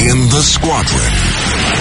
In 0.00 0.18
the 0.30 0.42
squadron, 0.42 1.12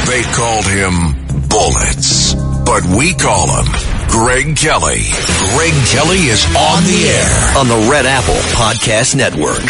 they 0.07 0.21
called 0.33 0.65
him 0.65 1.47
Bullets, 1.47 2.33
but 2.65 2.83
we 2.97 3.13
call 3.13 3.47
him 3.47 3.71
Greg 4.09 4.55
Kelly. 4.57 5.03
Greg 5.55 5.73
Kelly 5.87 6.27
is 6.27 6.45
on 6.55 6.83
the 6.83 7.07
air 7.07 7.57
on 7.57 7.67
the 7.67 7.89
Red 7.89 8.05
Apple 8.05 8.33
Podcast 8.55 9.15
Network. 9.15 9.63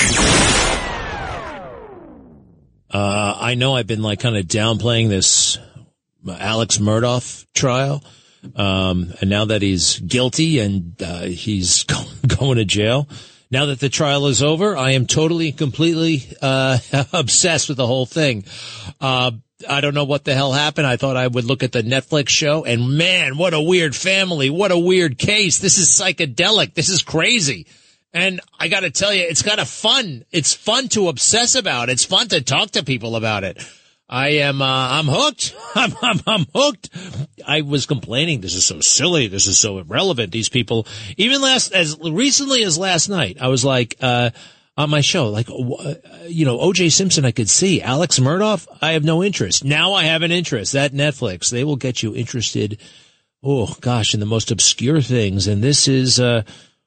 Uh, 2.89 3.37
I 3.39 3.55
know 3.55 3.75
I've 3.75 3.87
been 3.87 4.01
like 4.01 4.19
kind 4.19 4.37
of 4.37 4.45
downplaying 4.45 5.09
this 5.09 5.57
Alex 6.27 6.77
Murdaugh 6.77 7.45
trial. 7.53 8.03
Um, 8.55 9.13
and 9.19 9.29
now 9.29 9.45
that 9.45 9.61
he's 9.61 9.99
guilty 9.99 10.59
and, 10.59 11.01
uh, 11.01 11.23
he's 11.23 11.83
going 12.27 12.57
to 12.57 12.65
jail, 12.65 13.07
now 13.49 13.67
that 13.67 13.79
the 13.79 13.89
trial 13.89 14.27
is 14.27 14.43
over, 14.43 14.75
I 14.75 14.91
am 14.91 15.07
totally, 15.07 15.49
and 15.49 15.57
completely, 15.57 16.23
uh, 16.41 16.77
obsessed 17.13 17.69
with 17.69 17.77
the 17.77 17.87
whole 17.87 18.05
thing. 18.05 18.45
Uh, 18.99 19.31
I 19.67 19.81
don't 19.81 19.95
know 19.95 20.03
what 20.03 20.23
the 20.23 20.35
hell 20.35 20.51
happened. 20.51 20.85
I 20.85 20.97
thought 20.97 21.17
I 21.17 21.27
would 21.27 21.45
look 21.45 21.63
at 21.63 21.71
the 21.71 21.81
Netflix 21.81 22.29
show 22.29 22.63
and 22.63 22.97
man, 22.97 23.37
what 23.37 23.53
a 23.53 23.61
weird 23.61 23.95
family. 23.95 24.49
What 24.49 24.71
a 24.71 24.77
weird 24.77 25.17
case. 25.17 25.59
This 25.59 25.77
is 25.77 25.89
psychedelic. 25.89 26.75
This 26.75 26.89
is 26.89 27.01
crazy. 27.01 27.65
And 28.13 28.39
I 28.59 28.67
got 28.67 28.81
to 28.81 28.91
tell 28.91 29.13
you, 29.13 29.23
it's 29.23 29.41
kind 29.41 29.59
of 29.59 29.67
fun. 29.67 30.25
It's 30.31 30.53
fun 30.53 30.89
to 30.89 31.07
obsess 31.07 31.55
about. 31.55 31.89
It's 31.89 32.05
fun 32.05 32.27
to 32.29 32.41
talk 32.41 32.71
to 32.71 32.83
people 32.83 33.15
about 33.15 33.43
it. 33.43 33.63
I 34.09 34.29
am, 34.29 34.61
uh, 34.61 34.65
I'm 34.65 35.07
hooked. 35.07 35.53
I'm, 35.75 35.93
I'm, 36.01 36.19
I'm 36.25 36.45
hooked. 36.55 36.89
I 37.45 37.61
was 37.61 37.85
complaining. 37.85 38.41
This 38.41 38.55
is 38.55 38.65
so 38.65 38.79
silly. 38.79 39.27
This 39.27 39.47
is 39.47 39.59
so 39.59 39.79
irrelevant. 39.79 40.31
These 40.31 40.49
people, 40.49 40.87
even 41.17 41.41
last, 41.41 41.73
as 41.73 41.97
recently 41.99 42.63
as 42.63 42.77
last 42.77 43.09
night, 43.09 43.37
I 43.41 43.49
was 43.49 43.65
like, 43.65 43.95
uh, 44.01 44.29
on 44.77 44.91
my 44.91 45.01
show, 45.01 45.29
like, 45.29 45.49
uh, 45.49 45.95
you 46.27 46.45
know, 46.45 46.59
OJ 46.59 46.91
Simpson, 46.91 47.25
I 47.25 47.31
could 47.31 47.49
see 47.49 47.81
Alex 47.81 48.19
Murdaugh. 48.19 48.65
I 48.79 48.91
have 48.91 49.03
no 49.03 49.23
interest. 49.23 49.65
Now 49.65 49.93
I 49.93 50.03
have 50.03 50.21
an 50.21 50.31
interest. 50.31 50.73
That 50.73 50.93
Netflix, 50.93 51.49
they 51.49 51.63
will 51.63 51.77
get 51.77 52.03
you 52.03 52.15
interested. 52.15 52.79
Oh 53.43 53.75
gosh, 53.81 54.13
in 54.13 54.19
the 54.19 54.25
most 54.27 54.51
obscure 54.51 55.01
things. 55.01 55.47
And 55.47 55.63
this 55.63 55.87
is, 55.87 56.19
uh, 56.19 56.43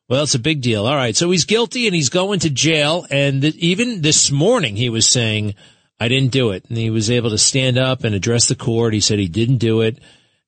well, 0.08 0.22
it's 0.22 0.36
a 0.36 0.40
big 0.40 0.60
deal. 0.60 0.86
All 0.86 0.94
right. 0.94 1.16
So 1.16 1.30
he's 1.30 1.44
guilty 1.44 1.86
and 1.86 1.94
he's 1.94 2.10
going 2.10 2.40
to 2.40 2.50
jail. 2.50 3.06
And 3.10 3.42
th- 3.42 3.56
even 3.56 4.02
this 4.02 4.30
morning 4.30 4.77
he 4.77 4.88
was 4.88 5.08
saying, 5.08 5.55
I 6.00 6.08
didn't 6.08 6.32
do 6.32 6.50
it. 6.50 6.64
And 6.68 6.78
he 6.78 6.88
was 6.88 7.10
able 7.10 7.30
to 7.30 7.38
stand 7.38 7.76
up 7.76 8.04
and 8.04 8.14
address 8.14 8.46
the 8.46 8.56
court. 8.56 8.94
He 8.94 9.00
said 9.00 9.18
he 9.18 9.28
didn't 9.28 9.58
do 9.58 9.82
it. 9.82 9.98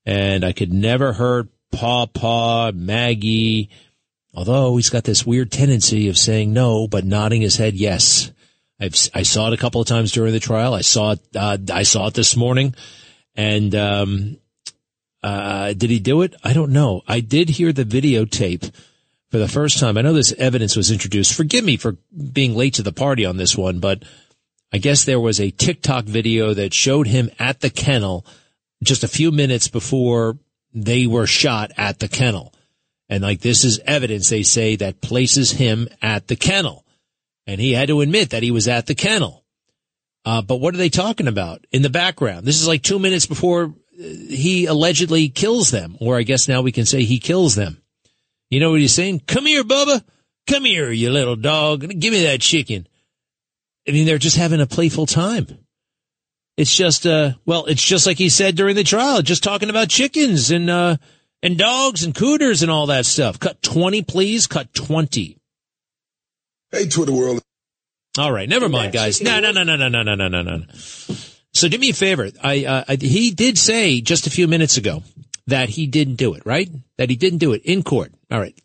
And 0.06 0.44
I 0.44 0.52
could 0.52 0.72
never 0.72 1.12
hurt 1.12 1.48
Paw 1.70 2.06
Paw, 2.06 2.72
Maggie, 2.72 3.70
although 4.34 4.76
he's 4.76 4.90
got 4.90 5.04
this 5.04 5.26
weird 5.26 5.52
tendency 5.52 6.08
of 6.08 6.18
saying 6.18 6.52
no, 6.52 6.88
but 6.88 7.04
nodding 7.04 7.42
his 7.42 7.56
head 7.56 7.74
yes. 7.74 8.32
I've, 8.80 8.94
I 9.14 9.22
saw 9.22 9.48
it 9.48 9.52
a 9.52 9.58
couple 9.58 9.80
of 9.80 9.86
times 9.86 10.10
during 10.12 10.32
the 10.32 10.40
trial. 10.40 10.74
I 10.74 10.80
saw 10.80 11.12
it, 11.12 11.20
uh, 11.36 11.58
I 11.72 11.82
saw 11.82 12.08
it 12.08 12.14
this 12.14 12.36
morning. 12.36 12.74
And, 13.36 13.74
um, 13.74 14.38
uh, 15.22 15.72
did 15.74 15.90
he 15.90 16.00
do 16.00 16.22
it? 16.22 16.34
I 16.42 16.52
don't 16.52 16.72
know. 16.72 17.02
I 17.06 17.20
did 17.20 17.48
hear 17.48 17.72
the 17.72 17.84
videotape 17.84 18.74
for 19.30 19.38
the 19.38 19.48
first 19.48 19.78
time. 19.78 19.96
I 19.96 20.02
know 20.02 20.12
this 20.12 20.32
evidence 20.32 20.76
was 20.76 20.90
introduced. 20.90 21.34
Forgive 21.34 21.64
me 21.64 21.76
for 21.76 21.96
being 22.32 22.54
late 22.54 22.74
to 22.74 22.82
the 22.82 22.92
party 22.92 23.24
on 23.24 23.36
this 23.36 23.56
one, 23.56 23.78
but 23.78 24.02
I 24.72 24.78
guess 24.78 25.04
there 25.04 25.20
was 25.20 25.40
a 25.40 25.50
TikTok 25.50 26.04
video 26.04 26.54
that 26.54 26.72
showed 26.72 27.06
him 27.06 27.30
at 27.38 27.60
the 27.60 27.70
kennel 27.70 28.24
just 28.82 29.04
a 29.04 29.08
few 29.08 29.30
minutes 29.30 29.68
before 29.68 30.38
they 30.72 31.06
were 31.06 31.26
shot 31.26 31.72
at 31.76 31.98
the 31.98 32.08
kennel. 32.08 32.54
And 33.08 33.22
like 33.22 33.40
this 33.40 33.64
is 33.64 33.80
evidence 33.84 34.30
they 34.30 34.42
say 34.42 34.76
that 34.76 35.02
places 35.02 35.50
him 35.50 35.88
at 36.00 36.28
the 36.28 36.36
kennel. 36.36 36.86
And 37.46 37.60
he 37.60 37.72
had 37.72 37.88
to 37.88 38.00
admit 38.00 38.30
that 38.30 38.42
he 38.42 38.50
was 38.50 38.68
at 38.68 38.86
the 38.86 38.94
kennel. 38.94 39.44
Uh, 40.24 40.40
but 40.40 40.56
what 40.56 40.74
are 40.74 40.78
they 40.78 40.88
talking 40.88 41.28
about 41.28 41.66
in 41.72 41.82
the 41.82 41.90
background? 41.90 42.46
This 42.46 42.60
is 42.60 42.68
like 42.68 42.82
two 42.82 42.98
minutes 42.98 43.26
before 43.26 43.64
uh, 43.64 44.02
he 44.02 44.66
allegedly 44.66 45.28
kills 45.28 45.70
them, 45.70 45.96
or 46.00 46.16
I 46.16 46.22
guess 46.22 46.48
now 46.48 46.62
we 46.62 46.72
can 46.72 46.86
say 46.86 47.02
he 47.02 47.18
kills 47.18 47.56
them. 47.56 47.82
You 48.48 48.60
know 48.60 48.70
what 48.70 48.80
he's 48.80 48.94
saying? 48.94 49.22
Come 49.26 49.46
here, 49.46 49.64
Bubba. 49.64 50.04
Come 50.46 50.64
here, 50.64 50.90
you 50.90 51.10
little 51.10 51.36
dog. 51.36 51.80
Give 51.80 52.12
me 52.12 52.22
that 52.24 52.40
chicken. 52.40 52.86
I 53.88 53.92
mean, 53.92 54.06
they're 54.06 54.18
just 54.18 54.36
having 54.36 54.60
a 54.60 54.66
playful 54.66 55.06
time. 55.06 55.46
It's 56.56 56.74
just, 56.74 57.06
uh, 57.06 57.32
well, 57.46 57.64
it's 57.66 57.82
just 57.82 58.06
like 58.06 58.18
he 58.18 58.28
said 58.28 58.56
during 58.56 58.76
the 58.76 58.84
trial, 58.84 59.22
just 59.22 59.42
talking 59.42 59.70
about 59.70 59.88
chickens 59.88 60.50
and, 60.50 60.68
uh, 60.68 60.96
and 61.42 61.58
dogs 61.58 62.04
and 62.04 62.14
cooters 62.14 62.62
and 62.62 62.70
all 62.70 62.86
that 62.86 63.06
stuff. 63.06 63.38
Cut 63.40 63.62
20, 63.62 64.02
please. 64.02 64.46
Cut 64.46 64.72
20. 64.74 65.38
Hey, 66.70 66.88
Twitter 66.88 67.12
world. 67.12 67.42
All 68.18 68.30
right. 68.30 68.48
Never 68.48 68.68
mind, 68.68 68.92
guys. 68.92 69.22
No, 69.22 69.40
no, 69.40 69.50
no, 69.50 69.64
no, 69.64 69.76
no, 69.76 69.88
no, 69.88 70.02
no, 70.02 70.14
no, 70.14 70.28
no, 70.28 70.42
no. 70.42 70.64
So 71.54 71.68
do 71.68 71.78
me 71.78 71.90
a 71.90 71.94
favor. 71.94 72.30
I, 72.42 72.64
uh, 72.64 72.84
I, 72.88 72.96
he 72.96 73.30
did 73.30 73.58
say 73.58 74.00
just 74.00 74.26
a 74.26 74.30
few 74.30 74.46
minutes 74.46 74.76
ago 74.76 75.02
that 75.46 75.70
he 75.70 75.86
didn't 75.86 76.16
do 76.16 76.34
it, 76.34 76.44
right? 76.44 76.70
That 76.98 77.10
he 77.10 77.16
didn't 77.16 77.38
do 77.38 77.52
it 77.52 77.62
in 77.64 77.82
court. 77.82 78.12
All 78.30 78.38
right. 78.38 78.58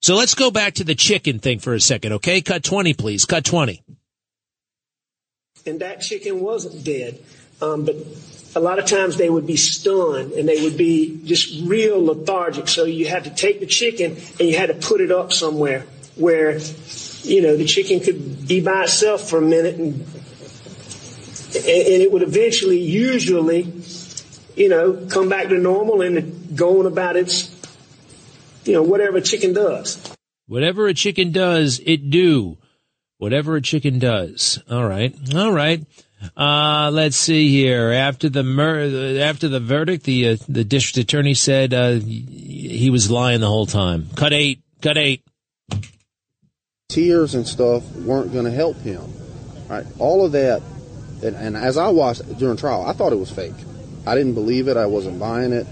So 0.00 0.14
let's 0.14 0.34
go 0.34 0.50
back 0.50 0.74
to 0.74 0.84
the 0.84 0.94
chicken 0.94 1.38
thing 1.38 1.58
for 1.58 1.74
a 1.74 1.80
second, 1.80 2.14
okay? 2.14 2.40
Cut 2.40 2.62
20, 2.62 2.94
please. 2.94 3.24
Cut 3.24 3.44
20. 3.44 3.82
And 5.66 5.80
that 5.80 6.00
chicken 6.00 6.40
wasn't 6.40 6.84
dead. 6.84 7.18
Um, 7.60 7.84
but 7.84 7.96
a 8.54 8.60
lot 8.60 8.78
of 8.78 8.86
times 8.86 9.16
they 9.16 9.28
would 9.28 9.46
be 9.46 9.56
stunned 9.56 10.32
and 10.32 10.48
they 10.48 10.62
would 10.62 10.76
be 10.76 11.20
just 11.24 11.68
real 11.68 12.04
lethargic. 12.04 12.68
So 12.68 12.84
you 12.84 13.06
had 13.06 13.24
to 13.24 13.30
take 13.30 13.60
the 13.60 13.66
chicken 13.66 14.16
and 14.38 14.48
you 14.48 14.56
had 14.56 14.68
to 14.68 14.74
put 14.74 15.00
it 15.00 15.10
up 15.10 15.32
somewhere 15.32 15.84
where, 16.14 16.58
you 17.22 17.42
know, 17.42 17.56
the 17.56 17.66
chicken 17.66 18.00
could 18.00 18.46
be 18.46 18.60
by 18.60 18.84
itself 18.84 19.28
for 19.28 19.38
a 19.38 19.42
minute 19.42 19.76
and, 19.76 19.94
and 19.94 21.54
it 21.54 22.12
would 22.12 22.22
eventually, 22.22 22.80
usually, 22.80 23.72
you 24.54 24.68
know, 24.68 25.06
come 25.10 25.28
back 25.28 25.48
to 25.48 25.58
normal 25.58 26.02
and 26.02 26.56
go 26.56 26.80
on 26.80 26.86
about 26.86 27.16
its 27.16 27.57
you 28.68 28.74
know, 28.74 28.82
whatever 28.82 29.16
a 29.16 29.22
chicken 29.22 29.54
does. 29.54 30.14
Whatever 30.46 30.86
a 30.86 30.94
chicken 30.94 31.32
does, 31.32 31.80
it 31.84 32.10
do. 32.10 32.58
Whatever 33.16 33.56
a 33.56 33.62
chicken 33.62 33.98
does. 33.98 34.62
All 34.70 34.86
right. 34.86 35.14
All 35.34 35.52
right. 35.52 35.84
Uh, 36.36 36.90
let's 36.92 37.16
see 37.16 37.48
here. 37.48 37.90
After 37.90 38.28
the 38.28 38.42
mur- 38.42 39.20
after 39.20 39.48
the 39.48 39.60
verdict, 39.60 40.04
the 40.04 40.30
uh, 40.30 40.36
the 40.48 40.64
district 40.64 40.98
attorney 40.98 41.34
said 41.34 41.72
uh, 41.72 41.92
he 41.92 42.90
was 42.90 43.10
lying 43.10 43.40
the 43.40 43.46
whole 43.46 43.66
time. 43.66 44.08
Cut 44.14 44.32
eight. 44.32 44.60
Cut 44.82 44.98
eight. 44.98 45.22
Tears 46.88 47.34
and 47.34 47.46
stuff 47.46 47.90
weren't 47.96 48.32
going 48.32 48.44
to 48.44 48.50
help 48.50 48.76
him. 48.78 49.02
Right. 49.68 49.86
All 49.98 50.24
of 50.24 50.32
that, 50.32 50.62
and, 51.22 51.36
and 51.36 51.56
as 51.56 51.76
I 51.76 51.88
watched 51.88 52.38
during 52.38 52.56
trial, 52.56 52.84
I 52.86 52.92
thought 52.92 53.12
it 53.12 53.18
was 53.18 53.30
fake. 53.30 53.54
I 54.06 54.14
didn't 54.14 54.34
believe 54.34 54.68
it. 54.68 54.76
I 54.76 54.86
wasn't 54.86 55.18
buying 55.18 55.52
it 55.52 55.66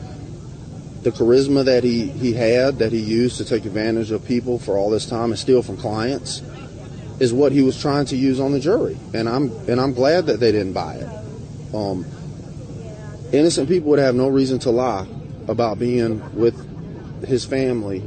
the 1.02 1.10
charisma 1.10 1.64
that 1.64 1.84
he, 1.84 2.08
he 2.08 2.32
had, 2.32 2.78
that 2.78 2.92
he 2.92 2.98
used 2.98 3.38
to 3.38 3.44
take 3.44 3.64
advantage 3.64 4.10
of 4.10 4.24
people 4.24 4.58
for 4.58 4.76
all 4.76 4.90
this 4.90 5.06
time 5.06 5.30
and 5.30 5.38
steal 5.38 5.62
from 5.62 5.76
clients, 5.76 6.42
is 7.20 7.32
what 7.32 7.52
he 7.52 7.62
was 7.62 7.80
trying 7.80 8.04
to 8.06 8.16
use 8.16 8.40
on 8.40 8.52
the 8.52 8.60
jury. 8.60 8.96
And 9.14 9.28
I'm 9.28 9.50
and 9.68 9.80
I'm 9.80 9.94
glad 9.94 10.26
that 10.26 10.40
they 10.40 10.52
didn't 10.52 10.72
buy 10.72 10.94
it. 10.94 11.74
Um, 11.74 12.04
innocent 13.32 13.68
people 13.68 13.90
would 13.90 13.98
have 13.98 14.14
no 14.14 14.28
reason 14.28 14.58
to 14.60 14.70
lie 14.70 15.06
about 15.48 15.78
being 15.78 16.22
with 16.34 16.54
his 17.24 17.44
family 17.44 18.02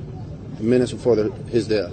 minutes 0.59 0.91
before 0.91 1.15
his 1.47 1.67
death, 1.67 1.91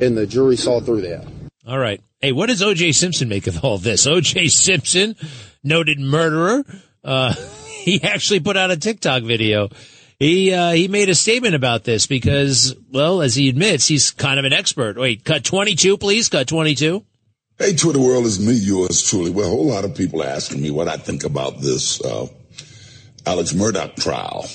and 0.00 0.16
the 0.16 0.26
jury 0.26 0.56
saw 0.56 0.80
through 0.80 1.02
that. 1.02 1.26
All 1.66 1.78
right. 1.78 2.00
Hey, 2.20 2.32
what 2.32 2.46
does 2.46 2.62
O.J. 2.62 2.92
Simpson 2.92 3.28
make 3.28 3.46
of 3.46 3.62
all 3.64 3.78
this? 3.78 4.06
O.J. 4.06 4.48
Simpson, 4.48 5.14
noted 5.62 6.00
murderer. 6.00 6.64
Uh, 7.04 7.34
he 7.88 8.02
actually 8.02 8.40
put 8.40 8.56
out 8.56 8.70
a 8.70 8.76
TikTok 8.76 9.22
video 9.22 9.68
he 10.18 10.52
uh, 10.52 10.72
he 10.72 10.88
made 10.88 11.08
a 11.08 11.14
statement 11.14 11.54
about 11.54 11.84
this 11.84 12.06
because, 12.06 12.74
well, 12.90 13.22
as 13.22 13.34
he 13.34 13.48
admits, 13.48 13.86
he's 13.86 14.10
kind 14.10 14.38
of 14.38 14.44
an 14.44 14.52
expert. 14.52 14.96
Wait, 14.98 15.24
cut 15.24 15.44
twenty 15.44 15.76
two, 15.76 15.96
please. 15.96 16.28
Cut 16.28 16.48
twenty 16.48 16.74
two. 16.74 17.04
Hey, 17.56 17.74
Twitter 17.74 18.00
world 18.00 18.24
is 18.24 18.44
me, 18.44 18.54
yours 18.54 19.02
truly. 19.02 19.30
Well, 19.30 19.46
a 19.46 19.50
whole 19.50 19.66
lot 19.66 19.84
of 19.84 19.94
people 19.94 20.22
asking 20.24 20.60
me 20.60 20.70
what 20.70 20.88
I 20.88 20.96
think 20.96 21.24
about 21.24 21.60
this 21.60 22.00
uh, 22.00 22.26
Alex 23.26 23.52
Murdaugh 23.52 23.94
trial. 23.96 24.46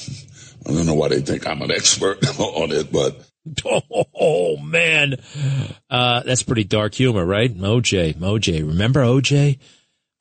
I 0.66 0.74
don't 0.74 0.86
know 0.86 0.94
why 0.96 1.10
they 1.10 1.22
think 1.22 1.48
I'm 1.48 1.62
an 1.62 1.72
expert 1.72 2.26
on 2.40 2.72
it, 2.72 2.92
but 2.92 3.26
Oh 3.66 4.58
man, 4.58 5.16
uh, 5.90 6.24
that's 6.24 6.44
pretty 6.44 6.66
dark 6.66 6.94
humor, 6.94 7.26
right? 7.26 7.54
OJ, 7.54 8.16
OJ. 8.16 8.68
Remember 8.68 9.02
OJ? 9.02 9.60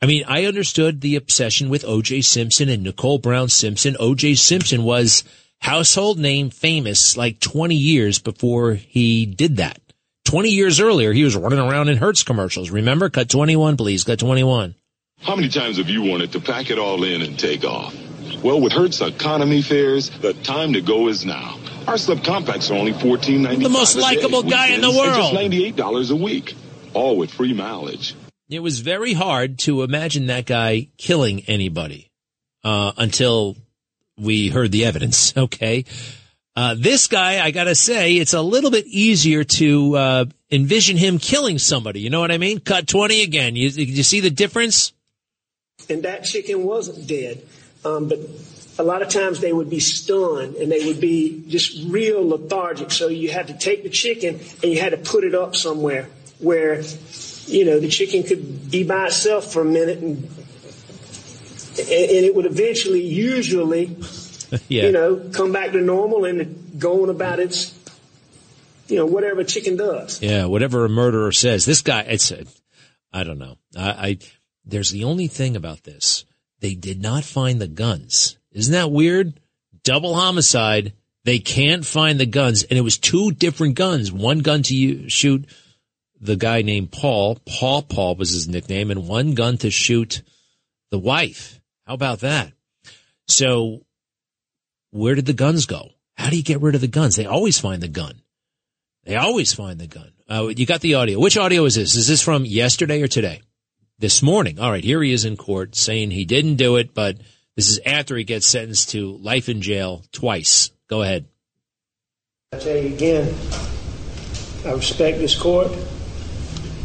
I 0.02 0.06
mean, 0.06 0.24
I 0.26 0.46
understood 0.46 1.00
the 1.00 1.14
obsession 1.14 1.68
with 1.68 1.84
OJ 1.84 2.24
Simpson 2.24 2.68
and 2.68 2.82
Nicole 2.82 3.18
Brown 3.18 3.48
Simpson. 3.48 3.94
OJ 3.94 4.36
Simpson 4.36 4.82
was 4.82 5.22
household 5.60 6.18
name 6.18 6.50
famous 6.50 7.16
like 7.16 7.38
20 7.38 7.76
years 7.76 8.18
before 8.18 8.74
he 8.74 9.26
did 9.26 9.58
that. 9.58 9.80
20 10.24 10.50
years 10.50 10.80
earlier, 10.80 11.12
he 11.12 11.22
was 11.22 11.36
running 11.36 11.60
around 11.60 11.88
in 11.88 11.98
Hertz 11.98 12.24
commercials. 12.24 12.70
Remember? 12.70 13.10
Cut 13.10 13.28
21, 13.28 13.76
please. 13.76 14.02
Cut 14.02 14.18
21. 14.18 14.74
How 15.20 15.36
many 15.36 15.48
times 15.48 15.76
have 15.78 15.88
you 15.88 16.02
wanted 16.02 16.32
to 16.32 16.40
pack 16.40 16.70
it 16.70 16.78
all 16.78 17.04
in 17.04 17.22
and 17.22 17.38
take 17.38 17.64
off? 17.64 17.94
Well, 18.42 18.60
with 18.60 18.72
Hertz 18.72 19.00
economy 19.00 19.62
fares, 19.62 20.10
the 20.10 20.32
time 20.32 20.72
to 20.72 20.80
go 20.80 21.06
is 21.06 21.24
now. 21.24 21.60
Our 21.86 21.94
subcompacts 21.94 22.72
are 22.72 22.74
only 22.74 22.92
$14.95 22.92 23.62
The 23.62 23.68
most 23.68 23.96
likable 23.96 24.42
guy 24.42 24.68
in 24.68 24.80
the 24.80 24.90
world. 24.90 25.14
Just 25.14 25.32
$98 25.32 26.10
a 26.10 26.16
week. 26.16 26.56
All 26.92 27.16
with 27.16 27.30
free 27.30 27.52
mileage. 27.52 28.16
It 28.52 28.60
was 28.60 28.80
very 28.80 29.14
hard 29.14 29.60
to 29.60 29.82
imagine 29.82 30.26
that 30.26 30.44
guy 30.44 30.88
killing 30.98 31.44
anybody 31.46 32.10
uh, 32.62 32.92
until 32.98 33.56
we 34.18 34.48
heard 34.48 34.70
the 34.70 34.84
evidence. 34.84 35.32
Okay. 35.42 35.84
Uh, 36.54 36.74
this 36.78 37.06
guy, 37.06 37.42
I 37.42 37.50
gotta 37.50 37.74
say, 37.74 38.16
it's 38.16 38.34
a 38.34 38.42
little 38.42 38.70
bit 38.70 38.86
easier 38.86 39.42
to 39.42 39.96
uh, 39.96 40.24
envision 40.50 40.98
him 40.98 41.18
killing 41.18 41.58
somebody. 41.58 42.00
You 42.00 42.10
know 42.10 42.20
what 42.20 42.30
I 42.30 42.36
mean? 42.36 42.60
Cut 42.60 42.86
20 42.86 43.22
again. 43.22 43.56
You, 43.56 43.68
you 43.70 44.02
see 44.02 44.20
the 44.20 44.28
difference? 44.28 44.92
And 45.88 46.02
that 46.02 46.24
chicken 46.24 46.62
wasn't 46.64 47.08
dead. 47.08 47.42
Um, 47.86 48.06
but 48.06 48.18
a 48.78 48.82
lot 48.82 49.00
of 49.00 49.08
times 49.08 49.40
they 49.40 49.54
would 49.54 49.70
be 49.70 49.80
stunned 49.80 50.56
and 50.56 50.70
they 50.70 50.84
would 50.84 51.00
be 51.00 51.42
just 51.48 51.90
real 51.90 52.28
lethargic. 52.28 52.90
So 52.90 53.08
you 53.08 53.30
had 53.30 53.46
to 53.46 53.56
take 53.56 53.82
the 53.82 53.88
chicken 53.88 54.38
and 54.62 54.64
you 54.64 54.78
had 54.78 54.90
to 54.90 54.98
put 54.98 55.24
it 55.24 55.34
up 55.34 55.56
somewhere 55.56 56.10
where, 56.38 56.82
you 57.46 57.64
know, 57.64 57.78
the 57.80 57.88
chicken 57.88 58.22
could 58.22 58.70
be 58.70 58.84
by 58.84 59.06
itself 59.06 59.52
for 59.52 59.62
a 59.62 59.64
minute 59.64 59.98
and, 59.98 60.24
and 61.78 61.78
it 61.78 62.34
would 62.34 62.46
eventually, 62.46 63.02
usually, 63.02 63.86
yeah. 64.68 64.84
you 64.84 64.92
know, 64.92 65.30
come 65.32 65.52
back 65.52 65.72
to 65.72 65.80
normal 65.80 66.24
and 66.24 66.78
go 66.78 67.02
on 67.02 67.10
about 67.10 67.40
its, 67.40 67.78
you 68.88 68.96
know, 68.96 69.06
whatever 69.06 69.40
a 69.40 69.44
chicken 69.44 69.76
does. 69.76 70.22
Yeah, 70.22 70.46
whatever 70.46 70.84
a 70.84 70.88
murderer 70.88 71.32
says. 71.32 71.64
This 71.64 71.82
guy, 71.82 72.02
it's, 72.02 72.32
I 73.12 73.24
don't 73.24 73.38
know. 73.38 73.56
I, 73.76 73.90
I, 73.90 74.18
there's 74.64 74.90
the 74.90 75.04
only 75.04 75.26
thing 75.26 75.56
about 75.56 75.82
this. 75.82 76.24
They 76.60 76.74
did 76.74 77.02
not 77.02 77.24
find 77.24 77.60
the 77.60 77.68
guns. 77.68 78.36
Isn't 78.52 78.72
that 78.72 78.90
weird? 78.90 79.40
Double 79.82 80.14
homicide. 80.14 80.92
They 81.24 81.38
can't 81.38 81.84
find 81.84 82.20
the 82.20 82.26
guns. 82.26 82.62
And 82.64 82.78
it 82.78 82.82
was 82.82 82.98
two 82.98 83.32
different 83.32 83.74
guns. 83.74 84.12
One 84.12 84.40
gun 84.40 84.62
to 84.64 84.76
you, 84.76 85.08
shoot 85.08 85.46
the 86.22 86.36
guy 86.36 86.62
named 86.62 86.92
Paul. 86.92 87.38
Paul 87.46 87.82
Paul 87.82 88.14
was 88.14 88.30
his 88.30 88.48
nickname 88.48 88.90
and 88.90 89.06
one 89.06 89.34
gun 89.34 89.58
to 89.58 89.70
shoot 89.70 90.22
the 90.90 90.98
wife. 90.98 91.60
How 91.86 91.94
about 91.94 92.20
that? 92.20 92.52
So 93.28 93.82
where 94.92 95.14
did 95.14 95.26
the 95.26 95.32
guns 95.32 95.66
go? 95.66 95.90
How 96.16 96.30
do 96.30 96.36
you 96.36 96.42
get 96.42 96.60
rid 96.60 96.74
of 96.74 96.80
the 96.80 96.86
guns? 96.86 97.16
They 97.16 97.26
always 97.26 97.58
find 97.58 97.82
the 97.82 97.88
gun. 97.88 98.22
They 99.04 99.16
always 99.16 99.52
find 99.52 99.80
the 99.80 99.88
gun. 99.88 100.12
Uh, 100.28 100.48
you 100.48 100.64
got 100.64 100.80
the 100.80 100.94
audio. 100.94 101.18
Which 101.18 101.36
audio 101.36 101.64
is 101.64 101.74
this? 101.74 101.96
Is 101.96 102.06
this 102.06 102.22
from 102.22 102.44
yesterday 102.44 103.02
or 103.02 103.08
today? 103.08 103.42
This 103.98 104.22
morning. 104.22 104.60
All 104.60 104.70
right. 104.70 104.84
Here 104.84 105.02
he 105.02 105.12
is 105.12 105.24
in 105.24 105.36
court 105.36 105.74
saying 105.74 106.10
he 106.10 106.24
didn't 106.24 106.56
do 106.56 106.76
it, 106.76 106.94
but 106.94 107.18
this 107.56 107.68
is 107.68 107.80
after 107.84 108.16
he 108.16 108.24
gets 108.24 108.46
sentenced 108.46 108.90
to 108.90 109.16
life 109.18 109.48
in 109.48 109.60
jail 109.60 110.04
twice. 110.12 110.70
Go 110.88 111.02
ahead. 111.02 111.26
I 112.52 112.58
tell 112.58 112.76
you 112.76 112.94
again, 112.94 113.34
I 114.64 114.72
respect 114.72 115.18
this 115.18 115.38
court, 115.38 115.72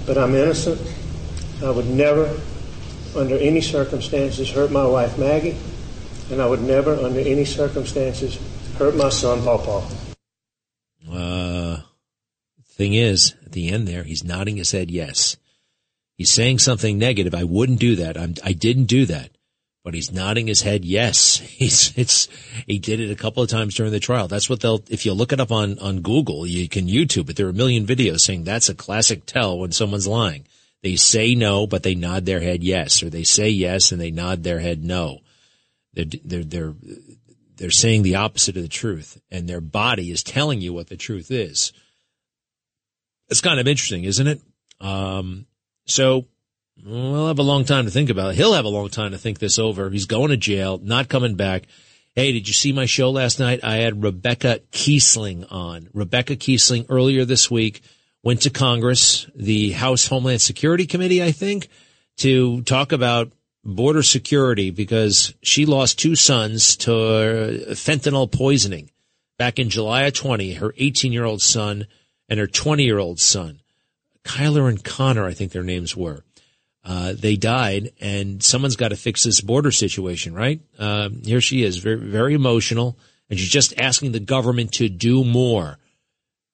but 0.08 0.18
I'm 0.18 0.34
innocent. 0.34 0.82
I 1.62 1.70
would 1.70 1.88
never, 1.88 2.40
under 3.16 3.38
any 3.38 3.62
circumstances, 3.62 4.50
hurt 4.50 4.72
my 4.72 4.86
wife 4.86 5.20
Maggie, 5.20 5.58
and 6.32 6.42
I 6.42 6.48
would 6.48 6.62
never, 6.62 6.96
under 6.96 7.20
any 7.20 7.46
circumstances, 7.46 8.40
hurt 8.80 8.96
my 8.96 9.10
son 9.10 9.44
Paul. 9.44 9.86
Uh, 11.12 11.82
thing 12.64 12.94
is, 12.94 13.36
at 13.46 13.52
the 13.52 13.70
end 13.70 13.88
there, 13.88 14.04
he's 14.04 14.24
nodding 14.24 14.58
his 14.58 14.72
head 14.72 14.90
yes. 14.90 15.36
He's 16.16 16.32
saying 16.32 16.60
something 16.60 16.98
negative. 16.98 17.36
I 17.36 17.44
wouldn't 17.44 17.80
do 17.80 17.98
that. 17.98 18.18
I'm, 18.18 18.36
I 18.44 18.54
didn't 18.54 18.86
do 18.86 19.06
that. 19.06 19.37
But 19.88 19.94
he's 19.94 20.12
nodding 20.12 20.48
his 20.48 20.64
head 20.64 20.84
yes. 20.84 21.38
He's, 21.58 21.98
it's, 21.98 22.28
he 22.66 22.78
did 22.78 23.00
it 23.00 23.10
a 23.10 23.16
couple 23.16 23.42
of 23.42 23.50
times 23.50 23.74
during 23.74 23.94
the 23.94 24.02
trial. 24.02 24.28
That's 24.28 24.50
what 24.50 24.60
they'll, 24.60 24.84
if 24.90 25.06
you 25.06 25.14
look 25.14 25.32
it 25.32 25.40
up 25.40 25.50
on, 25.50 25.80
on 25.80 26.02
Google, 26.02 26.46
you 26.46 26.68
can 26.68 26.88
YouTube 26.88 27.30
it. 27.30 27.38
There 27.38 27.46
are 27.46 27.52
a 27.52 27.54
million 27.54 27.86
videos 27.86 28.20
saying 28.20 28.44
that's 28.44 28.68
a 28.68 28.76
classic 28.76 29.26
tell 29.26 29.58
when 29.58 29.72
someone's 29.72 30.06
lying. 30.06 30.46
They 30.84 30.98
say 30.98 31.36
no, 31.36 31.68
but 31.68 31.84
they 31.84 31.96
nod 31.96 32.26
their 32.26 32.42
head 32.42 32.66
yes, 32.66 33.02
or 33.02 33.10
they 33.10 33.24
say 33.24 33.48
yes 33.48 33.94
and 33.94 34.02
they 34.02 34.12
nod 34.12 34.44
their 34.44 34.60
head 34.60 34.84
no. 34.84 35.20
They're, 35.94 36.04
they're, 36.22 36.44
they're, 36.44 36.74
they're 37.56 37.72
saying 37.72 38.02
the 38.02 38.16
opposite 38.16 38.58
of 38.58 38.64
the 38.64 38.68
truth 38.68 39.22
and 39.32 39.48
their 39.48 39.62
body 39.62 40.12
is 40.12 40.22
telling 40.22 40.60
you 40.60 40.74
what 40.74 40.88
the 40.88 40.98
truth 40.98 41.32
is. 41.32 41.72
It's 43.30 43.40
kind 43.40 43.58
of 43.58 43.70
interesting, 43.70 44.04
isn't 44.04 44.28
it? 44.28 44.42
Um, 44.82 45.46
so 45.86 46.26
we'll 46.86 47.28
have 47.28 47.40
a 47.40 47.44
long 47.44 47.66
time 47.66 47.86
to 47.86 47.92
think 47.92 48.10
about 48.10 48.32
it. 48.32 48.36
He'll 48.36 48.54
have 48.54 48.66
a 48.66 48.70
long 48.70 48.90
time 48.90 49.12
to 49.12 49.18
think 49.18 49.40
this 49.40 49.60
over. 49.60 49.90
He's 49.90 50.06
going 50.06 50.30
to 50.30 50.38
jail, 50.38 50.80
not 50.82 51.10
coming 51.10 51.36
back. 51.36 51.64
Hey, 52.16 52.32
did 52.32 52.48
you 52.48 52.54
see 52.54 52.72
my 52.72 52.86
show 52.86 53.12
last 53.12 53.40
night? 53.40 53.60
I 53.64 53.76
had 53.76 54.04
Rebecca 54.04 54.62
Kiessling 54.72 55.52
on. 55.52 55.90
Rebecca 55.94 56.36
Kiessling 56.36 56.88
earlier 56.90 57.26
this 57.26 57.52
week 57.52 57.82
went 58.24 58.42
to 58.42 58.50
Congress, 58.50 59.28
the 59.36 59.72
House 59.72 60.08
Homeland 60.08 60.42
Security 60.42 60.88
Committee, 60.88 61.24
I 61.24 61.32
think, 61.32 61.70
to 62.18 62.62
talk 62.64 62.92
about 62.92 63.32
border 63.64 64.02
security 64.02 64.72
because 64.72 65.34
she 65.44 65.66
lost 65.66 66.00
two 66.00 66.16
sons 66.16 66.78
to 66.78 66.94
uh, 66.94 67.52
fentanyl 67.74 68.32
poisoning 68.32 68.90
back 69.38 69.60
in 69.60 69.70
July 69.70 70.04
of 70.04 70.14
20, 70.14 70.54
her 70.56 70.74
18 70.78 71.14
year 71.14 71.26
old 71.26 71.42
son 71.42 71.86
and 72.30 72.40
her 72.40 72.48
20 72.48 72.84
year 72.84 72.98
old 72.98 73.20
son. 73.20 73.62
Kyler 74.24 74.68
and 74.68 74.84
Connor, 74.84 75.26
I 75.26 75.34
think 75.34 75.52
their 75.52 75.64
names 75.64 75.96
were. 75.96 76.24
Uh, 76.88 77.14
they 77.14 77.36
died, 77.36 77.92
and 78.00 78.42
someone's 78.42 78.78
got 78.78 78.90
to 78.90 78.96
fix 78.96 79.26
this 79.26 79.42
border 79.42 79.72
situation, 79.72 80.34
right? 80.34 80.62
Uh, 80.80 81.10
here 81.26 81.42
she 81.42 81.64
is, 81.64 81.78
very, 81.78 81.98
very 81.98 82.34
emotional, 82.34 82.98
and 83.30 83.38
she's 83.38 83.50
just 83.50 83.78
asking 83.78 84.14
the 84.14 84.22
government 84.22 84.72
to 84.72 84.88
do 84.88 85.26
more. 85.26 85.80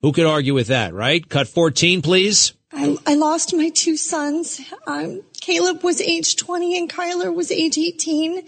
Who 0.02 0.12
could 0.12 0.26
argue 0.26 0.56
with 0.56 0.68
that, 0.68 0.92
right? 0.96 1.28
Cut 1.30 1.48
14, 1.48 2.02
please. 2.02 2.54
I, 2.72 2.98
I 3.06 3.14
lost 3.14 3.54
my 3.56 3.70
two 3.70 3.96
sons. 3.96 4.60
Um, 4.88 5.22
Caleb 5.40 5.84
was 5.84 6.02
age 6.02 6.36
20 6.36 6.80
and 6.80 6.90
Kyler 6.90 7.34
was 7.34 7.52
age 7.52 7.78
18 7.78 8.44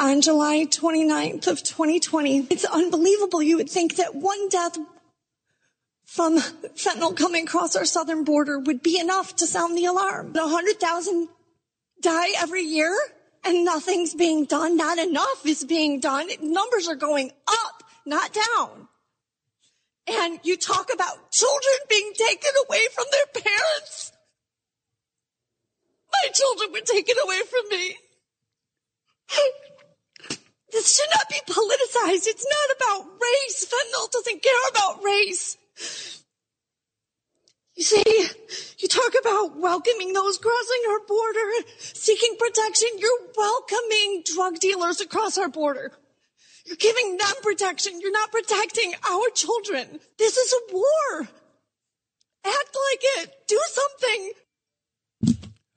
on 0.00 0.20
July 0.22 0.66
29th 0.66 1.46
of 1.46 1.62
2020. 1.62 2.48
It's 2.50 2.64
unbelievable. 2.64 3.40
You 3.40 3.58
would 3.58 3.70
think 3.70 3.96
that 3.96 4.16
one 4.16 4.48
death 4.48 4.76
from 6.10 6.38
fentanyl 6.38 7.16
coming 7.16 7.44
across 7.44 7.76
our 7.76 7.84
southern 7.84 8.24
border 8.24 8.58
would 8.58 8.82
be 8.82 8.98
enough 8.98 9.36
to 9.36 9.46
sound 9.46 9.78
the 9.78 9.84
alarm. 9.84 10.32
100,000 10.32 11.28
die 12.02 12.30
every 12.36 12.62
year 12.62 12.92
and 13.44 13.64
nothing's 13.64 14.12
being 14.12 14.44
done. 14.44 14.76
Not 14.76 14.98
enough 14.98 15.46
is 15.46 15.62
being 15.62 16.00
done. 16.00 16.28
Numbers 16.42 16.88
are 16.88 16.96
going 16.96 17.30
up, 17.46 17.84
not 18.04 18.32
down. 18.32 18.88
And 20.08 20.40
you 20.42 20.56
talk 20.56 20.92
about 20.92 21.30
children 21.30 21.74
being 21.88 22.12
taken 22.14 22.50
away 22.66 22.80
from 22.92 23.04
their 23.12 23.42
parents. 23.44 24.10
My 26.10 26.32
children 26.32 26.72
were 26.72 26.80
taken 26.80 27.14
away 27.24 27.40
from 27.48 27.68
me. 27.70 27.96
This 30.72 30.96
should 30.96 31.10
not 31.14 31.28
be 31.28 31.52
politicized. 31.52 32.26
It's 32.26 32.46
not 32.46 32.76
about 32.76 33.12
race. 33.12 33.64
Fentanyl 33.64 34.10
doesn't 34.10 34.42
care 34.42 34.68
about 34.70 35.04
race. 35.04 35.56
You 37.76 37.84
see, 37.84 38.02
you 38.78 38.88
talk 38.88 39.14
about 39.20 39.58
welcoming 39.58 40.12
those 40.12 40.36
crossing 40.36 40.82
our 40.90 41.00
border, 41.06 41.68
seeking 41.78 42.36
protection. 42.38 42.88
You're 42.98 43.10
welcoming 43.36 44.22
drug 44.34 44.58
dealers 44.58 45.00
across 45.00 45.38
our 45.38 45.48
border. 45.48 45.92
You're 46.66 46.76
giving 46.76 47.16
them 47.16 47.34
protection. 47.42 48.00
You're 48.00 48.12
not 48.12 48.30
protecting 48.30 48.92
our 49.08 49.30
children. 49.34 49.98
This 50.18 50.36
is 50.36 50.52
a 50.52 50.74
war. 50.74 51.28
Act 52.44 52.76
like 52.90 53.00
it. 53.18 53.34
Do 53.48 53.60
something. 53.68 54.32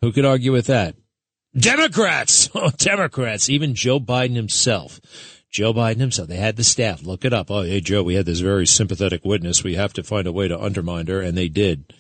Who 0.02 0.12
could 0.12 0.26
argue 0.26 0.52
with 0.52 0.68
that? 0.68 0.96
Democrats! 1.58 2.50
Oh, 2.56 2.70
Democrats. 2.70 3.50
Even 3.50 3.76
Joe 3.76 4.00
Biden 4.00 4.36
himself. 4.36 5.00
Joe 5.54 5.72
Biden 5.72 6.00
himself. 6.00 6.28
They 6.28 6.38
had 6.38 6.56
the 6.56 6.64
staff 6.64 7.04
look 7.04 7.24
it 7.24 7.32
up. 7.32 7.52
Oh, 7.52 7.62
hey, 7.62 7.80
Joe, 7.80 8.02
we 8.02 8.16
had 8.16 8.26
this 8.26 8.40
very 8.40 8.66
sympathetic 8.66 9.24
witness. 9.24 9.64
We 9.64 9.76
have 9.76 9.94
to 9.94 10.04
find 10.04 10.26
a 10.26 10.32
way 10.32 10.48
to 10.48 10.60
undermine 10.60 11.06
her, 11.08 11.22
and 11.22 11.38
they 11.38 11.48
did. 11.48 11.94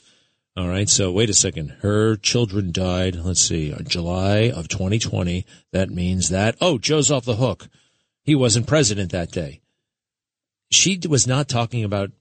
All 0.58 0.68
right. 0.68 0.90
So 0.90 1.12
wait 1.12 1.30
a 1.30 1.34
second. 1.34 1.70
Her 1.82 2.16
children 2.16 2.72
died. 2.72 3.16
Let's 3.16 3.42
see, 3.42 3.76
July 3.84 4.52
of 4.52 4.68
2020. 4.68 5.46
That 5.72 5.92
means 5.92 6.30
that, 6.30 6.56
oh, 6.62 6.80
Joe's 6.80 7.12
off 7.12 7.26
the 7.26 7.36
hook. 7.36 7.70
He 8.24 8.36
wasn't 8.36 8.68
president 8.68 9.12
that 9.12 9.32
day. 9.32 9.62
She 10.72 11.00
was 11.08 11.28
not 11.28 11.48
talking 11.48 11.84
about 11.84 12.12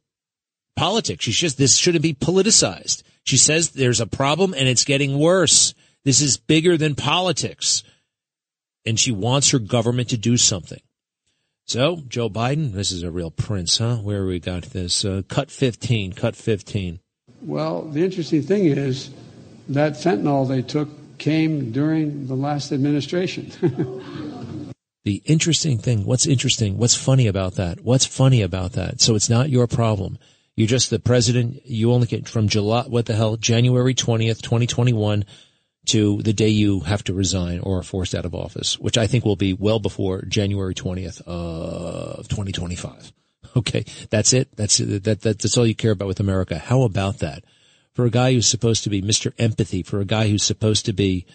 politics. 0.77 1.25
She 1.25 1.33
says 1.33 1.55
this 1.55 1.77
shouldn't 1.77 2.03
be 2.03 2.15
politicized. 2.15 3.03
She 3.25 3.39
says 3.39 3.71
there's 3.71 4.01
a 4.01 4.07
problem 4.07 4.53
and 4.53 4.69
it's 4.69 4.85
getting 4.85 5.19
worse. 5.19 5.75
This 6.05 6.21
is 6.21 6.37
bigger 6.37 6.77
than 6.77 6.95
politics. 6.95 7.85
And 8.85 8.99
she 8.99 9.13
wants 9.13 9.51
her 9.51 9.59
government 9.59 10.11
to 10.11 10.19
do 10.19 10.37
something. 10.37 10.81
So, 11.67 12.03
Joe 12.09 12.29
Biden, 12.29 12.73
this 12.73 12.91
is 12.91 13.03
a 13.03 13.11
real 13.11 13.31
prince, 13.31 13.79
huh? 13.79 13.97
Where 13.97 14.27
we 14.27 14.41
got 14.41 14.65
this? 14.65 15.05
Uh, 15.05 15.23
cut 15.29 15.51
15, 15.51 16.13
cut 16.13 16.37
15. 16.37 17.01
Well, 17.41 17.83
the 17.83 18.05
interesting 18.05 18.43
thing 18.43 18.67
is 18.67 19.11
that 19.69 19.93
fentanyl 19.95 20.47
they 20.47 20.63
took 20.63 20.89
came 21.19 21.71
during 21.71 22.27
the 22.27 22.35
last 22.35 22.73
administration. 22.73 23.51
the 25.05 25.23
interesting 25.25 25.79
thing, 25.79 26.05
what's 26.05 26.27
interesting, 26.27 26.79
what's 26.79 26.97
funny 26.97 27.27
about 27.27 27.55
that? 27.55 27.81
What's 27.81 28.07
funny 28.07 28.43
about 28.43 28.73
that? 28.73 29.01
So 29.01 29.15
it's 29.15 29.31
not 29.31 29.49
your 29.49 29.67
problem. 29.67 30.19
You're 30.57 30.69
just 30.69 30.91
the 30.91 30.99
president. 30.99 31.65
You 31.65 31.93
only 31.93 32.07
get 32.07 32.29
from 32.29 32.49
July, 32.49 32.83
what 32.83 33.07
the 33.07 33.15
hell, 33.15 33.37
January 33.37 33.95
20th, 33.95 34.43
2021 34.43 35.25
to 35.87 36.23
the 36.23 36.33
day 36.33 36.49
you 36.49 36.81
have 36.81 37.03
to 37.05 37.15
resign 37.15 37.61
or 37.61 37.79
are 37.79 37.83
forced 37.83 38.15
out 38.15 38.25
of 38.25 38.35
office, 38.35 38.79
which 38.79 38.97
I 38.97 39.07
think 39.07 39.25
will 39.25 39.37
be 39.37 39.53
well 39.53 39.81
before 39.81 40.23
January 40.23 40.75
20th 40.75 41.21
of 41.23 42.29
2025. 42.29 43.13
Okay. 43.55 43.85
That's 44.09 44.33
it. 44.33 44.49
That's 44.57 44.81
it. 44.81 45.05
That, 45.05 45.21
that, 45.23 45.41
that's 45.41 45.59
all 45.59 45.67
you 45.67 45.75
care 45.75 45.91
about 45.91 46.09
with 46.09 46.21
America. 46.21 46.57
How 46.59 46.85
about 46.85 47.19
that? 47.19 47.45
For 47.93 48.07
a 48.07 48.11
guy 48.11 48.33
who's 48.33 48.49
supposed 48.49 48.85
to 48.85 48.89
be 48.89 49.03
Mr. 49.03 49.35
Empathy, 49.39 49.83
for 49.83 50.01
a 50.01 50.07
guy 50.07 50.29
who's 50.29 50.43
supposed 50.43 50.87
to 50.87 50.95
be, 50.95 51.27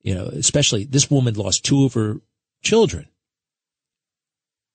you 0.00 0.14
know, 0.14 0.26
especially 0.26 0.84
this 0.84 1.10
woman 1.10 1.34
lost 1.34 1.64
two 1.64 1.84
of 1.84 1.94
her 1.94 2.20
children. 2.62 3.08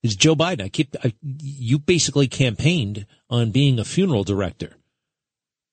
It's 0.04 0.16
Joe 0.16 0.36
Biden. 0.36 0.64
I 0.64 0.70
keep, 0.70 0.96
I, 1.02 1.14
you 1.24 1.80
basically 1.80 2.28
campaigned 2.28 3.06
on 3.30 3.52
being 3.52 3.80
a 3.80 3.86
funeral 3.86 4.26
director, 4.26 4.76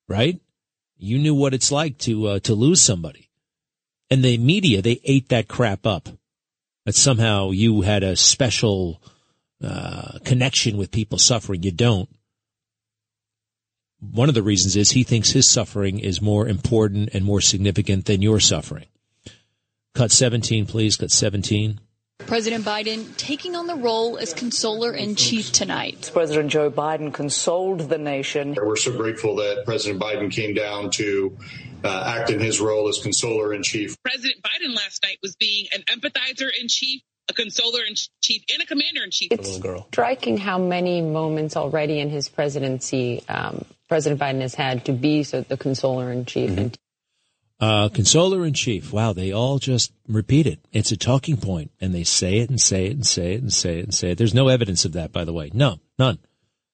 right? 0.08 0.40
You 1.02 1.18
knew 1.18 1.34
what 1.34 1.52
it's 1.52 1.72
like 1.72 1.98
to 1.98 2.28
uh, 2.28 2.38
to 2.40 2.54
lose 2.54 2.80
somebody, 2.80 3.28
and 4.08 4.22
the 4.22 4.38
media 4.38 4.80
they 4.80 5.00
ate 5.02 5.30
that 5.30 5.48
crap 5.48 5.84
up. 5.84 6.08
That 6.86 6.94
somehow 6.94 7.50
you 7.50 7.80
had 7.80 8.04
a 8.04 8.14
special 8.14 9.02
uh, 9.62 10.18
connection 10.24 10.76
with 10.76 10.92
people 10.92 11.18
suffering. 11.18 11.64
You 11.64 11.72
don't. 11.72 12.08
One 13.98 14.28
of 14.28 14.36
the 14.36 14.44
reasons 14.44 14.76
is 14.76 14.92
he 14.92 15.02
thinks 15.02 15.30
his 15.30 15.48
suffering 15.48 15.98
is 15.98 16.22
more 16.22 16.46
important 16.46 17.10
and 17.12 17.24
more 17.24 17.40
significant 17.40 18.06
than 18.06 18.22
your 18.22 18.38
suffering. 18.38 18.86
Cut 19.94 20.12
17, 20.12 20.66
please. 20.66 20.96
Cut 20.96 21.10
17. 21.10 21.80
President 22.26 22.64
Biden 22.64 23.16
taking 23.16 23.56
on 23.56 23.66
the 23.66 23.74
role 23.74 24.18
as 24.18 24.32
consoler 24.32 24.92
in 24.92 25.16
chief 25.16 25.52
tonight. 25.52 26.10
President 26.12 26.50
Joe 26.50 26.70
Biden 26.70 27.12
consoled 27.12 27.88
the 27.88 27.98
nation. 27.98 28.56
We're 28.60 28.76
so 28.76 28.96
grateful 28.96 29.36
that 29.36 29.64
President 29.64 30.00
Biden 30.00 30.30
came 30.30 30.54
down 30.54 30.90
to 30.92 31.36
uh, 31.84 32.14
act 32.18 32.30
in 32.30 32.40
his 32.40 32.60
role 32.60 32.88
as 32.88 32.98
consoler 32.98 33.52
in 33.52 33.62
chief. 33.62 33.96
President 34.02 34.42
Biden 34.42 34.74
last 34.74 35.02
night 35.02 35.18
was 35.22 35.36
being 35.36 35.66
an 35.72 35.82
empathizer 35.82 36.48
in 36.60 36.68
chief, 36.68 37.02
a 37.28 37.32
consoler 37.32 37.80
in 37.86 37.94
chief, 38.22 38.42
and 38.52 38.62
a 38.62 38.66
commander 38.66 39.02
in 39.04 39.10
chief. 39.10 39.32
It's 39.32 39.60
striking 39.90 40.38
how 40.38 40.58
many 40.58 41.00
moments 41.02 41.56
already 41.56 41.98
in 41.98 42.10
his 42.10 42.28
presidency 42.28 43.22
um, 43.28 43.64
President 43.88 44.20
Biden 44.20 44.40
has 44.40 44.54
had 44.54 44.86
to 44.86 44.92
be 44.92 45.22
so 45.22 45.42
the 45.42 45.58
consoler 45.58 46.10
in 46.10 46.24
chief. 46.24 46.50
Mm-hmm. 46.50 46.68
Uh, 47.62 47.88
consoler 47.90 48.44
in 48.44 48.52
chief. 48.52 48.92
Wow, 48.92 49.12
they 49.12 49.30
all 49.30 49.60
just 49.60 49.92
repeat 50.08 50.48
it. 50.48 50.58
It's 50.72 50.90
a 50.90 50.96
talking 50.96 51.36
point, 51.36 51.70
and 51.80 51.94
they 51.94 52.02
say 52.02 52.38
it 52.38 52.50
and 52.50 52.60
say 52.60 52.86
it 52.86 52.94
and 52.94 53.06
say 53.06 53.34
it 53.34 53.40
and 53.40 53.52
say 53.52 53.78
it 53.78 53.84
and 53.84 53.94
say 53.94 54.10
it. 54.10 54.18
There's 54.18 54.34
no 54.34 54.48
evidence 54.48 54.84
of 54.84 54.94
that, 54.94 55.12
by 55.12 55.22
the 55.22 55.32
way. 55.32 55.48
No, 55.54 55.78
none. 55.96 56.18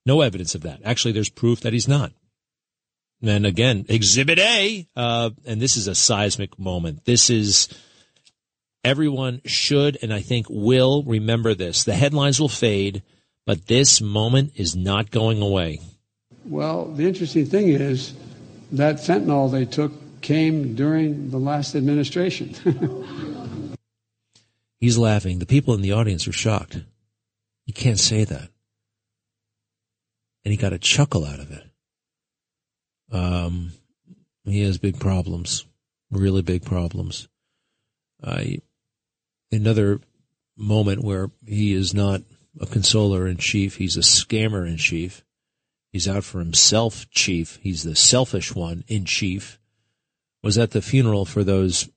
No 0.07 0.23
evidence 0.23 0.55
of 0.55 0.63
that. 0.63 0.81
Actually, 0.87 1.13
there's 1.13 1.29
proof 1.29 1.61
that 1.61 1.75
he's 1.75 1.89
not. 1.89 2.13
And 3.21 3.45
again, 3.45 3.85
Exhibit 3.91 4.39
A, 4.39 4.87
uh, 4.97 5.29
and 5.45 5.61
this 5.61 5.77
is 5.77 5.89
a 5.89 5.95
seismic 5.95 6.59
moment. 6.59 7.05
This 7.05 7.29
is 7.29 7.69
everyone 8.83 9.43
should 9.45 9.99
and 10.01 10.11
I 10.11 10.23
think 10.23 10.47
will 10.49 11.03
remember 11.03 11.53
this. 11.53 11.85
The 11.85 11.97
headlines 11.97 12.41
will 12.41 12.49
fade, 12.49 13.03
but 13.45 13.67
this 13.67 14.01
moment 14.01 14.53
is 14.57 14.75
not 14.75 15.11
going 15.11 15.43
away. 15.43 15.81
Well, 16.47 16.87
the 16.87 17.07
interesting 17.07 17.45
thing 17.45 17.69
is 17.69 18.15
that 18.73 18.97
fentanyl 18.97 19.53
they 19.53 19.67
took 19.67 19.93
came 20.21 20.75
during 20.75 21.31
the 21.31 21.39
last 21.39 21.75
administration. 21.75 22.55
He's 24.81 24.99
laughing. 24.99 25.39
The 25.39 25.47
people 25.47 25.75
in 25.75 25.83
the 25.83 25.93
audience 25.93 26.29
are 26.29 26.33
shocked. 26.33 26.79
You 27.67 27.75
can't 27.75 27.99
say 27.99 28.25
that. 28.25 28.49
And 30.45 30.53
he 30.53 30.57
got 30.57 30.73
a 30.73 30.79
chuckle 30.79 31.25
out 31.25 31.41
of 31.41 31.51
it. 31.51 31.65
Um, 33.11 33.73
he 34.45 34.63
has 34.63 34.79
big 34.79 35.01
problems, 35.01 35.67
really 36.11 36.43
big 36.43 36.65
problems. 36.65 37.29
I, 38.23 38.61
another 39.51 40.01
moment 40.57 41.03
where 41.03 41.31
he 41.47 41.73
is 41.73 41.93
not 41.93 42.23
a 42.61 42.67
consoler 42.67 43.27
in 43.27 43.37
chief. 43.37 43.77
He's 43.77 43.97
a 43.97 44.01
scammer 44.01 44.67
in 44.67 44.77
chief. 44.77 45.25
He's 45.93 46.09
out 46.09 46.25
for 46.25 46.39
himself, 46.39 47.09
chief. 47.11 47.59
He's 47.63 47.83
the 47.83 47.97
selfish 47.97 48.55
one 48.55 48.85
in 48.89 49.05
chief 49.05 49.58
was 50.43 50.59
at 50.59 50.71
the 50.71 50.83
funeral 50.83 51.25
for 51.25 51.45
those 51.45 51.89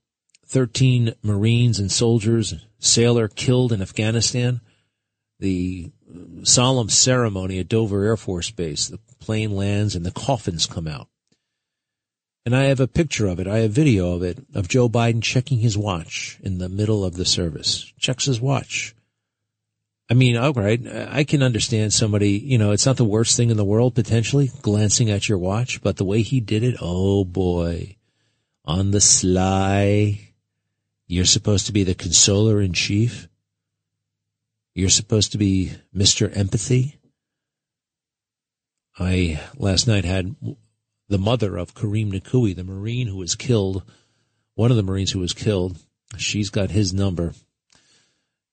13 0.52 1.14
Marines 1.24 1.80
and 1.80 1.92
soldiers, 1.92 2.56
sailor 2.80 3.28
killed 3.28 3.72
in 3.72 3.82
Afghanistan. 3.82 4.62
The 5.40 5.92
solemn 6.44 6.90
ceremony 6.90 7.60
at 7.60 7.70
Dover 7.70 8.04
Air 8.04 8.18
Force 8.18 8.52
Base. 8.52 8.88
The 8.88 9.00
plane 9.20 9.52
lands 9.52 9.96
and 9.96 10.06
the 10.06 10.12
coffins 10.12 10.66
come 10.66 10.88
out. 10.88 11.08
And 12.46 12.56
I 12.56 12.64
have 12.66 12.80
a 12.80 12.88
picture 12.88 13.28
of 13.28 13.40
it. 13.40 13.48
I 13.48 13.60
have 13.60 13.72
video 13.72 14.14
of 14.14 14.24
it 14.24 14.40
of 14.54 14.68
Joe 14.68 14.90
Biden 14.90 15.22
checking 15.22 15.60
his 15.60 15.78
watch 15.78 16.40
in 16.44 16.58
the 16.58 16.70
middle 16.70 17.06
of 17.06 17.16
the 17.16 17.26
service. 17.26 17.94
Checks 18.00 18.26
his 18.26 18.42
watch. 18.42 18.96
I 20.10 20.16
mean, 20.16 20.36
all 20.36 20.52
right, 20.52 20.82
I 21.10 21.24
can 21.24 21.42
understand 21.42 21.94
somebody, 21.94 22.32
you 22.32 22.58
know, 22.58 22.72
it's 22.72 22.86
not 22.86 22.98
the 22.98 23.06
worst 23.06 23.38
thing 23.38 23.50
in 23.50 23.58
the 23.58 23.64
world 23.64 23.96
potentially 23.96 24.52
glancing 24.62 25.10
at 25.10 25.30
your 25.30 25.38
watch, 25.38 25.82
but 25.82 25.96
the 25.96 26.04
way 26.04 26.22
he 26.22 26.42
did 26.42 26.64
it, 26.64 26.76
oh 26.82 27.24
boy 27.24 27.96
on 28.66 28.92
the 28.92 29.02
sly. 29.02 30.20
You're 31.08 31.26
supposed 31.26 31.66
to 31.66 31.74
be 31.74 31.84
the 31.84 31.96
consoler 31.96 32.62
in 32.62 32.74
chief. 32.74 33.28
You're 34.74 34.90
supposed 34.90 35.34
to 35.34 35.38
be 35.38 35.74
Mr. 35.96 36.36
Empathy. 36.36 36.98
I 38.98 39.42
last 39.56 39.88
night 39.88 40.06
had 40.06 40.36
the 41.10 41.18
mother 41.18 41.58
of 41.58 41.74
Kareem 41.74 42.12
Nikoui, 42.12 42.56
the 42.56 42.64
Marine 42.64 43.08
who 43.08 43.18
was 43.18 43.36
killed, 43.36 43.84
one 44.56 44.72
of 44.72 44.78
the 44.78 44.84
Marines 44.84 45.12
who 45.12 45.20
was 45.20 45.34
killed. 45.34 45.78
She's 46.18 46.50
got 46.50 46.72
his 46.72 46.94
number. 46.94 47.34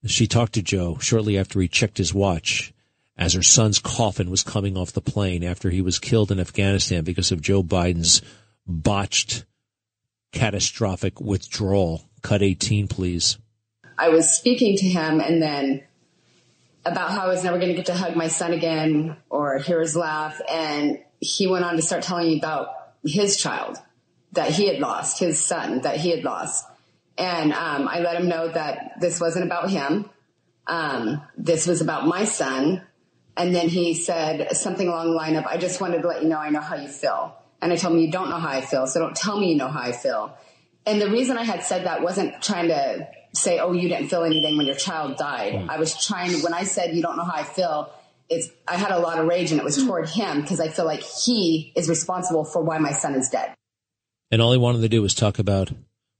She 0.07 0.27
talked 0.27 0.55
to 0.55 0.63
Joe 0.63 0.99
shortly 0.99 1.39
after 1.39 1.61
he 1.61 1.69
checked 1.69 1.99
his 1.99 2.15
watch 2.15 2.73
as 3.17 3.35
her 3.35 3.43
son's 3.43 3.81
coffin 3.81 4.31
was 4.31 4.45
coming 4.45 4.77
off 4.77 4.93
the 4.93 5.01
plane 5.01 5.43
after 5.43 5.71
he 5.71 5.83
was 5.83 5.99
killed 5.99 6.31
in 6.31 6.39
Afghanistan 6.39 7.03
because 7.03 7.33
of 7.33 7.43
Joe 7.43 7.65
Biden's 7.65 8.23
botched 8.65 9.45
catastrophic 10.33 11.21
withdrawal. 11.21 12.05
Cut 12.23 12.43
18, 12.43 12.89
please. 12.89 13.39
I 13.97 14.11
was 14.11 14.31
speaking 14.31 14.77
to 14.77 14.87
him 14.87 15.21
and 15.21 15.43
then 15.43 15.83
about 16.85 17.11
how 17.11 17.23
I 17.23 17.29
was 17.29 17.45
never 17.45 17.59
going 17.59 17.71
to 17.71 17.75
get 17.75 17.87
to 17.87 17.95
hug 17.95 18.17
my 18.17 18.29
son 18.29 18.53
again 18.53 19.17
or 19.29 19.59
hear 19.59 19.81
his 19.81 19.97
laugh. 19.97 20.41
And 20.51 20.99
he 21.21 21.47
went 21.47 21.65
on 21.65 21.77
to 21.77 21.83
start 21.83 22.03
telling 22.03 22.29
me 22.29 22.39
about 22.39 22.69
his 23.05 23.37
child 23.37 23.77
that 24.33 24.51
he 24.51 24.67
had 24.67 24.79
lost, 24.79 25.19
his 25.19 25.45
son 25.45 25.83
that 25.83 25.97
he 25.97 26.11
had 26.11 26.25
lost. 26.25 26.67
And 27.17 27.53
um, 27.53 27.89
I 27.89 28.01
let 28.01 28.17
him 28.17 28.29
know 28.29 28.49
that 28.49 29.01
this 29.01 29.21
wasn't 29.21 29.45
about 29.45 29.71
him. 29.71 30.09
Um, 30.67 31.23
this 31.37 31.67
was 31.67 31.81
about 31.81 32.07
my 32.07 32.25
son. 32.25 32.83
And 33.37 33.55
then 33.55 33.69
he 33.69 33.95
said 33.95 34.57
something 34.57 34.87
along 34.87 35.11
the 35.11 35.17
line 35.17 35.37
of, 35.37 35.47
I 35.47 35.57
just 35.57 35.81
wanted 35.81 36.03
to 36.03 36.09
let 36.09 36.23
you 36.23 36.29
know 36.29 36.39
I 36.39 36.51
know 36.51 36.61
how 36.61 36.77
you 36.77 36.89
feel. 36.89 37.37
And 37.61 37.73
I 37.73 37.77
told 37.77 37.95
him, 37.95 38.01
you 38.01 38.11
don't 38.11 38.31
know 38.31 38.39
how 38.39 38.49
I 38.49 38.61
feel. 38.61 38.87
So 38.87 39.01
don't 39.01 39.17
tell 39.17 39.39
me 39.39 39.51
you 39.51 39.57
know 39.57 39.69
how 39.69 39.81
I 39.81 39.93
feel. 39.93 40.37
And 40.87 41.01
the 41.01 41.11
reason 41.11 41.37
I 41.37 41.45
had 41.45 41.63
said 41.63 41.87
that 41.87 42.03
wasn't 42.03 42.41
trying 42.41 42.69
to 42.69 43.09
say, 43.35 43.59
oh, 43.59 43.73
you 43.73 43.89
didn't 43.89 44.09
feel 44.09 44.25
anything 44.25 44.57
when 44.57 44.67
your 44.67 44.77
child 44.77 45.17
died. 45.17 45.55
Mm. 45.55 45.69
I 45.69 45.79
was 45.79 46.05
trying, 46.05 46.33
when 46.43 46.55
I 46.55 46.65
said 46.65 46.95
you 46.95 47.03
don't 47.03 47.17
know 47.17 47.25
how 47.25 47.35
I 47.35 47.43
feel, 47.43 47.93
it's, 48.29 48.49
I 48.67 48.77
had 48.77 48.91
a 48.91 48.99
lot 48.99 49.19
of 49.19 49.27
rage 49.27 49.51
and 49.51 49.61
it 49.61 49.65
was 49.65 49.77
toward 49.77 50.09
him 50.09 50.41
because 50.41 50.61
I 50.61 50.69
feel 50.69 50.85
like 50.85 51.03
he 51.03 51.73
is 51.77 51.89
responsible 51.89 52.45
for 52.45 52.63
why 52.63 52.79
my 52.79 52.93
son 52.93 53.15
is 53.15 53.29
dead. 53.29 53.55
And 54.31 54.41
all 54.41 54.53
he 54.53 54.59
wanted 54.59 54.81
to 54.83 54.89
do 54.89 55.03
was 55.03 55.15
talk 55.15 55.39
about 55.39 55.71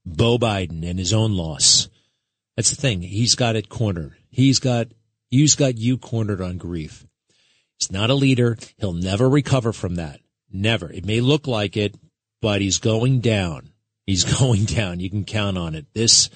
Bo 0.05 0.37
Biden 0.37 0.87
and 0.87 0.99
his 0.99 1.13
own 1.13 1.33
loss. 1.33 1.87
That's 2.55 2.71
the 2.71 2.75
thing. 2.75 3.01
He's 3.01 3.35
got 3.35 3.55
it 3.55 3.69
cornered. 3.69 4.15
He's 4.29 4.59
got, 4.59 4.87
he's 5.29 5.55
got 5.55 5.77
you 5.77 5.97
cornered 5.97 6.41
on 6.41 6.57
grief. 6.57 7.05
He's 7.79 7.91
not 7.91 8.09
a 8.09 8.15
leader. 8.15 8.57
He'll 8.77 8.93
never 8.93 9.29
recover 9.29 9.71
from 9.71 9.95
that. 9.95 10.19
Never. 10.51 10.91
It 10.91 11.05
may 11.05 11.21
look 11.21 11.47
like 11.47 11.77
it, 11.77 11.95
but 12.41 12.61
he's 12.61 12.77
going 12.77 13.19
down. 13.19 13.69
He's 14.05 14.23
going 14.39 14.65
down. 14.65 14.99
You 14.99 15.09
can 15.09 15.25
count 15.25 15.57
on 15.57 15.75
it. 15.75 15.85
This, 15.93 16.29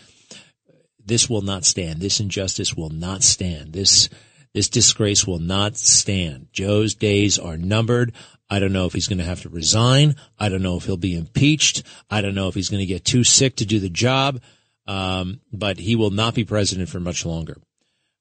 this 1.04 1.30
will 1.30 1.42
not 1.42 1.66
stand. 1.66 2.00
This 2.00 2.20
injustice 2.20 2.76
will 2.76 2.90
not 2.90 3.24
stand. 3.24 3.74
This, 3.74 4.10
This 4.54 4.70
disgrace 4.70 5.26
will 5.26 5.40
not 5.40 5.78
stand. 5.78 6.48
Joe's 6.52 6.94
days 6.94 7.40
are 7.40 7.58
numbered. 7.58 8.14
I 8.50 8.60
don't 8.60 8.74
know 8.74 8.86
if 8.86 8.94
he's 8.94 9.08
going 9.08 9.18
to 9.18 9.24
have 9.24 9.42
to 9.42 9.50
resign. 9.50 10.16
I 10.38 10.50
don't 10.50 10.62
know 10.62 10.78
if 10.78 10.86
he'll 10.86 10.98
be 10.98 11.16
impeached. 11.16 11.82
I 12.10 12.22
don't 12.22 12.36
know 12.36 12.50
if 12.50 12.54
he's 12.54 12.70
going 12.70 12.82
to 12.82 12.86
get 12.86 13.04
too 13.04 13.24
sick 13.24 13.56
to 13.58 13.66
do 13.66 13.80
the 13.80 13.90
job. 13.90 14.42
Um, 14.86 15.40
but 15.52 15.80
he 15.80 15.96
will 15.96 16.12
not 16.12 16.36
be 16.36 16.44
president 16.44 16.90
for 16.90 17.00
much 17.00 17.26
longer. 17.26 17.58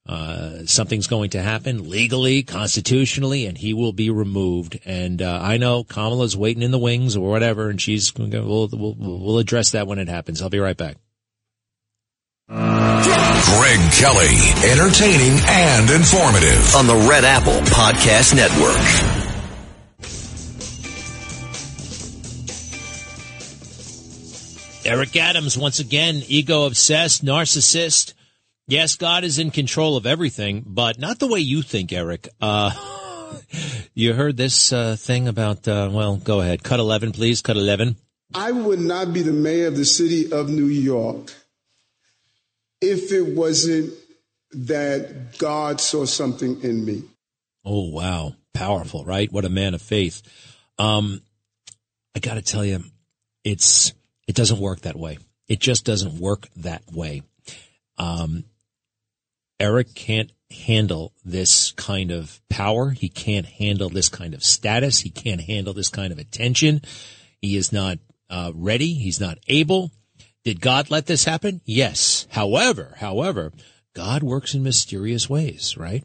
Uh, 0.04 0.66
something's 0.66 1.06
going 1.06 1.30
to 1.30 1.40
happen 1.40 1.88
legally, 1.88 2.42
constitutionally, 2.42 3.47
and 3.47 3.56
he 3.56 3.73
will 3.73 3.92
be 3.92 4.11
removed. 4.11 4.80
And 4.85 5.23
uh, 5.23 5.38
I 5.40 5.59
know 5.59 5.85
Kamala's 5.85 6.37
waiting 6.37 6.62
in 6.62 6.73
the 6.73 6.78
wings 6.78 7.16
or 7.16 7.30
whatever, 7.30 7.71
and 7.71 7.80
she's 7.80 8.11
going 8.11 8.32
to, 8.32 8.40
we'll, 8.42 8.68
we'll, 8.73 8.97
we'll 8.99 9.38
address 9.38 9.71
that 9.71 9.87
when 9.87 9.99
it 9.99 10.09
happens. 10.09 10.42
I'll 10.42 10.50
be 10.50 10.59
right 10.59 10.76
back. 10.76 10.97
Greg 12.49 13.92
Kelly, 13.92 14.37
entertaining 14.71 15.38
and 15.49 15.88
informative 15.90 16.75
on 16.75 16.87
the 16.87 17.06
Red 17.09 17.25
Apple 17.25 17.61
Podcast 17.71 18.35
Network. 18.35 19.23
Eric 24.85 25.14
Adams, 25.16 25.56
once 25.56 25.78
again, 25.78 26.23
ego 26.26 26.66
obsessed, 26.66 27.25
narcissist. 27.25 28.14
Yes, 28.73 28.95
God 28.95 29.23
is 29.23 29.38
in 29.38 29.50
control 29.50 29.99
of 29.99 30.07
everything, 30.07 30.64
but 30.67 30.99
not 30.99 31.19
the 31.19 31.26
way 31.26 31.41
you 31.41 31.61
think, 31.61 31.93
Eric. 31.93 32.31
Uh, 32.41 32.71
you 33.95 34.14
heard 34.14 34.38
this 34.38 34.73
uh, 34.73 34.97
thing 34.97 35.29
about, 35.29 35.69
uh, 35.69 35.91
well, 35.93 36.17
go 36.17 36.41
ahead. 36.41 36.62
Cut 36.62 36.81
11, 36.81 37.12
please. 37.12 37.43
Cut 37.43 37.59
11. 37.59 37.97
I 38.35 38.50
would 38.50 38.81
not 38.81 39.12
be 39.12 39.21
the 39.21 39.35
mayor 39.35 39.67
of 39.67 39.76
the 39.76 39.85
city 39.85 40.33
of 40.33 40.49
New 40.49 40.69
York 40.69 41.35
if 42.81 43.12
it 43.12 43.37
wasn't 43.37 43.93
that 44.52 45.37
God 45.37 45.79
saw 45.79 46.07
something 46.07 46.62
in 46.62 46.83
me. 46.83 47.02
Oh, 47.67 47.91
wow. 47.91 48.33
Powerful, 48.55 49.05
right? 49.05 49.31
What 49.31 49.45
a 49.45 49.50
man 49.50 49.75
of 49.75 49.83
faith. 49.83 50.23
Um, 50.79 51.21
I 52.17 52.21
got 52.21 52.35
to 52.37 52.43
tell 52.43 52.64
you, 52.64 52.83
it's 53.45 53.93
it 54.26 54.35
doesn't 54.35 54.61
work 54.61 54.81
that 54.81 54.97
way. 54.97 55.19
It 55.47 55.61
just 55.61 55.85
doesn't 55.85 56.14
work 56.14 56.49
that 56.57 56.91
way. 56.91 57.21
Um, 57.99 58.45
Eric 59.62 59.95
can't 59.95 60.33
handle 60.50 61.14
this 61.25 61.71
kind 61.73 62.11
of 62.11 62.40
power. 62.50 62.90
He 62.90 63.09
can't 63.09 63.47
handle 63.47 63.88
this 63.88 64.09
kind 64.09 64.35
of 64.35 64.42
status. 64.42 64.99
He 64.99 65.09
can't 65.09 65.40
handle 65.40 65.73
this 65.73 65.88
kind 65.88 66.12
of 66.12 66.19
attention. 66.19 66.83
He 67.40 67.57
is 67.57 67.73
not 67.73 67.99
uh, 68.28 68.50
ready. 68.57 68.95
He's 68.95 69.21
not 69.21 69.38
able. 69.47 69.92
Did 70.45 70.61
God 70.61 70.90
let 70.90 71.07
this 71.07 71.25
happen? 71.25 71.61
Yes. 71.64 72.26
However, 72.31 72.97
however, 72.99 73.52
God 73.95 74.25
works 74.25 74.52
in 74.52 74.64
mysterious 74.64 75.31
ways, 75.31 75.76
right? 75.76 76.02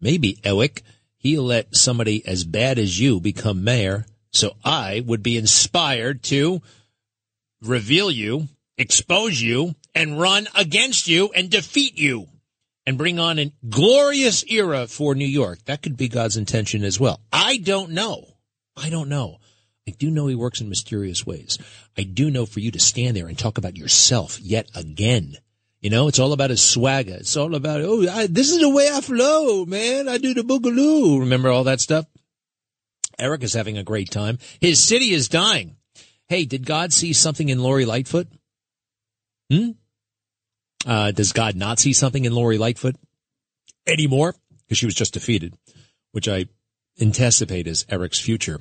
Maybe 0.00 0.40
Eric, 0.42 0.80
he'll 1.18 1.42
let 1.42 1.76
somebody 1.76 2.26
as 2.26 2.44
bad 2.44 2.78
as 2.78 2.98
you 2.98 3.20
become 3.20 3.64
mayor, 3.64 4.06
so 4.30 4.56
I 4.64 5.02
would 5.04 5.22
be 5.22 5.36
inspired 5.36 6.22
to 6.24 6.62
reveal 7.60 8.10
you, 8.10 8.48
expose 8.78 9.42
you, 9.42 9.74
and 9.94 10.18
run 10.18 10.48
against 10.54 11.06
you 11.06 11.30
and 11.34 11.50
defeat 11.50 11.98
you 11.98 12.28
and 12.88 12.96
bring 12.96 13.18
on 13.18 13.38
a 13.38 13.52
glorious 13.68 14.42
era 14.48 14.86
for 14.86 15.14
New 15.14 15.26
York. 15.26 15.62
That 15.66 15.82
could 15.82 15.98
be 15.98 16.08
God's 16.08 16.38
intention 16.38 16.84
as 16.84 16.98
well. 16.98 17.20
I 17.30 17.58
don't 17.58 17.90
know. 17.90 18.24
I 18.78 18.88
don't 18.88 19.10
know. 19.10 19.40
I 19.86 19.90
do 19.90 20.10
know 20.10 20.26
he 20.26 20.34
works 20.34 20.62
in 20.62 20.70
mysterious 20.70 21.26
ways. 21.26 21.58
I 21.98 22.04
do 22.04 22.30
know 22.30 22.46
for 22.46 22.60
you 22.60 22.70
to 22.70 22.80
stand 22.80 23.14
there 23.14 23.26
and 23.26 23.38
talk 23.38 23.58
about 23.58 23.76
yourself 23.76 24.40
yet 24.40 24.70
again. 24.74 25.34
You 25.82 25.90
know, 25.90 26.08
it's 26.08 26.18
all 26.18 26.32
about 26.32 26.48
his 26.48 26.62
swagger. 26.62 27.16
It's 27.16 27.36
all 27.36 27.54
about, 27.54 27.82
oh, 27.82 28.08
I, 28.08 28.26
this 28.26 28.50
is 28.50 28.58
the 28.58 28.70
way 28.70 28.88
I 28.90 29.02
flow, 29.02 29.66
man. 29.66 30.08
I 30.08 30.16
do 30.16 30.32
the 30.32 30.40
boogaloo. 30.40 31.20
Remember 31.20 31.50
all 31.50 31.64
that 31.64 31.82
stuff? 31.82 32.06
Eric 33.18 33.42
is 33.42 33.52
having 33.52 33.76
a 33.76 33.84
great 33.84 34.10
time. 34.10 34.38
His 34.62 34.82
city 34.82 35.12
is 35.12 35.28
dying. 35.28 35.76
Hey, 36.26 36.46
did 36.46 36.64
God 36.64 36.94
see 36.94 37.12
something 37.12 37.50
in 37.50 37.62
Lori 37.62 37.84
Lightfoot? 37.84 38.28
Hmm? 39.50 39.72
Uh, 40.86 41.10
does 41.10 41.32
God 41.32 41.56
not 41.56 41.78
see 41.78 41.92
something 41.92 42.24
in 42.24 42.32
Lori 42.32 42.58
Lightfoot 42.58 42.96
anymore? 43.86 44.34
Because 44.64 44.78
she 44.78 44.86
was 44.86 44.94
just 44.94 45.14
defeated, 45.14 45.54
which 46.12 46.28
I 46.28 46.46
anticipate 47.00 47.66
is 47.66 47.86
Eric's 47.88 48.20
future. 48.20 48.60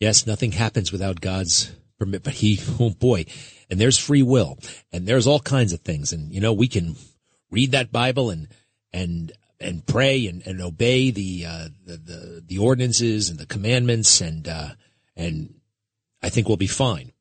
Yes, 0.00 0.26
nothing 0.26 0.52
happens 0.52 0.92
without 0.92 1.20
God's 1.20 1.72
permit, 1.98 2.22
but 2.22 2.34
he, 2.34 2.60
oh 2.80 2.90
boy, 2.90 3.26
and 3.70 3.80
there's 3.80 3.98
free 3.98 4.22
will 4.22 4.58
and 4.92 5.06
there's 5.06 5.26
all 5.26 5.40
kinds 5.40 5.72
of 5.72 5.80
things. 5.80 6.12
And, 6.12 6.32
you 6.32 6.40
know, 6.40 6.52
we 6.52 6.68
can 6.68 6.96
read 7.50 7.72
that 7.72 7.92
Bible 7.92 8.30
and, 8.30 8.48
and, 8.92 9.32
and 9.60 9.84
pray 9.86 10.26
and, 10.26 10.46
and 10.46 10.60
obey 10.60 11.10
the, 11.10 11.44
uh, 11.46 11.68
the, 11.84 11.96
the, 11.96 12.44
the 12.46 12.58
ordinances 12.58 13.28
and 13.28 13.38
the 13.38 13.46
commandments 13.46 14.20
and, 14.20 14.46
uh, 14.46 14.70
and 15.16 15.54
I 16.22 16.28
think 16.28 16.48
we'll 16.48 16.56
be 16.56 16.66
fine. 16.66 17.12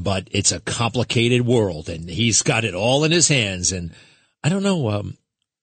But 0.00 0.28
it's 0.30 0.52
a 0.52 0.60
complicated 0.60 1.44
world 1.44 1.88
and 1.88 2.08
he's 2.08 2.42
got 2.42 2.64
it 2.64 2.72
all 2.72 3.02
in 3.02 3.10
his 3.10 3.26
hands. 3.26 3.72
And 3.72 3.92
I 4.44 4.48
don't 4.48 4.62
know, 4.62 4.88
um, 4.90 5.18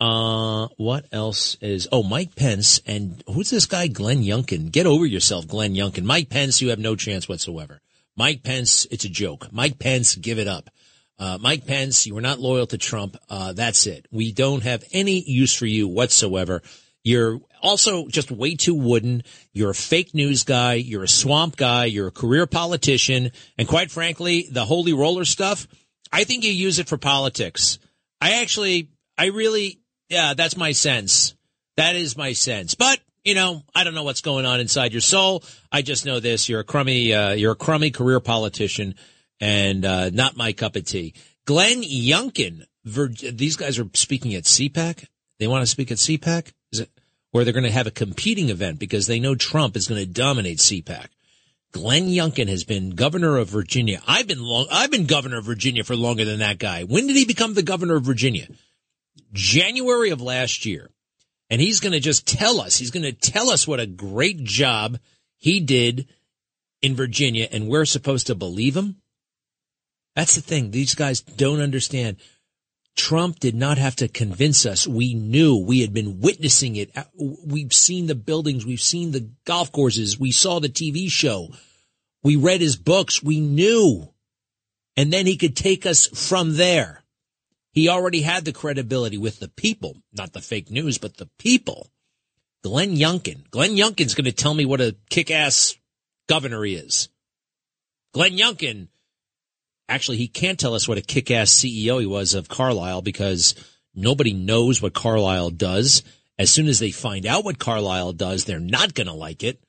Uh, 0.00 0.68
what 0.76 1.06
else 1.10 1.56
is, 1.60 1.88
oh, 1.90 2.04
Mike 2.04 2.36
Pence 2.36 2.80
and 2.86 3.22
who's 3.26 3.50
this 3.50 3.66
guy, 3.66 3.88
Glenn 3.88 4.22
Youngkin? 4.22 4.70
Get 4.70 4.86
over 4.86 5.04
yourself, 5.04 5.48
Glenn 5.48 5.74
Youngkin. 5.74 6.04
Mike 6.04 6.28
Pence, 6.28 6.60
you 6.60 6.68
have 6.70 6.78
no 6.78 6.94
chance 6.94 7.28
whatsoever. 7.28 7.80
Mike 8.16 8.42
Pence, 8.42 8.86
it's 8.90 9.04
a 9.04 9.08
joke. 9.08 9.52
Mike 9.52 9.78
Pence, 9.78 10.14
give 10.14 10.38
it 10.38 10.46
up. 10.48 10.70
Uh, 11.18 11.36
Mike 11.40 11.66
Pence, 11.66 12.06
you 12.06 12.16
are 12.16 12.20
not 12.20 12.38
loyal 12.38 12.66
to 12.68 12.78
Trump. 12.78 13.16
Uh, 13.28 13.52
that's 13.52 13.86
it. 13.86 14.06
We 14.12 14.30
don't 14.30 14.62
have 14.62 14.84
any 14.92 15.20
use 15.20 15.52
for 15.52 15.66
you 15.66 15.88
whatsoever. 15.88 16.62
You're 17.02 17.40
also 17.60 18.06
just 18.06 18.30
way 18.30 18.54
too 18.54 18.74
wooden. 18.74 19.24
You're 19.52 19.70
a 19.70 19.74
fake 19.74 20.14
news 20.14 20.44
guy. 20.44 20.74
You're 20.74 21.04
a 21.04 21.08
swamp 21.08 21.56
guy. 21.56 21.86
You're 21.86 22.08
a 22.08 22.12
career 22.12 22.46
politician. 22.46 23.32
And 23.56 23.66
quite 23.66 23.90
frankly, 23.90 24.46
the 24.50 24.64
holy 24.64 24.92
roller 24.92 25.24
stuff, 25.24 25.66
I 26.12 26.22
think 26.24 26.44
you 26.44 26.52
use 26.52 26.78
it 26.78 26.88
for 26.88 26.98
politics. 26.98 27.78
I 28.20 28.40
actually, 28.42 28.90
I 29.16 29.26
really, 29.26 29.80
yeah, 30.08 30.34
that's 30.34 30.56
my 30.56 30.72
sense. 30.72 31.34
That 31.76 31.96
is 31.96 32.16
my 32.16 32.32
sense. 32.32 32.74
But, 32.74 33.00
you 33.24 33.34
know, 33.34 33.62
I 33.74 33.84
don't 33.84 33.94
know 33.94 34.02
what's 34.02 34.20
going 34.20 34.46
on 34.46 34.60
inside 34.60 34.92
your 34.92 35.00
soul. 35.00 35.44
I 35.70 35.82
just 35.82 36.06
know 36.06 36.20
this. 36.20 36.48
You're 36.48 36.60
a 36.60 36.64
crummy, 36.64 37.12
uh, 37.12 37.32
you're 37.32 37.52
a 37.52 37.56
crummy 37.56 37.90
career 37.90 38.20
politician 38.20 38.94
and, 39.40 39.84
uh, 39.84 40.10
not 40.10 40.36
my 40.36 40.52
cup 40.52 40.76
of 40.76 40.84
tea. 40.84 41.14
Glenn 41.44 41.82
Youngkin, 41.82 42.64
these 42.84 43.56
guys 43.56 43.78
are 43.78 43.88
speaking 43.94 44.34
at 44.34 44.44
CPAC. 44.44 45.06
They 45.38 45.46
want 45.46 45.62
to 45.62 45.66
speak 45.66 45.90
at 45.90 45.98
CPAC. 45.98 46.52
Is 46.72 46.80
it? 46.80 46.90
or 47.32 47.44
they're 47.44 47.52
going 47.52 47.64
to 47.64 47.70
have 47.70 47.86
a 47.86 47.92
competing 47.92 48.48
event 48.48 48.78
because 48.78 49.06
they 49.06 49.20
know 49.20 49.34
Trump 49.34 49.76
is 49.76 49.86
going 49.86 50.00
to 50.00 50.06
dominate 50.06 50.58
CPAC. 50.58 51.08
Glenn 51.72 52.06
Youngkin 52.06 52.48
has 52.48 52.64
been 52.64 52.90
governor 52.90 53.36
of 53.36 53.48
Virginia. 53.48 54.00
I've 54.06 54.26
been 54.26 54.42
long, 54.42 54.66
I've 54.70 54.90
been 54.90 55.06
governor 55.06 55.38
of 55.38 55.44
Virginia 55.44 55.84
for 55.84 55.94
longer 55.94 56.24
than 56.24 56.38
that 56.38 56.58
guy. 56.58 56.84
When 56.84 57.06
did 57.06 57.16
he 57.16 57.26
become 57.26 57.54
the 57.54 57.62
governor 57.62 57.96
of 57.96 58.04
Virginia? 58.04 58.46
January 59.32 60.10
of 60.10 60.20
last 60.20 60.66
year. 60.66 60.90
And 61.50 61.60
he's 61.60 61.80
going 61.80 61.92
to 61.92 62.00
just 62.00 62.26
tell 62.26 62.60
us, 62.60 62.76
he's 62.76 62.90
going 62.90 63.04
to 63.04 63.12
tell 63.12 63.50
us 63.50 63.66
what 63.66 63.80
a 63.80 63.86
great 63.86 64.44
job 64.44 64.98
he 65.36 65.60
did 65.60 66.08
in 66.82 66.94
Virginia 66.94 67.48
and 67.50 67.68
we're 67.68 67.84
supposed 67.84 68.26
to 68.26 68.34
believe 68.34 68.76
him. 68.76 68.96
That's 70.14 70.34
the 70.34 70.40
thing. 70.40 70.70
These 70.70 70.94
guys 70.94 71.20
don't 71.20 71.60
understand. 71.60 72.16
Trump 72.96 73.38
did 73.38 73.54
not 73.54 73.78
have 73.78 73.94
to 73.96 74.08
convince 74.08 74.66
us. 74.66 74.86
We 74.86 75.14
knew 75.14 75.56
we 75.56 75.80
had 75.80 75.94
been 75.94 76.20
witnessing 76.20 76.74
it. 76.74 76.90
Uh, 76.96 77.04
we've 77.46 77.72
seen 77.72 78.08
the 78.08 78.16
buildings. 78.16 78.66
We've 78.66 78.80
seen 78.80 79.12
the 79.12 79.30
golf 79.44 79.70
courses. 79.70 80.18
We 80.18 80.32
saw 80.32 80.58
the 80.58 80.68
TV 80.68 81.08
show. 81.08 81.50
We 82.24 82.34
read 82.34 82.60
his 82.60 82.76
books. 82.76 83.22
We 83.22 83.40
knew. 83.40 84.12
And 84.96 85.12
then 85.12 85.26
he 85.26 85.36
could 85.36 85.56
take 85.56 85.86
us 85.86 86.08
from 86.08 86.56
there. 86.56 87.04
He 87.78 87.88
already 87.88 88.22
had 88.22 88.44
the 88.44 88.52
credibility 88.52 89.18
with 89.18 89.38
the 89.38 89.46
people, 89.46 90.02
not 90.12 90.32
the 90.32 90.40
fake 90.40 90.68
news, 90.68 90.98
but 90.98 91.16
the 91.16 91.30
people. 91.38 91.92
Glenn 92.64 92.96
Youngkin. 92.96 93.48
Glenn 93.52 93.76
Youngkin's 93.76 94.16
going 94.16 94.24
to 94.24 94.32
tell 94.32 94.52
me 94.52 94.64
what 94.64 94.80
a 94.80 94.96
kick-ass 95.10 95.76
governor 96.28 96.64
he 96.64 96.74
is. 96.74 97.08
Glenn 98.12 98.36
Youngkin, 98.36 98.88
actually, 99.88 100.16
he 100.16 100.26
can't 100.26 100.58
tell 100.58 100.74
us 100.74 100.88
what 100.88 100.98
a 100.98 101.02
kick-ass 101.02 101.52
CEO 101.52 102.00
he 102.00 102.06
was 102.06 102.34
of 102.34 102.48
Carlyle 102.48 103.00
because 103.00 103.54
nobody 103.94 104.32
knows 104.32 104.82
what 104.82 104.92
Carlyle 104.92 105.50
does. 105.50 106.02
As 106.36 106.50
soon 106.50 106.66
as 106.66 106.80
they 106.80 106.90
find 106.90 107.26
out 107.26 107.44
what 107.44 107.60
Carlyle 107.60 108.12
does, 108.12 108.44
they're 108.44 108.58
not 108.58 108.94
going 108.94 109.06
to 109.06 109.12
like 109.12 109.44
it. 109.44 109.62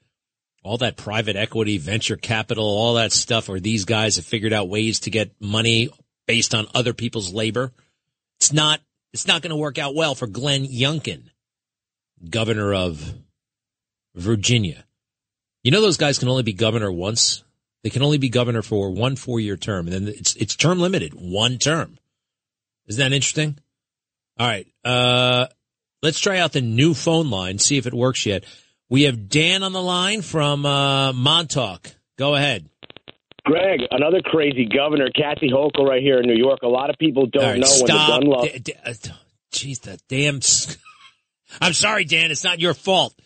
All 0.63 0.80
that 0.80 0.98
private 0.98 1.36
equity, 1.36 1.78
venture 1.78 2.17
capital, 2.17 2.65
all 2.65 2.95
that 2.95 3.12
stuff, 3.12 3.50
where 3.50 3.60
these 3.60 3.86
guys 3.86 4.15
have 4.15 4.26
figured 4.26 4.52
out 4.52 4.67
ways 4.67 5.02
to 5.02 5.12
get 5.12 5.39
money 5.39 5.89
based 6.26 6.56
on 6.56 6.65
other 6.74 6.95
people's 6.95 7.32
labor. 7.32 7.72
It's 8.39 8.54
not, 8.54 8.80
it's 9.13 9.28
not 9.28 9.41
going 9.41 9.52
to 9.52 9.58
work 9.58 9.78
out 9.78 9.95
well 9.95 10.15
for 10.15 10.28
Glenn 10.28 10.65
Youngkin, 10.65 11.23
governor 12.30 12.73
of 12.73 13.13
Virginia. 14.15 14.86
You 15.63 15.71
know, 15.71 15.82
those 15.82 15.97
guys 15.97 16.19
can 16.19 16.30
only 16.30 16.43
be 16.43 16.54
governor 16.54 16.91
once. 16.91 17.43
They 17.84 17.89
can 17.89 18.02
only 18.02 18.17
be 18.17 18.30
governor 18.30 18.62
for 18.62 18.91
one 18.91 19.15
four 19.15 19.39
year 19.39 19.58
term 19.58 19.88
and 19.88 20.08
then 20.08 20.08
it's, 20.08 20.36
it's 20.36 20.56
term 20.56 20.80
limited, 20.80 21.13
one 21.13 21.58
term. 21.58 21.97
Isn't 22.88 22.99
that 22.99 23.15
interesting? 23.15 23.58
All 24.38 24.47
right. 24.47 24.67
Uh, 24.86 25.47
let's 26.02 26.19
try 26.19 26.39
out 26.39 26.54
the 26.54 26.62
new 26.62 26.93
phone 26.93 27.30
line, 27.30 27.60
see 27.60 27.78
if 27.78 27.88
it 27.88 27.93
works 27.93 28.25
yet. 28.25 28.45
We 28.89 29.04
have 29.04 29.30
Dan 29.30 29.63
on 29.63 29.73
the 29.73 29.82
line 29.82 30.21
from, 30.21 30.65
uh, 30.65 31.13
Montauk. 31.13 31.91
Go 32.17 32.36
ahead. 32.36 32.69
Greg, 33.49 33.79
another 33.89 34.21
crazy 34.23 34.65
governor, 34.65 35.09
Kathy 35.09 35.49
Hochul, 35.49 35.88
right 35.88 36.03
here 36.03 36.19
in 36.19 36.27
New 36.27 36.35
York. 36.35 36.59
A 36.62 36.67
lot 36.67 36.91
of 36.91 36.97
people 36.99 37.25
don't 37.25 37.43
right, 37.43 37.59
know 37.59 37.65
stop. 37.65 38.21
when 38.21 38.29
the. 38.29 38.49
D- 38.53 38.59
d- 38.59 38.73
uh, 38.85 38.93
Jeez, 39.51 39.81
the 39.81 39.99
damn. 40.07 40.39
I'm 41.62 41.73
sorry, 41.73 42.05
Dan. 42.05 42.29
It's 42.29 42.43
not 42.43 42.59
your 42.59 42.75
fault. 42.75 43.19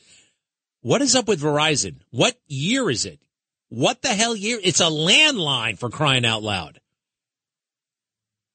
What 0.81 1.01
is 1.01 1.15
up 1.15 1.27
with 1.27 1.41
Verizon? 1.41 1.97
What 2.11 2.35
year 2.47 2.89
is 2.89 3.05
it? 3.05 3.19
What 3.67 4.01
the 4.01 4.09
hell 4.09 4.33
year? 4.33 4.59
It's 4.63 4.79
a 4.79 4.85
landline 4.85 5.77
for 5.77 5.89
crying 5.89 6.25
out 6.25 6.41
loud. 6.41 6.79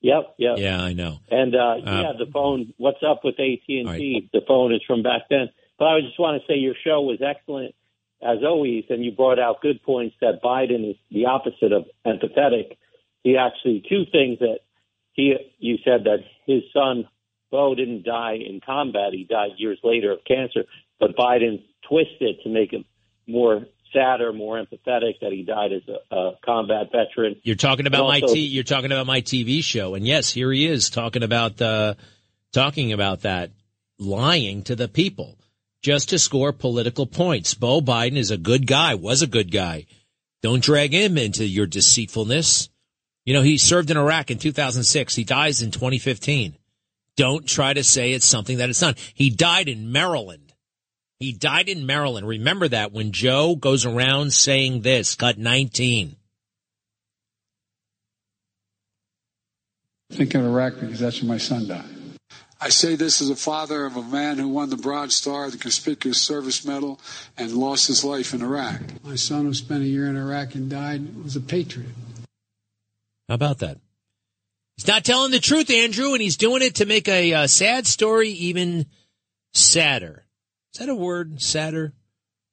Yep, 0.00 0.34
yep. 0.38 0.58
Yeah, 0.58 0.82
I 0.82 0.92
know. 0.92 1.18
And 1.30 1.54
uh, 1.54 1.76
yeah, 1.76 2.12
the 2.18 2.30
phone. 2.32 2.72
What's 2.76 3.02
up 3.06 3.20
with 3.24 3.34
AT 3.38 3.68
and 3.68 3.88
T? 3.88 4.28
The 4.32 4.40
phone 4.46 4.74
is 4.74 4.82
from 4.86 5.02
back 5.02 5.22
then. 5.30 5.48
But 5.78 5.86
I 5.86 6.00
just 6.00 6.18
want 6.18 6.40
to 6.40 6.46
say 6.46 6.58
your 6.58 6.74
show 6.84 7.02
was 7.02 7.20
excellent 7.20 7.74
as 8.22 8.38
always, 8.42 8.84
and 8.88 9.04
you 9.04 9.12
brought 9.12 9.38
out 9.38 9.60
good 9.60 9.82
points 9.82 10.16
that 10.20 10.42
Biden 10.42 10.90
is 10.90 10.96
the 11.10 11.26
opposite 11.26 11.72
of 11.72 11.84
empathetic. 12.06 12.76
He 13.22 13.36
actually 13.36 13.82
two 13.88 14.04
things 14.10 14.38
that 14.40 14.60
he 15.12 15.34
you 15.58 15.76
said 15.84 16.04
that 16.04 16.18
his 16.46 16.62
son 16.72 17.08
Bo 17.50 17.74
didn't 17.74 18.04
die 18.04 18.34
in 18.34 18.60
combat; 18.64 19.12
he 19.12 19.24
died 19.24 19.52
years 19.58 19.78
later 19.82 20.12
of 20.12 20.18
cancer. 20.24 20.64
But 20.98 21.16
Biden 21.16 21.62
twisted 21.88 22.36
to 22.42 22.48
make 22.48 22.72
him 22.72 22.84
more 23.26 23.66
sadder, 23.92 24.32
more 24.32 24.62
empathetic 24.62 25.20
that 25.20 25.32
he 25.32 25.42
died 25.42 25.72
as 25.72 25.82
a, 25.88 26.14
a 26.14 26.32
combat 26.44 26.88
veteran. 26.92 27.36
You're 27.42 27.56
talking 27.56 27.86
about 27.86 28.00
And 28.00 28.08
my 28.08 28.20
t- 28.20 28.46
you're 28.46 28.64
talking 28.64 28.92
about 28.92 29.06
my 29.06 29.20
TV 29.22 29.62
show, 29.62 29.94
and 29.94 30.06
yes, 30.06 30.30
here 30.30 30.52
he 30.52 30.66
is 30.66 30.90
talking 30.90 31.22
about 31.22 31.60
uh, 31.62 31.94
talking 32.52 32.92
about 32.92 33.22
that, 33.22 33.50
lying 33.98 34.62
to 34.64 34.76
the 34.76 34.88
people 34.88 35.38
just 35.82 36.08
to 36.10 36.18
score 36.18 36.52
political 36.52 37.06
points. 37.06 37.54
Bo 37.54 37.80
Biden 37.80 38.16
is 38.16 38.30
a 38.30 38.38
good 38.38 38.66
guy, 38.66 38.94
was 38.94 39.22
a 39.22 39.26
good 39.26 39.52
guy. 39.52 39.86
Don't 40.42 40.62
drag 40.62 40.92
him 40.92 41.16
into 41.16 41.46
your 41.46 41.66
deceitfulness. 41.66 42.68
You 43.24 43.32
know, 43.32 43.42
he 43.42 43.56
served 43.56 43.90
in 43.90 43.96
Iraq 43.96 44.30
in 44.30 44.38
2006. 44.38 45.14
He 45.14 45.24
dies 45.24 45.62
in 45.62 45.70
2015. 45.70 46.54
Don't 47.16 47.46
try 47.46 47.72
to 47.72 47.84
say 47.84 48.12
it's 48.12 48.26
something 48.26 48.58
that 48.58 48.70
it's 48.70 48.80
not. 48.80 48.98
He 49.14 49.30
died 49.30 49.68
in 49.68 49.92
Maryland. 49.92 50.52
He 51.20 51.32
died 51.32 51.68
in 51.68 51.86
Maryland. 51.86 52.26
Remember 52.26 52.68
that 52.68 52.92
when 52.92 53.12
Joe 53.12 53.54
goes 53.54 53.86
around 53.86 54.32
saying 54.32 54.82
this, 54.82 55.14
cut 55.14 55.38
19. 55.38 56.16
Think 60.10 60.34
of 60.34 60.44
Iraq 60.44 60.74
because 60.80 61.00
that's 61.00 61.22
where 61.22 61.28
my 61.28 61.38
son 61.38 61.66
died. 61.66 61.84
I 62.60 62.68
say 62.68 62.94
this 62.94 63.20
as 63.20 63.30
a 63.30 63.36
father 63.36 63.84
of 63.84 63.96
a 63.96 64.02
man 64.02 64.38
who 64.38 64.48
won 64.48 64.70
the 64.70 64.76
Bronze 64.76 65.14
Star, 65.14 65.50
the 65.50 65.58
Conspicuous 65.58 66.22
Service 66.22 66.64
Medal, 66.64 67.00
and 67.36 67.52
lost 67.52 67.88
his 67.88 68.04
life 68.04 68.32
in 68.32 68.40
Iraq. 68.42 68.80
My 69.02 69.16
son, 69.16 69.44
who 69.44 69.54
spent 69.54 69.82
a 69.82 69.86
year 69.86 70.06
in 70.06 70.16
Iraq 70.16 70.54
and 70.54 70.70
died, 70.70 71.22
was 71.22 71.36
a 71.36 71.40
patriot. 71.40 71.90
How 73.28 73.34
about 73.34 73.58
that? 73.58 73.78
He's 74.76 74.88
not 74.88 75.04
telling 75.04 75.30
the 75.30 75.40
truth, 75.40 75.70
Andrew, 75.70 76.12
and 76.12 76.22
he's 76.22 76.36
doing 76.36 76.62
it 76.62 76.76
to 76.76 76.86
make 76.86 77.08
a 77.08 77.32
uh, 77.32 77.46
sad 77.46 77.86
story 77.86 78.30
even 78.30 78.86
sadder. 79.52 80.26
Is 80.72 80.80
that 80.80 80.88
a 80.88 80.94
word? 80.94 81.40
Sadder? 81.40 81.92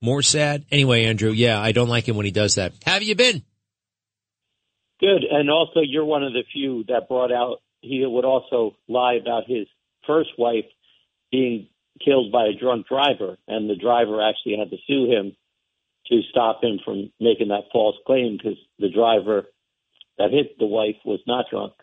More 0.01 0.21
sad? 0.21 0.65
Anyway, 0.71 1.05
Andrew, 1.05 1.31
yeah, 1.31 1.59
I 1.59 1.71
don't 1.71 1.89
like 1.89 2.07
him 2.07 2.15
when 2.15 2.25
he 2.25 2.31
does 2.31 2.55
that. 2.55 2.73
How 2.85 2.93
have 2.93 3.03
you 3.03 3.15
been? 3.15 3.43
Good. 4.99 5.23
And 5.29 5.49
also, 5.49 5.79
you're 5.81 6.05
one 6.05 6.23
of 6.23 6.33
the 6.33 6.43
few 6.53 6.83
that 6.87 7.07
brought 7.07 7.31
out 7.31 7.61
he 7.81 8.05
would 8.05 8.25
also 8.25 8.75
lie 8.87 9.15
about 9.15 9.47
his 9.47 9.67
first 10.05 10.29
wife 10.37 10.65
being 11.31 11.67
killed 12.03 12.31
by 12.31 12.45
a 12.45 12.59
drunk 12.59 12.87
driver, 12.87 13.37
and 13.47 13.69
the 13.69 13.75
driver 13.75 14.21
actually 14.21 14.57
had 14.57 14.69
to 14.69 14.77
sue 14.87 15.11
him 15.11 15.35
to 16.07 16.21
stop 16.29 16.63
him 16.63 16.79
from 16.83 17.11
making 17.19 17.49
that 17.49 17.69
false 17.71 17.95
claim 18.05 18.37
because 18.37 18.57
the 18.79 18.89
driver 18.89 19.45
that 20.17 20.31
hit 20.31 20.57
the 20.59 20.65
wife 20.65 20.97
was 21.05 21.19
not 21.25 21.45
drunk. 21.49 21.73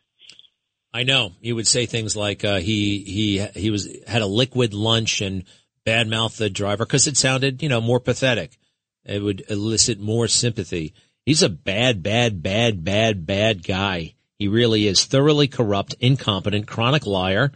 I 0.98 1.04
know 1.04 1.30
he 1.40 1.52
would 1.52 1.68
say 1.68 1.86
things 1.86 2.16
like 2.16 2.44
uh, 2.44 2.56
he 2.56 2.98
he 3.04 3.38
he 3.54 3.70
was 3.70 3.88
had 4.08 4.20
a 4.20 4.26
liquid 4.26 4.74
lunch 4.74 5.20
and 5.20 5.44
badmouth 5.86 6.36
the 6.36 6.50
driver 6.50 6.84
because 6.84 7.06
it 7.06 7.16
sounded 7.16 7.62
you 7.62 7.68
know 7.68 7.80
more 7.80 8.00
pathetic. 8.00 8.58
It 9.04 9.22
would 9.22 9.44
elicit 9.48 10.00
more 10.00 10.26
sympathy. 10.26 10.94
He's 11.24 11.44
a 11.44 11.48
bad, 11.48 12.02
bad, 12.02 12.42
bad, 12.42 12.82
bad, 12.82 13.24
bad 13.24 13.62
guy. 13.62 14.14
He 14.40 14.48
really 14.48 14.88
is 14.88 15.04
thoroughly 15.04 15.46
corrupt, 15.46 15.94
incompetent, 16.00 16.66
chronic 16.66 17.06
liar, 17.06 17.52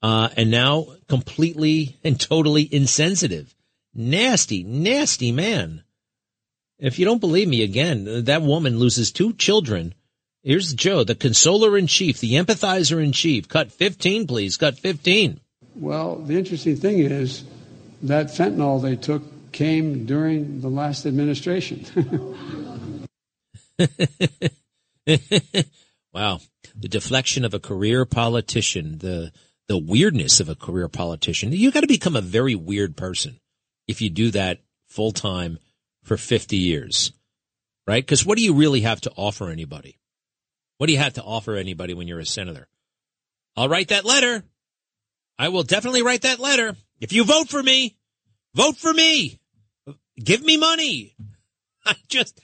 uh, 0.00 0.28
and 0.36 0.52
now 0.52 0.86
completely 1.08 1.96
and 2.04 2.20
totally 2.20 2.72
insensitive. 2.72 3.56
Nasty, 3.92 4.62
nasty 4.62 5.32
man. 5.32 5.82
If 6.78 7.00
you 7.00 7.06
don't 7.06 7.20
believe 7.20 7.48
me, 7.48 7.64
again, 7.64 8.26
that 8.26 8.42
woman 8.42 8.78
loses 8.78 9.10
two 9.10 9.32
children. 9.32 9.94
Here's 10.44 10.74
Joe, 10.74 11.04
the 11.04 11.14
consoler 11.14 11.78
in 11.78 11.86
chief, 11.86 12.20
the 12.20 12.34
empathizer 12.34 13.02
in 13.02 13.12
chief. 13.12 13.48
Cut 13.48 13.72
15, 13.72 14.26
please. 14.26 14.58
Cut 14.58 14.78
15. 14.78 15.40
Well, 15.74 16.16
the 16.16 16.36
interesting 16.36 16.76
thing 16.76 16.98
is 16.98 17.44
that 18.02 18.26
fentanyl 18.26 18.82
they 18.82 18.96
took 18.96 19.22
came 19.52 20.04
during 20.04 20.60
the 20.60 20.68
last 20.68 21.06
administration. 21.06 21.86
wow. 26.12 26.40
The 26.76 26.88
deflection 26.88 27.46
of 27.46 27.54
a 27.54 27.58
career 27.58 28.04
politician, 28.04 28.98
the, 28.98 29.32
the 29.66 29.78
weirdness 29.78 30.40
of 30.40 30.50
a 30.50 30.54
career 30.54 30.88
politician. 30.88 31.52
You 31.52 31.72
got 31.72 31.80
to 31.80 31.86
become 31.86 32.16
a 32.16 32.20
very 32.20 32.54
weird 32.54 32.98
person 32.98 33.40
if 33.88 34.02
you 34.02 34.10
do 34.10 34.30
that 34.32 34.60
full 34.88 35.12
time 35.12 35.58
for 36.02 36.18
50 36.18 36.58
years, 36.58 37.12
right? 37.86 38.04
Because 38.04 38.26
what 38.26 38.36
do 38.36 38.44
you 38.44 38.52
really 38.52 38.82
have 38.82 39.00
to 39.02 39.12
offer 39.16 39.48
anybody? 39.48 39.96
What 40.78 40.86
do 40.86 40.92
you 40.92 40.98
have 40.98 41.14
to 41.14 41.22
offer 41.22 41.54
anybody 41.54 41.94
when 41.94 42.08
you're 42.08 42.18
a 42.18 42.26
senator? 42.26 42.68
I'll 43.56 43.68
write 43.68 43.88
that 43.88 44.04
letter. 44.04 44.42
I 45.38 45.48
will 45.48 45.62
definitely 45.62 46.02
write 46.02 46.22
that 46.22 46.40
letter. 46.40 46.76
If 47.00 47.12
you 47.12 47.24
vote 47.24 47.48
for 47.48 47.62
me, 47.62 47.96
vote 48.54 48.76
for 48.76 48.92
me. 48.92 49.38
Give 50.22 50.42
me 50.42 50.56
money. 50.56 51.14
I 51.86 51.94
just, 52.08 52.40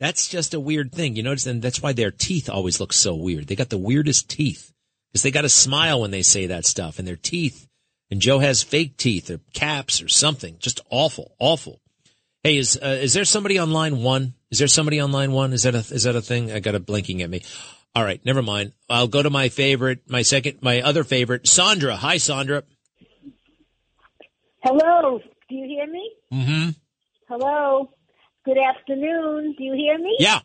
that's 0.00 0.28
just 0.28 0.54
a 0.54 0.60
weird 0.60 0.92
thing. 0.92 1.16
You 1.16 1.22
notice, 1.22 1.46
and 1.46 1.60
that's 1.60 1.82
why 1.82 1.92
their 1.92 2.10
teeth 2.10 2.48
always 2.48 2.80
look 2.80 2.92
so 2.92 3.14
weird. 3.14 3.46
They 3.46 3.56
got 3.56 3.70
the 3.70 3.78
weirdest 3.78 4.28
teeth 4.28 4.72
because 5.12 5.22
they 5.22 5.30
got 5.30 5.42
to 5.42 5.48
smile 5.48 6.00
when 6.00 6.10
they 6.10 6.22
say 6.22 6.46
that 6.46 6.66
stuff 6.66 6.98
and 6.98 7.06
their 7.06 7.16
teeth. 7.16 7.66
And 8.10 8.20
Joe 8.20 8.38
has 8.38 8.62
fake 8.62 8.96
teeth 8.96 9.30
or 9.30 9.40
caps 9.52 10.00
or 10.02 10.08
something. 10.08 10.56
Just 10.58 10.80
awful, 10.90 11.34
awful. 11.38 11.80
Hey, 12.42 12.56
is, 12.56 12.78
uh, 12.80 12.98
is 13.02 13.12
there 13.12 13.24
somebody 13.24 13.58
on 13.58 13.72
line 13.72 14.02
one? 14.02 14.34
Is 14.50 14.58
there 14.58 14.68
somebody 14.68 15.00
on 15.00 15.12
line 15.12 15.32
one? 15.32 15.52
Is 15.52 15.64
that 15.64 15.74
a, 15.74 15.78
is 15.78 16.04
that 16.04 16.16
a 16.16 16.22
thing? 16.22 16.50
I 16.50 16.60
got 16.60 16.74
a 16.74 16.80
blinking 16.80 17.22
at 17.22 17.30
me. 17.30 17.42
All 17.94 18.04
right. 18.04 18.20
Never 18.24 18.42
mind. 18.42 18.72
I'll 18.88 19.08
go 19.08 19.22
to 19.22 19.30
my 19.30 19.48
favorite, 19.48 20.02
my 20.08 20.22
second, 20.22 20.58
my 20.62 20.80
other 20.82 21.04
favorite, 21.04 21.46
Sandra. 21.46 21.96
Hi, 21.96 22.16
Sandra. 22.18 22.62
Hello. 24.62 25.20
Do 25.48 25.54
you 25.54 25.66
hear 25.66 25.86
me? 25.86 26.12
Mm-hmm. 26.32 26.70
Hello. 27.28 27.90
Good 28.44 28.58
afternoon. 28.58 29.54
Do 29.58 29.64
you 29.64 29.74
hear 29.74 29.98
me? 29.98 30.16
Yeah. 30.18 30.40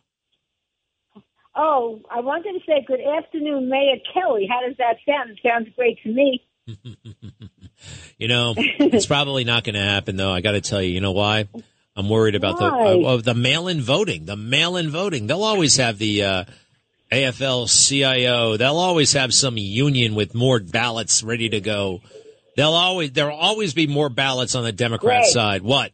Oh, 1.56 2.00
I 2.10 2.20
wanted 2.20 2.52
to 2.54 2.60
say 2.66 2.84
good 2.86 3.00
afternoon, 3.00 3.68
Mayor 3.68 3.96
Kelly. 4.12 4.48
How 4.50 4.66
does 4.66 4.76
that 4.78 4.96
sound? 5.06 5.30
It 5.30 5.38
sounds 5.42 5.68
great 5.76 6.02
to 6.02 6.08
me. 6.08 6.44
you 8.18 8.28
know, 8.28 8.54
it's 8.56 9.06
probably 9.06 9.44
not 9.44 9.64
going 9.64 9.74
to 9.74 9.80
happen, 9.80 10.16
though. 10.16 10.32
I 10.32 10.40
got 10.40 10.52
to 10.52 10.60
tell 10.60 10.82
you, 10.82 10.90
you 10.90 11.00
know 11.00 11.12
why? 11.12 11.48
I'm 11.96 12.08
worried 12.08 12.34
about 12.34 12.60
Why? 12.60 12.92
the 12.92 12.98
uh, 13.00 13.16
the 13.18 13.34
mail-in 13.34 13.80
voting. 13.80 14.24
The 14.26 14.36
mail-in 14.36 14.90
voting. 14.90 15.26
They'll 15.28 15.44
always 15.44 15.76
have 15.76 15.98
the 15.98 16.24
uh, 16.24 16.44
AFL-CIO. 17.12 18.56
They'll 18.56 18.76
always 18.76 19.12
have 19.12 19.32
some 19.32 19.56
union 19.56 20.14
with 20.14 20.34
more 20.34 20.58
ballots 20.60 21.22
ready 21.22 21.48
to 21.50 21.60
go. 21.60 22.00
They'll 22.56 22.72
always 22.74 23.12
there'll 23.12 23.36
always 23.36 23.74
be 23.74 23.86
more 23.86 24.08
ballots 24.08 24.54
on 24.54 24.64
the 24.64 24.72
Democrat 24.72 25.22
Greg. 25.22 25.32
side. 25.32 25.62
What? 25.62 25.92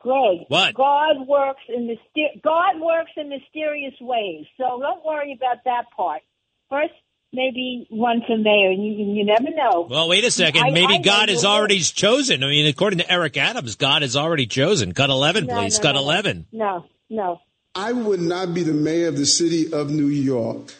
Greg, 0.00 0.46
What? 0.48 0.74
God 0.74 1.26
works 1.26 1.62
in 1.68 1.86
myster- 1.88 2.40
God 2.42 2.80
works 2.80 3.10
in 3.16 3.28
mysterious 3.28 3.94
ways. 4.00 4.46
So 4.56 4.78
don't 4.80 5.04
worry 5.04 5.32
about 5.36 5.64
that 5.64 5.84
part. 5.96 6.22
First, 6.70 6.92
maybe 7.32 7.86
run 7.90 8.22
for 8.26 8.36
mayor. 8.38 8.70
You 8.72 9.14
you 9.14 9.24
never 9.24 9.50
know. 9.54 9.86
Well, 9.88 10.08
wait 10.08 10.24
a 10.24 10.30
second. 10.30 10.62
I- 10.64 10.70
Maybe 10.70 10.94
I 10.94 10.96
know 10.98 11.02
God 11.04 11.28
has 11.28 11.42
you'll 11.42 11.52
already 11.52 11.80
chosen. 11.80 12.42
I 12.42 12.48
mean, 12.48 12.66
according 12.66 12.98
to 13.00 13.10
Eric 13.10 13.36
Adams, 13.36 13.76
God 13.76 14.02
has 14.02 14.16
already 14.16 14.46
chosen. 14.46 14.92
Cut 14.92 15.10
eleven, 15.10 15.46
No, 15.46 15.54
please. 15.60 15.78
no, 15.78 15.82
Cut 15.82 15.92
no, 15.92 15.98
no. 16.00 16.04
eleven. 16.04 16.46
No, 16.52 16.84
no. 17.10 17.40
I 17.74 17.92
would 17.92 18.20
not 18.20 18.54
be 18.54 18.62
the 18.62 18.72
mayor 18.72 19.08
of 19.08 19.16
the 19.16 19.26
city 19.26 19.72
of 19.72 19.90
New 19.90 20.08
York 20.08 20.72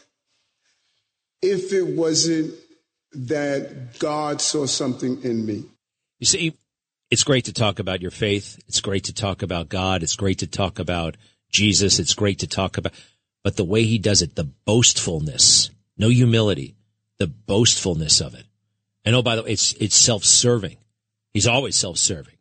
if 1.43 1.73
it 1.73 1.87
wasn't 1.97 2.55
that 3.13 3.99
God 3.99 4.41
saw 4.41 4.67
something 4.67 5.23
in 5.23 5.47
me. 5.47 5.65
You 6.19 6.27
see, 6.27 6.55
it's 7.11 7.23
great 7.23 7.45
to 7.47 7.53
talk 7.53 7.79
about 7.79 8.03
your 8.03 8.11
faith. 8.11 8.59
It's 8.67 8.81
great 8.81 9.05
to 9.05 9.15
talk 9.15 9.43
about 9.43 9.69
God. 9.69 10.03
It's 10.03 10.17
great 10.17 10.39
to 10.41 10.47
talk 10.47 10.79
about 10.79 11.17
Jesus. 11.53 11.99
It's 11.99 12.15
great 12.15 12.41
to 12.41 12.47
talk 12.47 12.77
about, 12.77 12.93
but 13.45 13.57
the 13.57 13.65
way 13.65 13.85
he 13.85 13.99
does 13.99 14.21
it, 14.21 14.35
the 14.35 14.45
boastfulness, 14.67 15.71
no 15.99 16.09
humility, 16.09 16.77
the 17.19 17.27
boastfulness 17.27 18.21
of 18.21 18.35
it. 18.35 18.45
And 19.05 19.15
oh, 19.15 19.23
by 19.23 19.37
the 19.37 19.43
way, 19.43 19.51
it's, 19.51 19.73
it's 19.75 19.97
self-serving. 19.97 20.77
He's 21.33 21.47
always 21.47 21.77
self-serving. 21.77 22.35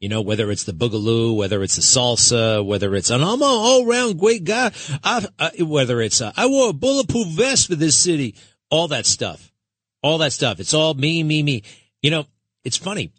You 0.00 0.08
know, 0.08 0.20
whether 0.20 0.50
it's 0.52 0.62
the 0.62 0.72
boogaloo, 0.72 1.34
whether 1.34 1.62
it's 1.62 1.74
the 1.74 1.82
salsa, 1.82 2.64
whether 2.64 2.94
it's 2.94 3.10
an 3.10 3.20
I'm 3.20 3.42
an 3.42 3.48
all 3.48 3.84
round 3.84 4.20
great 4.20 4.44
guy, 4.44 4.70
I, 5.02 5.26
I, 5.38 5.62
whether 5.62 6.00
it's 6.00 6.20
uh, 6.20 6.32
I 6.36 6.46
wore 6.46 6.70
a 6.70 6.72
bulletproof 6.72 7.26
vest 7.28 7.66
for 7.66 7.74
this 7.74 7.96
city, 7.96 8.36
all 8.70 8.86
that 8.88 9.06
stuff, 9.06 9.52
all 10.00 10.18
that 10.18 10.32
stuff. 10.32 10.60
It's 10.60 10.72
all 10.72 10.94
me, 10.94 11.24
me, 11.24 11.42
me. 11.42 11.64
You 12.00 12.12
know, 12.12 12.26
it's 12.62 12.76
funny. 12.76 13.10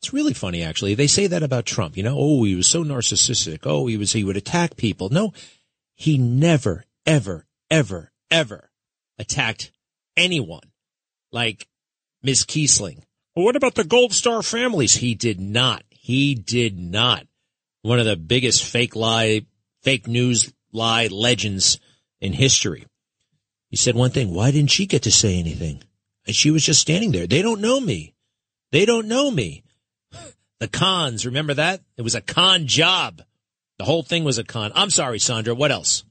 It's 0.00 0.12
really 0.12 0.34
funny, 0.34 0.62
actually. 0.62 0.94
They 0.94 1.08
say 1.08 1.26
that 1.26 1.42
about 1.42 1.66
Trump. 1.66 1.96
You 1.96 2.04
know, 2.04 2.16
oh, 2.16 2.44
he 2.44 2.54
was 2.54 2.68
so 2.68 2.84
narcissistic. 2.84 3.60
Oh, 3.64 3.88
he 3.88 3.96
was 3.96 4.12
he 4.12 4.22
would 4.22 4.36
attack 4.36 4.76
people. 4.76 5.08
No, 5.08 5.32
he 5.94 6.16
never, 6.16 6.84
ever, 7.06 7.44
ever, 7.72 8.12
ever 8.30 8.70
attacked 9.18 9.72
anyone 10.16 10.70
like 11.32 11.66
Miss 12.22 12.44
Kiessling. 12.44 13.02
Well, 13.34 13.44
what 13.44 13.56
about 13.56 13.74
the 13.74 13.84
Gold 13.84 14.12
Star 14.12 14.42
families? 14.42 14.94
He 14.94 15.14
did 15.14 15.40
not. 15.40 15.82
He 15.90 16.34
did 16.34 16.78
not. 16.78 17.26
One 17.82 17.98
of 17.98 18.06
the 18.06 18.16
biggest 18.16 18.64
fake 18.64 18.96
lie, 18.96 19.42
fake 19.82 20.06
news 20.06 20.52
lie 20.72 21.08
legends 21.08 21.78
in 22.20 22.32
history. 22.32 22.86
He 23.68 23.76
said 23.76 23.94
one 23.96 24.10
thing. 24.10 24.32
Why 24.32 24.50
didn't 24.50 24.70
she 24.70 24.86
get 24.86 25.02
to 25.02 25.10
say 25.10 25.38
anything? 25.38 25.82
And 26.26 26.34
she 26.34 26.50
was 26.50 26.64
just 26.64 26.80
standing 26.80 27.12
there. 27.12 27.26
They 27.26 27.42
don't 27.42 27.60
know 27.60 27.80
me. 27.80 28.14
They 28.72 28.86
don't 28.86 29.08
know 29.08 29.30
me. 29.30 29.62
The 30.60 30.68
cons, 30.68 31.26
remember 31.26 31.52
that? 31.54 31.80
It 31.98 32.02
was 32.02 32.14
a 32.14 32.20
con 32.22 32.68
job. 32.68 33.20
The 33.78 33.84
whole 33.84 34.04
thing 34.04 34.22
was 34.22 34.38
a 34.38 34.44
con. 34.44 34.70
I'm 34.74 34.88
sorry, 34.88 35.18
Sandra. 35.18 35.52
What 35.54 35.72
else? 35.72 36.04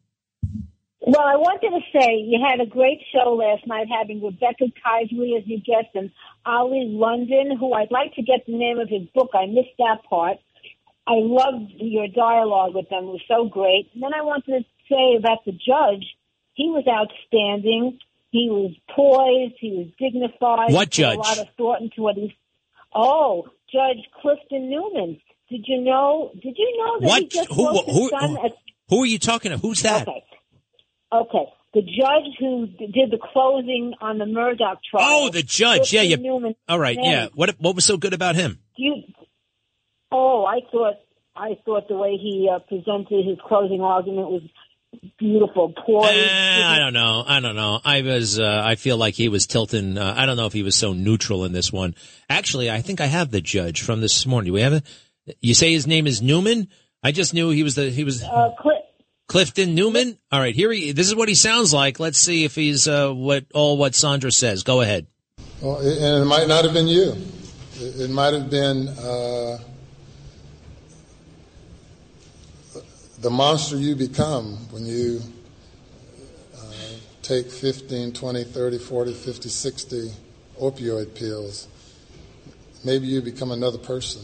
Well, 1.06 1.20
I 1.20 1.36
wanted 1.36 1.72
to 1.76 1.84
say 1.92 2.16
you 2.16 2.40
had 2.40 2.62
a 2.62 2.66
great 2.66 3.02
show 3.12 3.34
last 3.34 3.68
night 3.68 3.88
having 3.92 4.24
Rebecca 4.24 4.72
Kaisley 4.82 5.36
as 5.38 5.46
your 5.46 5.60
guest 5.60 5.94
and 5.96 6.12
Ali 6.46 6.88
London, 6.88 7.58
who 7.60 7.74
I'd 7.74 7.92
like 7.92 8.16
to 8.16 8.22
get 8.22 8.46
the 8.48 8.58
name 8.58 8.80
of 8.80 8.88
his 8.88 9.04
book. 9.14 9.32
I 9.34 9.46
missed 9.48 9.76
that 9.80 10.04
part. 10.10 10.38
I 11.06 11.20
loved 11.20 11.74
your 11.76 12.08
dialogue 12.08 12.74
with 12.74 12.88
them. 12.88 13.04
It 13.04 13.20
was 13.20 13.22
so 13.28 13.50
great. 13.50 13.92
And 13.94 14.02
then 14.02 14.14
I 14.14 14.24
wanted 14.24 14.64
to 14.64 14.66
say 14.90 15.18
about 15.20 15.44
the 15.44 15.52
judge. 15.52 16.08
He 16.54 16.70
was 16.70 16.88
outstanding. 16.88 18.00
He 18.32 18.48
was 18.50 18.72
poised. 18.96 19.60
He 19.60 19.72
was 19.76 19.88
dignified. 20.00 20.72
What 20.72 20.90
judge? 20.90 21.18
A 21.18 21.20
lot 21.20 21.38
of 21.38 21.48
thought 21.58 21.82
into 21.82 22.02
what 22.02 22.16
he. 22.16 22.34
Oh, 22.96 23.50
Judge 23.70 24.08
Clifton 24.22 24.70
Newman. 24.70 25.20
Did 25.50 25.66
you 25.68 25.82
know? 25.82 26.32
Did 26.42 26.56
you 26.58 26.78
know 26.78 27.00
that 27.02 27.20
he 27.20 27.28
just 27.28 27.50
Who, 27.50 27.68
who, 27.82 28.10
son 28.10 28.30
who, 28.30 28.46
a 28.46 28.50
who 28.88 29.04
are 29.04 29.06
you 29.06 29.20
talking 29.20 29.52
to? 29.52 29.58
Who's 29.58 29.82
that? 29.82 30.08
Okay. 30.08 30.24
Okay. 31.14 31.46
The 31.74 31.82
judge 31.82 32.36
who 32.40 32.68
did 32.68 33.12
the 33.12 33.18
closing 33.34 33.94
on 34.00 34.20
the 34.20 34.26
Murdaugh 34.26 34.78
trial. 34.90 35.26
Oh, 35.26 35.30
the 35.30 35.42
judge. 35.44 35.92
Yeah, 35.92 36.02
Clifton 36.02 36.24
yeah. 36.24 36.32
Newman. 36.32 36.56
All 36.68 36.80
right. 36.80 36.98
Yeah. 37.02 37.28
What, 37.34 37.56
what 37.60 37.76
was 37.76 37.86
so 37.86 37.98
good 37.98 38.14
about 38.14 38.36
him? 38.36 38.60
You, 38.78 39.04
oh, 40.12 40.46
I 40.46 40.60
thought 40.72 40.96
I 41.36 41.58
thought 41.66 41.88
the 41.88 41.96
way 41.96 42.18
he 42.22 42.50
uh, 42.54 42.60
presented 42.60 43.26
his 43.26 43.40
closing 43.48 43.82
argument 43.82 44.30
was 44.30 44.42
beautiful. 45.18 45.74
Poised. 45.74 46.12
Eh, 46.14 46.62
I 46.64 46.78
don't 46.78 46.94
know. 46.94 47.24
I 47.26 47.40
don't 47.40 47.56
know. 47.56 47.80
I 47.84 48.02
was. 48.02 48.40
Uh, 48.40 48.62
I 48.64 48.76
feel 48.76 48.98
like 48.98 49.16
he 49.16 49.30
was 49.30 49.48
tilting. 49.48 49.98
Uh, 49.98 50.14
I 50.16 50.26
don't 50.28 50.38
know 50.38 50.46
if 50.46 50.54
he 50.54 50.64
was 50.64 50.76
so 50.76 50.94
neutral 50.94 51.46
in 51.46 51.52
this 51.52 51.74
one. 51.74 51.96
Actually, 52.30 52.70
I 52.70 52.82
think 52.82 53.02
I 53.02 53.08
have 53.08 53.32
the 53.32 53.42
judge 53.42 53.82
from 53.82 54.02
this 54.02 54.26
morning. 54.28 54.50
Do 54.50 54.54
we 54.54 54.62
have 54.62 54.74
it? 54.74 54.86
You 55.42 55.56
say 55.56 55.72
his 55.74 55.88
name 55.88 56.06
is 56.06 56.22
Newman. 56.22 56.68
I 57.02 57.12
just 57.12 57.34
knew 57.34 57.50
he 57.50 57.64
was 57.64 57.76
the. 57.76 57.90
He 57.90 58.04
was 58.04 58.24
uh, 58.24 58.52
Cl- 58.62 58.83
Clifton 59.34 59.74
Newman. 59.74 60.18
All 60.32 60.40
right. 60.40 60.56
Here 60.56 60.72
he. 60.72 60.92
This 60.92 61.08
is 61.08 61.16
what 61.16 61.28
he 61.28 61.36
sounds 61.36 61.74
like. 61.74 62.00
Let's 62.00 62.20
see 62.20 62.46
if 62.46 62.54
he's 62.56 62.88
uh, 62.88 63.12
what 63.12 63.46
all 63.54 63.78
what 63.78 63.96
Sandra 63.96 64.32
says. 64.32 64.64
Go 64.64 64.82
ahead. 64.82 65.08
Well, 65.60 65.80
and 65.80 66.24
it 66.24 66.26
might 66.26 66.48
not 66.48 66.64
have 66.64 66.74
been 66.74 66.88
you. 66.88 67.16
It, 67.80 68.02
it 68.02 68.10
might 68.12 68.34
have 68.34 68.50
been 68.50 68.88
uh, 68.90 69.58
the 73.24 73.30
monster 73.32 73.78
you 73.78 73.96
become 73.96 74.58
when 74.70 74.86
you 74.86 75.22
uh, 76.56 76.72
take 77.22 77.50
15, 77.50 78.12
20, 78.12 78.44
30, 78.44 78.78
40, 78.78 79.14
50, 79.14 79.50
60 79.50 80.12
opioid 80.60 81.16
pills, 81.16 81.68
maybe 82.84 83.08
you 83.08 83.22
become 83.22 83.52
another 83.52 83.78
person. 83.78 84.22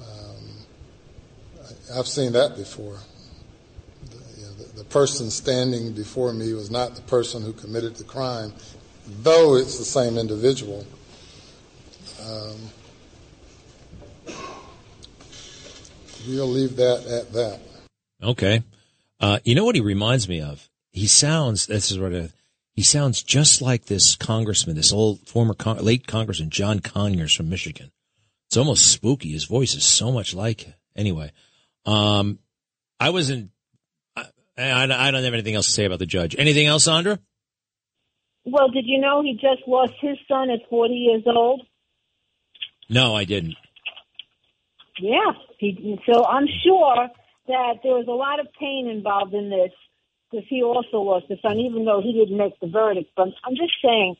Um, 0.00 0.56
I've 1.94 2.08
seen 2.08 2.32
that 2.32 2.56
before. 2.56 2.98
The, 4.10 4.16
you 4.40 4.46
know, 4.46 4.52
the, 4.52 4.75
the 4.75 4.75
person 4.90 5.30
standing 5.30 5.92
before 5.92 6.32
me 6.32 6.52
was 6.52 6.70
not 6.70 6.94
the 6.94 7.02
person 7.02 7.42
who 7.42 7.52
committed 7.52 7.96
the 7.96 8.04
crime, 8.04 8.52
though 9.22 9.56
it's 9.56 9.78
the 9.78 9.84
same 9.84 10.18
individual. 10.18 10.86
Um, 12.22 12.56
we'll 16.26 16.48
leave 16.48 16.76
that 16.76 17.06
at 17.06 17.32
that. 17.32 17.60
Okay. 18.22 18.62
Uh, 19.20 19.38
you 19.44 19.54
know 19.54 19.64
what 19.64 19.74
he 19.74 19.80
reminds 19.80 20.28
me 20.28 20.40
of? 20.40 20.68
He 20.92 21.06
sounds, 21.06 21.66
this 21.66 21.90
is 21.90 21.98
what 21.98 22.14
I, 22.14 22.30
he 22.72 22.82
sounds 22.82 23.22
just 23.22 23.62
like 23.62 23.86
this 23.86 24.16
congressman, 24.16 24.76
this 24.76 24.92
old 24.92 25.20
former 25.26 25.54
con- 25.54 25.78
late 25.78 26.06
congressman, 26.06 26.50
John 26.50 26.80
Conyers 26.80 27.34
from 27.34 27.48
Michigan. 27.48 27.90
It's 28.48 28.56
almost 28.56 28.90
spooky. 28.90 29.32
His 29.32 29.44
voice 29.44 29.74
is 29.74 29.84
so 29.84 30.12
much 30.12 30.34
like, 30.34 30.74
anyway. 30.94 31.32
Um, 31.84 32.38
I 33.00 33.10
wasn't, 33.10 33.44
I, 33.46 33.55
I, 34.58 34.84
I 34.84 35.10
don't 35.10 35.24
have 35.24 35.34
anything 35.34 35.54
else 35.54 35.66
to 35.66 35.72
say 35.72 35.84
about 35.84 35.98
the 35.98 36.06
judge. 36.06 36.34
Anything 36.38 36.66
else, 36.66 36.84
Sandra? 36.84 37.18
Well, 38.44 38.68
did 38.70 38.84
you 38.86 39.00
know 39.00 39.22
he 39.22 39.34
just 39.34 39.66
lost 39.66 39.92
his 40.00 40.16
son 40.28 40.50
at 40.50 40.60
40 40.70 40.94
years 40.94 41.22
old? 41.26 41.62
No, 42.88 43.14
I 43.14 43.24
didn't. 43.24 43.56
Yeah. 45.00 45.32
He, 45.58 45.98
so 46.10 46.24
I'm 46.24 46.46
sure 46.64 47.08
that 47.48 47.74
there 47.82 47.92
was 47.92 48.06
a 48.08 48.12
lot 48.12 48.40
of 48.40 48.46
pain 48.58 48.88
involved 48.88 49.34
in 49.34 49.50
this 49.50 49.72
because 50.30 50.46
he 50.48 50.62
also 50.62 50.98
lost 50.98 51.26
his 51.28 51.38
son, 51.42 51.58
even 51.58 51.84
though 51.84 52.00
he 52.02 52.12
didn't 52.12 52.36
make 52.36 52.58
the 52.60 52.68
verdict. 52.68 53.10
But 53.16 53.28
I'm 53.44 53.56
just 53.56 53.72
saying. 53.84 54.16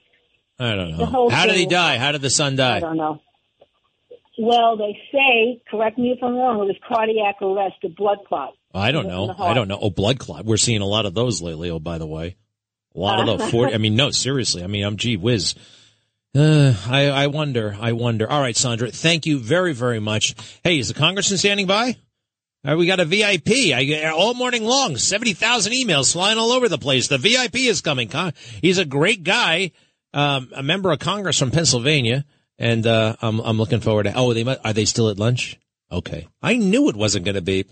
I 0.59 0.75
don't 0.75 0.90
know. 0.92 0.96
The 0.99 1.07
whole 1.07 1.31
How 1.31 1.46
did 1.46 1.57
he 1.57 1.66
die? 1.66 1.99
How 1.99 2.12
did 2.12 2.22
the 2.22 2.31
son 2.31 2.57
die? 2.57 2.77
I 2.77 2.81
don't 2.81 2.96
know. 2.96 3.20
Well, 4.38 4.77
they 4.77 4.99
say, 5.12 5.62
correct 5.70 5.99
me 5.99 6.11
if 6.11 6.22
I'm 6.22 6.35
wrong, 6.35 6.61
it 6.61 6.66
was 6.66 6.77
cardiac 6.87 7.40
arrest, 7.40 7.77
a 7.85 7.88
blood 7.88 8.18
clot. 8.29 8.55
I 8.77 8.93
don't 8.93 9.09
know. 9.09 9.35
I 9.39 9.55
don't 9.55 9.69
know. 9.69 9.79
Oh, 9.81 9.91
blood 9.91 10.19
clot. 10.19 10.45
We're 10.45 10.57
seeing 10.57 10.83
a 10.83 10.87
lot 10.87 11.07
of 11.07 11.15
those 11.15 11.41
lately. 11.43 11.71
Oh, 11.71 11.79
by 11.79 11.99
the 11.99 12.07
way, 12.07 12.37
a 12.95 12.99
lot 12.99 13.27
of 13.29 13.39
the 13.39 13.47
40. 13.49 13.75
I 13.75 13.79
mean, 13.79 13.97
no, 13.97 14.11
seriously. 14.11 14.62
I 14.62 14.67
mean, 14.67 14.85
I'm 14.85 14.97
gee 14.97 15.17
whiz. 15.17 15.55
Uh, 16.35 16.75
I, 16.87 17.09
I 17.09 17.27
wonder. 17.29 17.77
I 17.81 17.93
wonder. 17.93 18.31
All 18.31 18.41
right, 18.41 18.57
Sandra. 18.57 18.91
Thank 18.91 19.25
you 19.25 19.39
very, 19.39 19.73
very 19.73 20.01
much. 20.01 20.35
Hey, 20.62 20.79
is 20.79 20.89
the 20.89 20.95
congressman 20.95 21.39
standing 21.39 21.67
by? 21.67 21.97
Right, 22.65 22.75
we 22.75 22.87
got 22.87 23.01
a 23.01 23.05
VIP 23.05 23.73
I, 23.73 24.11
all 24.15 24.35
morning 24.35 24.65
long. 24.65 24.97
Seventy 24.97 25.35
thousand 25.35 25.73
emails 25.73 26.12
flying 26.12 26.37
all 26.37 26.51
over 26.51 26.69
the 26.69 26.79
place. 26.79 27.07
The 27.07 27.17
VIP 27.17 27.57
is 27.57 27.81
coming. 27.81 28.09
Con- 28.09 28.35
He's 28.61 28.79
a 28.79 28.85
great 28.85 29.23
guy, 29.23 29.71
um, 30.12 30.51
a 30.53 30.65
member 30.65 30.91
of 30.91 30.99
Congress 30.99 31.39
from 31.39 31.53
Pennsylvania, 31.53 32.25
and 32.59 32.85
uh, 32.87 33.15
I'm 33.23 33.39
I'm 33.39 33.57
looking 33.57 33.81
forward 33.81 34.03
to. 34.05 34.15
Oh, 34.17 34.35
they 34.35 34.45
are 34.45 34.73
they 34.73 34.85
still 34.85 35.11
at 35.11 35.19
lunch? 35.19 35.59
Okay, 35.93 36.27
I 36.43 36.57
knew 36.57 36.89
it 36.89 36.97
wasn't 36.97 37.25
going 37.25 37.37
to 37.37 37.41
be. 37.41 37.67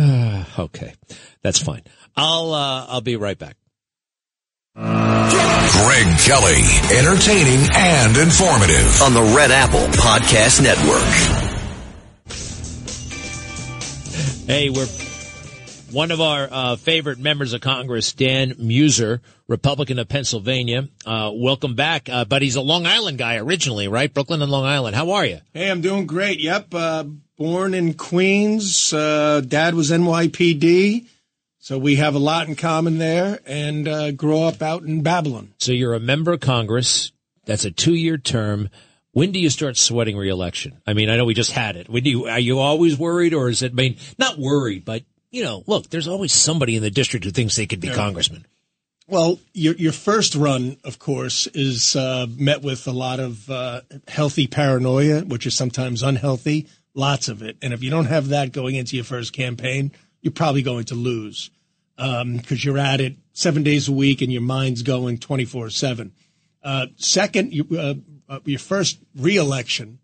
okay, 0.58 0.94
that's 1.42 1.58
fine. 1.58 1.82
I'll 2.16 2.52
uh, 2.52 2.86
I'll 2.88 3.00
be 3.00 3.16
right 3.16 3.38
back. 3.38 3.56
Greg 4.74 6.06
Kelly, 6.20 6.62
entertaining 6.96 7.68
and 7.74 8.16
informative. 8.16 9.02
on 9.02 9.12
the 9.12 9.34
Red 9.36 9.50
Apple 9.50 9.86
Podcast 9.98 10.62
Network. 10.62 11.50
Hey, 14.46 14.70
we're 14.70 14.86
one 15.92 16.10
of 16.10 16.20
our 16.20 16.48
uh, 16.50 16.76
favorite 16.76 17.18
members 17.18 17.52
of 17.52 17.60
Congress, 17.60 18.12
Dan 18.12 18.54
Meuser, 18.54 19.20
Republican 19.48 19.98
of 19.98 20.08
Pennsylvania. 20.08 20.88
Uh, 21.04 21.30
welcome 21.34 21.74
back, 21.74 22.08
uh, 22.08 22.24
but 22.24 22.42
he's 22.42 22.56
a 22.56 22.62
Long 22.62 22.86
Island 22.86 23.18
guy 23.18 23.36
originally, 23.36 23.88
right? 23.88 24.12
Brooklyn 24.12 24.40
and 24.40 24.50
Long 24.50 24.64
Island. 24.64 24.96
How 24.96 25.10
are 25.10 25.26
you? 25.26 25.40
Hey, 25.52 25.70
I'm 25.70 25.80
doing 25.80 26.06
great. 26.06 26.40
Yep. 26.40 26.74
Born 27.40 27.72
in 27.72 27.94
Queens. 27.94 28.92
Uh, 28.92 29.40
dad 29.40 29.74
was 29.74 29.90
NYPD. 29.90 31.06
So 31.58 31.78
we 31.78 31.96
have 31.96 32.14
a 32.14 32.18
lot 32.18 32.48
in 32.48 32.54
common 32.54 32.98
there 32.98 33.38
and 33.46 33.88
uh, 33.88 34.10
grew 34.12 34.40
up 34.42 34.60
out 34.60 34.82
in 34.82 35.02
Babylon. 35.02 35.54
So 35.56 35.72
you're 35.72 35.94
a 35.94 36.00
member 36.00 36.34
of 36.34 36.40
Congress. 36.40 37.12
That's 37.46 37.64
a 37.64 37.70
two-year 37.70 38.18
term. 38.18 38.68
When 39.12 39.32
do 39.32 39.38
you 39.40 39.48
start 39.48 39.78
sweating 39.78 40.18
reelection? 40.18 40.82
I 40.86 40.92
mean, 40.92 41.08
I 41.08 41.16
know 41.16 41.24
we 41.24 41.32
just 41.32 41.52
had 41.52 41.76
it. 41.76 41.88
When 41.88 42.02
do 42.02 42.10
you, 42.10 42.26
are 42.26 42.38
you 42.38 42.58
always 42.58 42.98
worried, 42.98 43.32
or 43.32 43.48
is 43.48 43.62
it? 43.62 43.72
I 43.72 43.74
mean, 43.74 43.96
not 44.18 44.38
worried, 44.38 44.84
but 44.84 45.02
you 45.30 45.42
know, 45.42 45.64
look, 45.66 45.88
there's 45.88 46.08
always 46.08 46.32
somebody 46.34 46.76
in 46.76 46.82
the 46.82 46.90
district 46.90 47.24
who 47.24 47.30
thinks 47.30 47.56
they 47.56 47.66
could 47.66 47.80
be 47.80 47.88
Yeah. 47.88 47.94
congressman. 47.94 48.44
Well, 49.08 49.38
your 49.54 49.74
your 49.76 49.92
first 49.92 50.34
run, 50.34 50.76
of 50.84 50.98
course, 50.98 51.46
is 51.48 51.96
uh, 51.96 52.26
met 52.36 52.60
with 52.62 52.86
a 52.86 52.92
lot 52.92 53.18
of 53.18 53.50
uh, 53.50 53.80
healthy 54.08 54.46
paranoia, 54.46 55.22
which 55.22 55.46
is 55.46 55.56
sometimes 55.56 56.02
unhealthy. 56.02 56.66
Lots 57.00 57.28
of 57.28 57.42
it, 57.42 57.56
and 57.62 57.72
if 57.72 57.82
you 57.82 57.88
don't 57.88 58.04
have 58.04 58.28
that 58.28 58.52
going 58.52 58.74
into 58.74 58.94
your 58.94 59.06
first 59.06 59.32
campaign, 59.32 59.90
you're 60.20 60.34
probably 60.34 60.60
going 60.60 60.84
to 60.84 60.94
lose 60.94 61.50
because 61.96 62.62
you're 62.62 62.76
at 62.76 63.00
it 63.00 63.16
seven 63.32 63.62
days 63.62 63.88
a 63.88 63.92
week 63.92 64.20
and 64.20 64.30
your 64.30 64.42
mind's 64.42 64.82
going 64.82 65.16
twenty 65.16 65.46
four 65.46 65.70
seven. 65.70 66.12
Uh, 66.62 66.88
second, 66.96 67.54
you, 67.54 67.66
uh, 67.72 67.94
uh, 68.28 68.40
your 68.44 68.58
first 68.58 68.98
reelection, 69.16 69.98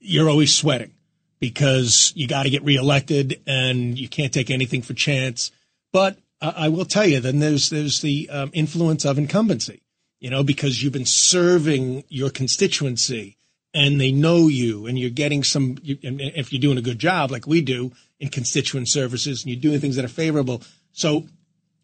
you're 0.00 0.30
always 0.30 0.54
sweating 0.54 0.94
because 1.40 2.10
you 2.16 2.26
got 2.26 2.44
to 2.44 2.50
get 2.50 2.64
reelected 2.64 3.42
and 3.46 3.98
you 3.98 4.08
can't 4.08 4.32
take 4.32 4.50
anything 4.50 4.80
for 4.80 4.94
chance. 4.94 5.50
But 5.92 6.18
uh, 6.40 6.54
I 6.56 6.68
will 6.70 6.86
tell 6.86 7.06
you, 7.06 7.20
then 7.20 7.38
there's 7.38 7.68
there's 7.68 8.00
the 8.00 8.30
um, 8.30 8.50
influence 8.54 9.04
of 9.04 9.18
incumbency, 9.18 9.82
you 10.20 10.30
know, 10.30 10.42
because 10.42 10.82
you've 10.82 10.94
been 10.94 11.04
serving 11.04 12.04
your 12.08 12.30
constituency 12.30 13.37
and 13.74 14.00
they 14.00 14.12
know 14.12 14.48
you 14.48 14.86
and 14.86 14.98
you're 14.98 15.10
getting 15.10 15.44
some. 15.44 15.78
You, 15.82 15.98
and 16.02 16.20
if 16.20 16.52
you're 16.52 16.60
doing 16.60 16.78
a 16.78 16.82
good 16.82 16.98
job, 16.98 17.30
like 17.30 17.46
we 17.46 17.60
do 17.60 17.92
in 18.18 18.28
constituent 18.28 18.88
services, 18.88 19.42
and 19.44 19.52
you're 19.52 19.60
doing 19.60 19.80
things 19.80 19.96
that 19.96 20.04
are 20.04 20.08
favorable, 20.08 20.62
so 20.92 21.26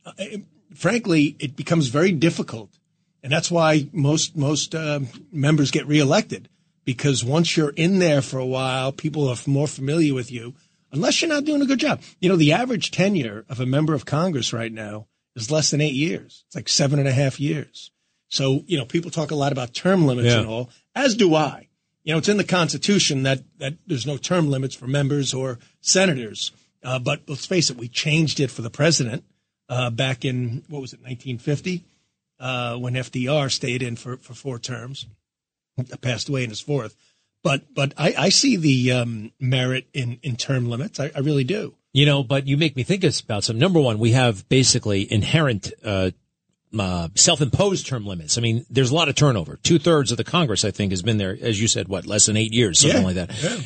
uh, 0.07 0.13
frankly, 0.75 1.37
it 1.39 1.57
becomes 1.57 1.89
very 1.89 2.13
difficult, 2.13 2.71
and 3.23 3.33
that's 3.33 3.51
why 3.51 3.89
most 3.93 4.37
most 4.37 4.75
um 4.75 5.09
members 5.33 5.71
get 5.71 5.87
reelected 5.87 6.49
because 6.85 7.25
once 7.25 7.57
you're 7.57 7.71
in 7.71 7.99
there 7.99 8.21
for 8.21 8.39
a 8.39 8.45
while, 8.47 8.93
people 8.93 9.29
are 9.29 9.37
more 9.47 9.67
familiar 9.67 10.13
with 10.15 10.31
you. 10.31 10.55
Unless 10.93 11.23
you're 11.23 11.31
not 11.31 11.45
doing 11.45 11.63
a 11.63 11.67
good 11.67 11.81
job, 11.81 12.01
you 12.21 12.29
know 12.29 12.37
the 12.37 12.53
average 12.53 12.91
tenure 12.91 13.45
of 13.49 13.61
a 13.61 13.67
member 13.67 13.95
of 13.95 14.05
Congress 14.05 14.53
right 14.53 14.73
now 14.73 15.07
is 15.35 15.51
less 15.51 15.71
than 15.71 15.81
eight 15.81 15.95
years. 15.95 16.45
It's 16.47 16.55
like 16.55 16.69
seven 16.69 16.99
and 16.99 17.09
a 17.09 17.13
half 17.13 17.41
years. 17.41 17.91
So 18.29 18.63
you 18.67 18.79
know 18.79 18.85
people 18.85 19.11
talk 19.11 19.31
a 19.31 19.35
lot 19.37 19.53
about 19.53 19.75
term 19.75 20.07
limits 20.07 20.29
Yeah. 20.33 20.41
and 20.41 20.49
all, 20.49 20.71
as 20.95 21.15
do 21.17 21.35
I. 21.35 21.69
You 22.05 22.13
know, 22.13 22.19
it's 22.19 22.29
in 22.29 22.37
the 22.37 22.45
Constitution 22.45 23.23
that 23.25 23.41
that 23.59 23.75
there's 23.87 24.07
no 24.07 24.17
term 24.17 24.51
limits 24.51 24.75
for 24.75 24.87
members 24.87 25.35
or 25.35 25.59
senators. 25.81 26.53
Uh, 26.83 26.99
but 26.99 27.23
let's 27.27 27.47
face 27.47 27.71
it, 27.71 27.79
we 27.79 27.89
changed 27.89 28.41
it 28.41 28.51
for 28.51 28.61
the 28.61 28.71
president 28.71 29.25
uh, 29.69 29.91
back 29.91 30.25
in 30.25 30.63
what 30.69 30.83
was 30.83 30.93
it, 30.93 31.01
1950, 31.01 31.83
uh, 32.39 32.77
when 32.77 32.95
FDR 32.95 33.51
stayed 33.51 33.83
in 33.83 33.97
for, 33.97 34.19
for 34.19 34.35
four 34.35 34.59
terms, 34.59 35.07
passed 36.03 36.29
away 36.29 36.45
in 36.45 36.51
his 36.51 36.61
fourth. 36.61 36.95
But 37.43 37.75
but 37.75 37.93
I, 37.99 38.15
I 38.19 38.29
see 38.31 38.57
the 38.57 38.93
um, 38.93 39.33
merit 39.39 39.87
in 39.93 40.19
in 40.23 40.37
term 40.37 40.69
limits. 40.69 40.99
I, 40.99 41.11
I 41.15 41.21
really 41.21 41.45
do. 41.45 41.75
You 41.93 42.07
know, 42.07 42.25
but 42.25 42.47
you 42.47 42.57
make 42.57 42.75
me 42.75 42.83
think 42.83 43.05
about 43.05 43.45
some. 43.45 43.59
Number 43.59 43.81
one, 43.81 43.99
we 43.99 44.13
have 44.13 44.49
basically 44.49 45.11
inherent 45.11 45.73
uh, 46.81 47.09
self-imposed 47.15 47.87
term 47.87 48.07
limits. 48.07 48.37
I 48.39 48.41
mean, 48.41 48.65
there's 48.71 48.91
a 48.91 48.95
lot 48.95 49.09
of 49.09 49.15
turnover. 49.15 49.57
Two 49.63 49.79
thirds 49.79 50.11
of 50.11 50.17
the 50.17 50.25
Congress, 50.25 50.65
I 50.65 50.71
think, 50.71 50.93
has 50.93 51.03
been 51.03 51.19
there, 51.19 51.37
as 51.41 51.61
you 51.61 51.69
said, 51.69 51.89
what 51.89 52.07
less 52.07 52.27
than 52.27 52.37
eight 52.37 52.53
years, 52.53 52.79
something 52.81 53.01
Yeah, 53.01 53.07
like 53.07 53.15
that. 53.17 53.43
yeah. 53.43 53.61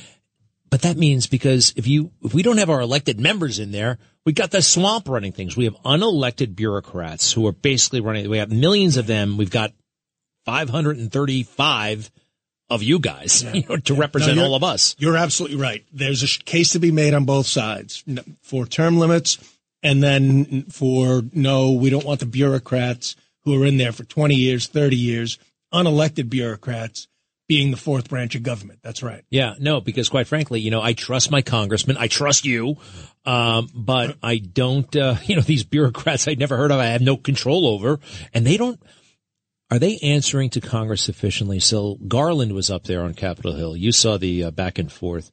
But 0.70 0.82
that 0.82 0.96
means 0.98 1.26
because 1.26 1.72
if 1.76 1.86
you 1.86 2.10
if 2.22 2.34
we 2.34 2.42
don't 2.42 2.58
have 2.58 2.68
our 2.68 2.80
elected 2.82 3.18
members 3.18 3.58
in 3.58 3.72
there, 3.72 3.98
we 4.26 4.32
got 4.34 4.50
the 4.50 4.60
swamp 4.60 5.08
running 5.08 5.32
things. 5.32 5.56
We 5.56 5.64
have 5.64 5.74
unelected 5.82 6.54
bureaucrats 6.54 7.32
who 7.32 7.46
are 7.46 7.52
basically 7.52 8.02
running. 8.02 8.28
We 8.28 8.36
have 8.36 8.52
millions 8.52 8.98
of 8.98 9.06
them. 9.06 9.38
We've 9.38 9.50
got 9.50 9.72
535 10.44 12.10
of 12.70 12.82
you 12.82 12.98
guys 12.98 13.42
you 13.54 13.64
know, 13.68 13.76
to 13.78 13.94
represent 13.94 14.36
No, 14.36 14.44
all 14.44 14.54
of 14.54 14.62
us. 14.62 14.94
You're 14.98 15.16
absolutely 15.16 15.56
right. 15.58 15.84
There's 15.92 16.22
a 16.22 16.44
case 16.44 16.72
to 16.72 16.78
be 16.78 16.90
made 16.92 17.14
on 17.14 17.24
both 17.24 17.46
sides 17.46 18.04
for 18.42 18.66
term 18.66 18.98
limits, 18.98 19.38
and 19.82 20.02
then 20.02 20.64
for 20.70 21.22
no, 21.32 21.72
we 21.72 21.90
don't 21.90 22.04
want 22.04 22.20
the 22.20 22.26
bureaucrats 22.26 23.16
who 23.44 23.62
are 23.62 23.66
in 23.66 23.76
there 23.76 23.92
for 23.92 24.04
20 24.04 24.34
years, 24.34 24.66
30 24.66 24.96
years, 24.96 25.38
unelected 25.72 26.28
bureaucrats 26.28 27.08
being 27.48 27.70
the 27.70 27.76
fourth 27.78 28.10
branch 28.10 28.34
of 28.34 28.42
government. 28.42 28.80
That's 28.82 29.02
right. 29.02 29.24
Yeah, 29.30 29.54
no, 29.58 29.80
because 29.80 30.10
quite 30.10 30.26
frankly, 30.26 30.60
you 30.60 30.70
know, 30.70 30.82
I 30.82 30.92
trust 30.92 31.30
my 31.30 31.40
congressman. 31.40 31.96
I 31.96 32.06
trust 32.06 32.44
you. 32.44 32.76
Um, 33.24 33.68
but 33.74 34.16
I 34.22 34.38
don't, 34.38 34.94
uh, 34.94 35.16
you 35.24 35.36
know, 35.36 35.42
these 35.42 35.64
bureaucrats 35.64 36.28
I'd 36.28 36.38
never 36.38 36.56
heard 36.56 36.70
of, 36.70 36.78
I 36.78 36.86
have 36.86 37.02
no 37.02 37.16
control 37.16 37.66
over 37.66 38.00
and 38.34 38.46
they 38.46 38.56
don't, 38.56 38.80
are 39.70 39.78
they 39.78 39.98
answering 39.98 40.50
to 40.50 40.60
Congress 40.60 41.02
sufficiently? 41.02 41.60
So 41.60 41.98
Garland 42.06 42.52
was 42.52 42.70
up 42.70 42.84
there 42.84 43.02
on 43.02 43.12
Capitol 43.14 43.54
Hill. 43.54 43.76
You 43.76 43.92
saw 43.92 44.16
the 44.16 44.44
uh, 44.44 44.50
back 44.50 44.78
and 44.78 44.90
forth. 44.90 45.30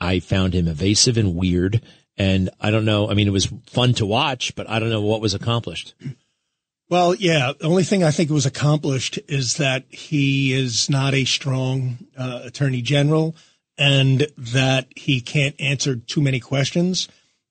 I 0.00 0.18
found 0.18 0.54
him 0.54 0.66
evasive 0.66 1.16
and 1.16 1.36
weird. 1.36 1.82
And 2.20 2.50
I 2.60 2.70
don't 2.70 2.84
know. 2.84 3.08
I 3.08 3.14
mean, 3.14 3.28
it 3.28 3.32
was 3.32 3.46
fun 3.70 3.94
to 3.94 4.04
watch, 4.04 4.54
but 4.54 4.68
I 4.68 4.78
don't 4.78 4.90
know 4.90 5.00
what 5.00 5.22
was 5.22 5.32
accomplished. 5.32 5.94
Well, 6.90 7.14
yeah. 7.14 7.54
The 7.58 7.64
only 7.64 7.82
thing 7.82 8.04
I 8.04 8.10
think 8.10 8.28
was 8.28 8.44
accomplished 8.44 9.18
is 9.26 9.54
that 9.54 9.86
he 9.88 10.52
is 10.52 10.90
not 10.90 11.14
a 11.14 11.24
strong 11.24 11.96
uh, 12.18 12.42
attorney 12.44 12.82
general 12.82 13.36
and 13.78 14.26
that 14.36 14.88
he 14.94 15.22
can't 15.22 15.58
answer 15.58 15.96
too 15.96 16.20
many 16.20 16.40
questions 16.40 17.08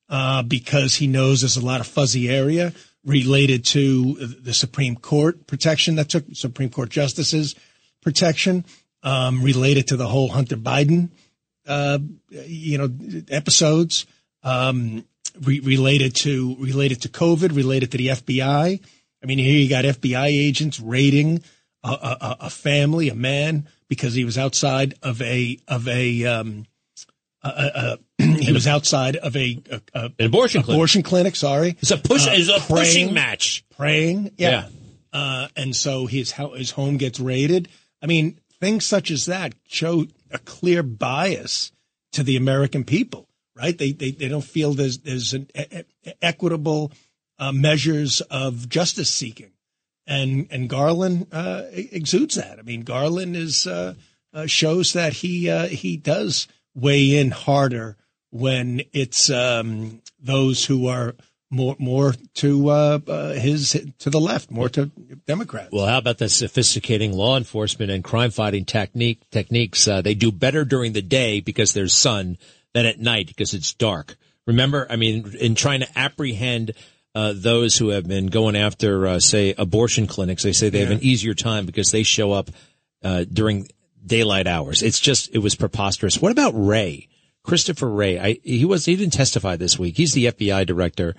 uh, 0.08 0.44
because 0.44 0.94
he 0.94 1.08
knows 1.08 1.42
there's 1.42 1.58
a 1.58 1.66
lot 1.66 1.82
of 1.82 1.88
fuzzy 1.88 2.30
area 2.30 2.72
related 3.04 3.66
to 3.66 4.14
the 4.18 4.54
Supreme 4.54 4.98
Court 4.98 5.48
protection 5.48 5.96
that 5.96 6.10
took 6.10 6.26
Supreme 6.34 6.70
Court 6.70 6.90
justices 6.90 7.56
protection 8.04 8.66
um, 9.02 9.42
related 9.42 9.88
to 9.88 9.98
the 9.98 10.08
whole 10.08 10.28
Hunter 10.28 10.58
Biden, 10.58 11.10
uh, 11.66 11.98
you 12.30 12.78
know, 12.78 12.92
episodes 13.30 14.06
um, 14.44 15.06
re- 15.42 15.60
related 15.60 16.16
to 16.16 16.56
related 16.60 17.02
to 17.04 17.10
COVID, 17.10 17.56
related 17.56 17.92
to 17.92 17.98
the 17.98 18.08
FBI. 18.08 18.82
I 19.22 19.26
mean, 19.26 19.38
here 19.38 19.60
you 19.60 19.70
got 19.70 19.86
FBI 19.86 20.28
agents 20.28 20.80
raiding 20.80 21.44
a, 21.84 21.90
a, 21.90 22.38
a 22.42 22.50
family, 22.50 23.10
a 23.10 23.16
man, 23.16 23.68
because 23.90 24.14
he 24.14 24.24
was 24.26 24.38
outside 24.38 24.94
of 25.04 25.22
a 25.22 25.58
of 25.68 25.88
a 25.88 26.26
um, 26.26 26.66
a, 27.44 27.98
a, 28.20 28.24
he 28.24 28.52
was 28.52 28.68
outside 28.68 29.16
of 29.18 29.36
a, 29.38 29.62
an 29.94 30.14
abortion 30.20 30.62
clinic. 30.62 30.78
abortion 30.78 31.04
clinic. 31.04 31.36
Sorry, 31.36 31.78
It's 31.82 31.92
a 31.92 31.98
push. 31.98 32.28
Uh, 32.28 32.32
it's 32.34 32.50
a 32.50 32.60
pushing 32.60 33.14
match. 33.14 33.64
praying. 33.78 34.32
Yeah. 34.38 34.50
Yeah. 34.50 34.68
Uh, 35.12 35.48
and 35.56 35.76
so 35.76 36.06
his 36.06 36.32
ho- 36.34 36.54
his 36.54 36.72
home 36.72 36.98
gets 36.98 37.20
raided. 37.20 37.68
I 38.02 38.06
mean, 38.08 38.40
things 38.60 38.86
such 38.86 39.10
as 39.12 39.26
that 39.26 39.54
show 39.68 40.06
a 40.32 40.38
clear 40.40 40.84
bias 40.84 41.72
to 42.12 42.24
the 42.24 42.36
American 42.36 42.84
people, 42.84 43.28
right? 43.60 43.78
They 43.78 43.92
they, 43.92 44.12
they 44.12 44.28
don't 44.28 44.44
feel 44.44 44.74
there's 44.74 45.00
there's 45.00 45.34
an 45.34 45.48
e- 45.56 45.84
equitable 46.22 46.92
uh, 47.38 47.52
measures 47.52 48.22
of 48.22 48.70
justice 48.70 49.14
seeking, 49.14 49.52
and 50.08 50.48
and 50.50 50.70
Garland 50.70 51.28
uh, 51.32 51.64
exudes 51.72 52.36
that. 52.36 52.60
I 52.60 52.62
mean, 52.62 52.82
Garland 52.82 53.36
is 53.36 53.68
uh, 53.68 53.96
uh, 54.34 54.46
shows 54.46 54.94
that 54.94 55.14
he 55.14 55.50
uh, 55.50 55.68
he 55.68 55.98
does 55.98 56.48
weigh 56.76 57.18
in 57.18 57.32
harder 57.32 57.98
when 58.32 58.82
it's 58.94 59.30
um, 59.30 60.02
those 60.20 60.66
who 60.66 60.88
are 60.88 61.16
more 61.52 61.76
more 61.80 62.14
to 62.36 62.70
uh, 62.70 63.00
uh, 63.08 63.34
his 63.34 63.72
to 64.00 64.10
the 64.10 64.20
left, 64.20 64.52
more 64.52 64.70
to 64.70 64.86
Democrats. 65.26 65.70
Well, 65.72 65.88
how 65.88 65.98
about 65.98 66.20
the 66.20 66.30
sophisticating 66.30 67.14
law 67.14 67.38
enforcement 67.38 67.92
and 67.92 68.04
crime 68.04 68.32
fighting 68.32 68.66
technique 68.66 69.28
techniques? 69.32 69.88
Uh, 69.88 70.02
they 70.02 70.14
do 70.14 70.32
better 70.32 70.64
during 70.64 70.94
the 70.94 71.02
day 71.02 71.40
because 71.40 71.74
there's 71.74 71.94
sun 71.94 72.38
than 72.74 72.86
at 72.86 73.00
night 73.00 73.28
because 73.28 73.54
it's 73.54 73.74
dark. 73.74 74.16
Remember, 74.46 74.88
I 74.90 74.96
mean, 74.96 75.36
in 75.40 75.56
trying 75.56 75.82
to 75.82 76.00
apprehend 76.00 76.74
uh, 77.14 77.34
those 77.36 77.78
who 77.78 77.90
have 77.90 78.08
been 78.08 78.28
going 78.28 78.56
after, 78.56 79.08
uh, 79.08 79.20
say, 79.20 79.54
abortion 79.58 80.08
clinics, 80.08 80.44
they 80.44 80.54
say 80.54 80.70
they 80.70 80.80
have 80.80 80.92
an 80.92 81.04
easier 81.04 81.34
time 81.34 81.66
because 81.66 81.92
they 81.92 82.04
show 82.04 82.32
up 82.32 82.50
uh, 83.04 83.26
during 83.32 83.68
daylight 84.06 84.48
hours. 84.48 84.82
It's 84.82 85.00
just, 85.00 85.34
it 85.34 85.40
was 85.40 85.56
preposterous. 85.56 86.22
What 86.22 86.32
about 86.32 86.54
Wray? 86.56 87.08
Christopher 87.44 87.90
Wray. 87.90 88.20
I, 88.20 88.38
he 88.44 88.66
was, 88.66 88.86
he 88.86 88.96
didn't 88.96 89.14
testify 89.14 89.56
this 89.56 89.78
week. 89.80 89.98
He's 89.98 90.14
the 90.14 90.26
FBI 90.26 90.66
director. 90.66 91.16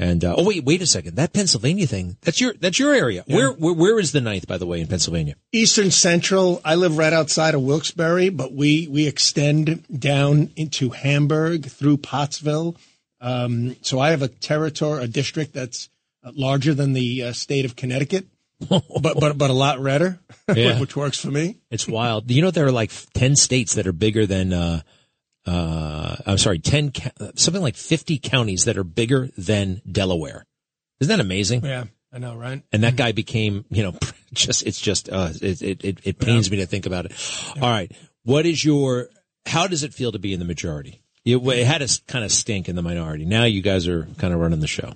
And, 0.00 0.24
uh, 0.24 0.36
oh, 0.38 0.44
wait, 0.44 0.62
wait 0.64 0.80
a 0.80 0.86
second. 0.86 1.16
That 1.16 1.32
Pennsylvania 1.32 1.86
thing, 1.88 2.16
that's 2.22 2.40
your, 2.40 2.54
that's 2.54 2.78
your 2.78 2.94
area. 2.94 3.24
Where, 3.26 3.50
where, 3.50 3.74
where 3.74 3.98
is 3.98 4.12
the 4.12 4.20
ninth, 4.20 4.46
by 4.46 4.56
the 4.56 4.64
way, 4.66 4.80
in 4.80 4.86
Pennsylvania? 4.86 5.34
Eastern 5.52 5.90
Central. 5.90 6.60
I 6.64 6.76
live 6.76 6.96
right 6.96 7.12
outside 7.12 7.54
of 7.56 7.62
Wilkes-Barre, 7.62 8.28
but 8.28 8.52
we 8.52 8.86
we 8.88 9.08
extend 9.08 9.84
down 9.98 10.50
into 10.54 10.90
Hamburg 10.90 11.66
through 11.66 11.96
Pottsville. 11.96 12.76
Um, 13.20 13.74
so 13.82 13.98
I 13.98 14.10
have 14.10 14.22
a 14.22 14.28
territory, 14.28 15.02
a 15.02 15.08
district 15.08 15.52
that's 15.52 15.88
uh, 16.22 16.30
larger 16.34 16.74
than 16.74 16.92
the 16.92 17.24
uh, 17.24 17.32
state 17.32 17.64
of 17.64 17.74
Connecticut, 17.74 18.26
but 18.68 18.84
but 19.20 19.36
but 19.36 19.50
a 19.50 19.52
lot 19.52 19.80
redder, 19.80 20.20
Yeah. 20.54 20.78
which 20.78 20.94
works 20.94 21.18
for 21.18 21.32
me. 21.32 21.56
It's 21.72 21.88
wild. 21.88 22.30
You 22.30 22.42
know, 22.42 22.52
there 22.52 22.66
are 22.66 22.72
like 22.72 22.92
10 23.14 23.34
states 23.34 23.74
that 23.74 23.86
are 23.88 23.92
bigger 23.92 24.26
than, 24.26 24.52
uh, 24.52 24.82
uh, 25.48 26.16
I'm 26.26 26.38
sorry, 26.38 26.58
10, 26.58 26.92
something 27.36 27.62
like 27.62 27.76
50 27.76 28.18
counties 28.18 28.66
that 28.66 28.76
are 28.76 28.84
bigger 28.84 29.30
than 29.38 29.80
Delaware. 29.90 30.44
Isn't 31.00 31.08
that 31.08 31.24
amazing? 31.24 31.64
Yeah, 31.64 31.84
I 32.12 32.18
know, 32.18 32.36
right? 32.36 32.62
And 32.70 32.82
that 32.82 32.96
guy 32.96 33.12
became, 33.12 33.64
you 33.70 33.82
know, 33.82 33.94
just, 34.32 34.66
it's 34.66 34.80
just, 34.80 35.08
uh, 35.08 35.30
it, 35.40 35.62
it, 35.62 35.84
it, 35.84 36.00
it 36.04 36.18
pains 36.18 36.50
me 36.50 36.58
to 36.58 36.66
think 36.66 36.86
about 36.86 37.06
it. 37.06 37.12
All 37.56 37.70
right. 37.70 37.90
What 38.24 38.44
is 38.44 38.62
your, 38.62 39.08
how 39.46 39.66
does 39.66 39.84
it 39.84 39.94
feel 39.94 40.12
to 40.12 40.18
be 40.18 40.34
in 40.34 40.38
the 40.38 40.44
majority? 40.44 41.02
You, 41.24 41.50
it 41.50 41.66
had 41.66 41.86
to 41.86 42.00
kind 42.06 42.24
of 42.24 42.32
stink 42.32 42.68
in 42.68 42.76
the 42.76 42.82
minority. 42.82 43.24
Now 43.24 43.44
you 43.44 43.62
guys 43.62 43.88
are 43.88 44.06
kind 44.18 44.34
of 44.34 44.40
running 44.40 44.60
the 44.60 44.66
show. 44.66 44.92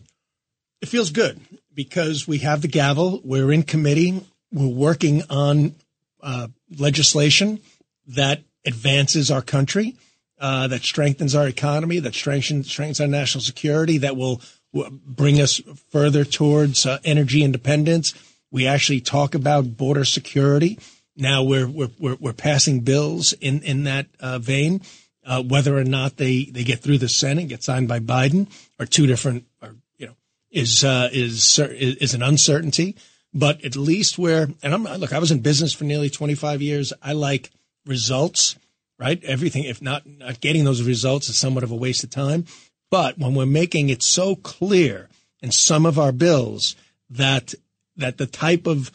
It 0.83 0.89
feels 0.89 1.11
good 1.11 1.41
because 1.73 2.29
we 2.29 2.39
have 2.39 2.61
the 2.61 2.69
gavel. 2.69 3.21
We're 3.25 3.53
in 3.53 3.63
committee. 3.63 4.27
We're 4.53 4.67
working 4.67 5.23
on 5.31 5.77
uh, 6.23 6.49
legislation 6.77 7.61
that 8.09 8.43
advances 8.65 9.31
our 9.31 9.43
country, 9.43 9.97
uh, 10.43 10.67
that 10.67 10.83
strengthens 10.83 11.37
our 11.37 11.47
economy, 11.47 12.01
that 12.01 12.15
strengthens, 12.15 12.69
strengthens 12.69 13.01
our 13.01 13.07
national 13.07 13.43
security, 13.43 13.99
that 13.99 14.17
will 14.17 14.41
w- 14.75 14.99
bring 15.07 15.41
us 15.41 15.61
further 15.91 16.25
towards 16.25 16.85
uh, 16.85 16.99
energy 17.05 17.45
independence. 17.45 18.13
We 18.51 18.67
actually 18.67 19.01
talk 19.01 19.37
about 19.37 19.77
border 19.77 20.05
security. 20.05 20.81
Now 21.17 21.45
we're 21.45 21.69
we're 21.69 21.91
we're, 21.99 22.17
we're 22.17 22.33
passing 22.33 22.81
bills 22.81 23.33
in 23.35 23.63
in 23.63 23.85
that 23.85 24.07
uh, 24.19 24.41
vein. 24.41 24.83
Uh, 25.25 25.41
whether 25.41 25.79
or 25.79 25.85
not 25.85 26.17
they, 26.17 26.47
they 26.47 26.65
get 26.65 26.81
through 26.81 26.99
the 26.99 27.09
Senate, 27.09 27.47
get 27.47 27.63
signed 27.63 27.87
by 27.87 28.01
Biden, 28.01 28.49
are 28.81 28.87
two 28.87 29.07
different, 29.07 29.45
are, 29.63 29.77
you 29.97 30.07
know, 30.07 30.17
is 30.51 30.83
uh, 30.83 31.09
is 31.13 31.61
is 31.61 32.15
an 32.15 32.23
uncertainty. 32.23 32.97
But 33.33 33.65
at 33.65 33.77
least 33.77 34.19
we're 34.19 34.49
and 34.63 34.75
I'm 34.75 34.83
look. 34.83 35.13
I 35.13 35.21
was 35.21 35.31
in 35.31 35.39
business 35.39 35.73
for 35.73 35.85
nearly 35.85 36.11
25 36.11 36.61
years. 36.61 36.93
I 37.01 37.13
like 37.13 37.53
results, 37.87 38.57
right? 39.03 39.23
Everything. 39.25 39.65
If 39.65 39.83
not 39.83 40.07
not 40.07 40.41
getting 40.41 40.65
those 40.65 40.83
results 40.83 41.29
is 41.29 41.39
somewhat 41.39 41.65
of 41.65 41.73
a 41.73 41.77
waste 41.77 42.05
of 42.05 42.11
time. 42.11 42.47
But 42.91 43.19
when 43.19 43.35
we're 43.35 43.47
making 43.47 43.89
it 43.89 44.03
so 44.03 44.37
clear 44.37 45.09
in 45.41 45.51
some 45.51 45.85
of 45.87 45.99
our 45.99 46.13
bills 46.13 46.77
that 47.11 47.55
that 47.97 48.19
the 48.19 48.27
type 48.27 48.67
of 48.67 48.93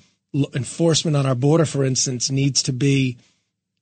enforcement 0.54 1.18
on 1.18 1.26
our 1.26 1.36
border, 1.36 1.66
for 1.66 1.84
instance, 1.84 2.32
needs 2.32 2.64
to 2.64 2.74
be 2.74 3.18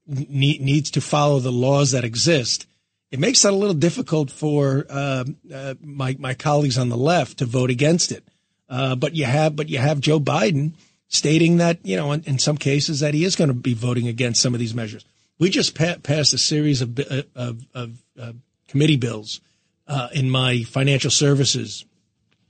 ne- 0.08 0.58
needs 0.58 0.90
to 0.92 1.02
follow 1.02 1.40
the 1.40 1.52
laws 1.52 1.92
that 1.92 2.04
exist. 2.04 2.66
It 3.12 3.20
makes 3.20 3.44
that 3.44 3.54
a 3.54 3.56
little 3.56 3.76
difficult 3.76 4.32
for 4.32 4.86
uh, 4.90 5.26
uh, 5.54 5.76
my 5.82 6.16
my 6.20 6.34
colleagues 6.34 6.78
on 6.78 6.90
the 6.90 6.98
left 6.98 7.38
to 7.38 7.46
vote 7.46 7.70
against 7.70 8.12
it. 8.12 8.24
Uh, 8.68 8.96
but 8.96 9.16
you 9.16 9.26
have 9.26 9.56
but 9.56 9.70
you 9.70 9.78
have 9.78 10.00
Joe 10.00 10.20
Biden 10.20 10.74
stating 11.08 11.58
that 11.58 11.78
you 11.84 11.96
know 11.96 12.12
in, 12.14 12.24
in 12.24 12.40
some 12.40 12.58
cases 12.58 13.02
that 13.02 13.14
he 13.14 13.24
is 13.24 13.36
going 13.36 13.50
to 13.50 13.54
be 13.54 13.76
voting 13.76 14.08
against 14.08 14.42
some 14.42 14.56
of 14.56 14.60
these 14.60 14.74
measures. 14.74 15.06
We 15.40 15.50
just 15.50 15.76
pa- 15.76 15.98
passed 16.02 16.34
a 16.34 16.38
series 16.38 16.82
of 16.82 17.00
uh, 17.00 17.24
of, 17.36 17.66
of 17.74 18.04
uh, 18.20 18.34
committee 18.68 18.98
bills 18.98 19.42
uh, 19.88 20.10
in 20.14 20.30
my 20.30 20.64
financial 20.64 21.12
services 21.12 21.86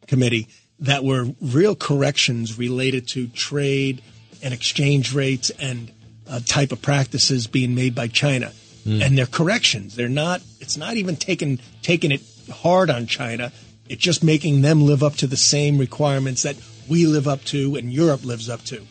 committee 0.07 0.47
that 0.79 1.03
were 1.03 1.27
real 1.41 1.75
corrections 1.75 2.57
related 2.57 3.07
to 3.09 3.27
trade 3.27 4.01
and 4.43 4.53
exchange 4.53 5.13
rates 5.13 5.49
and 5.49 5.91
uh, 6.29 6.39
type 6.45 6.71
of 6.71 6.81
practices 6.81 7.47
being 7.47 7.75
made 7.75 7.95
by 7.95 8.07
China. 8.07 8.51
And 8.88 9.17
they're 9.17 9.25
corrections. 9.25 9.95
They're 9.95 10.07
not. 10.07 10.41
It's 10.59 10.77
not 10.77 10.95
even 10.95 11.15
taking 11.15 11.59
taking 11.81 12.11
it 12.11 12.21
hard 12.51 12.91
on 12.91 13.07
China. 13.07 13.51
It's 13.89 14.01
just 14.01 14.23
making 14.23 14.61
them 14.61 14.86
live 14.86 15.01
up 15.01 15.15
to 15.15 15.27
the 15.27 15.38
same 15.38 15.79
requirements 15.79 16.43
that 16.43 16.55
we 16.88 17.07
live 17.07 17.27
up 17.27 17.43
to 17.45 17.75
and 17.77 17.91
Europe 17.91 18.23
lives 18.23 18.47
up 18.47 18.61
to. 18.65 18.86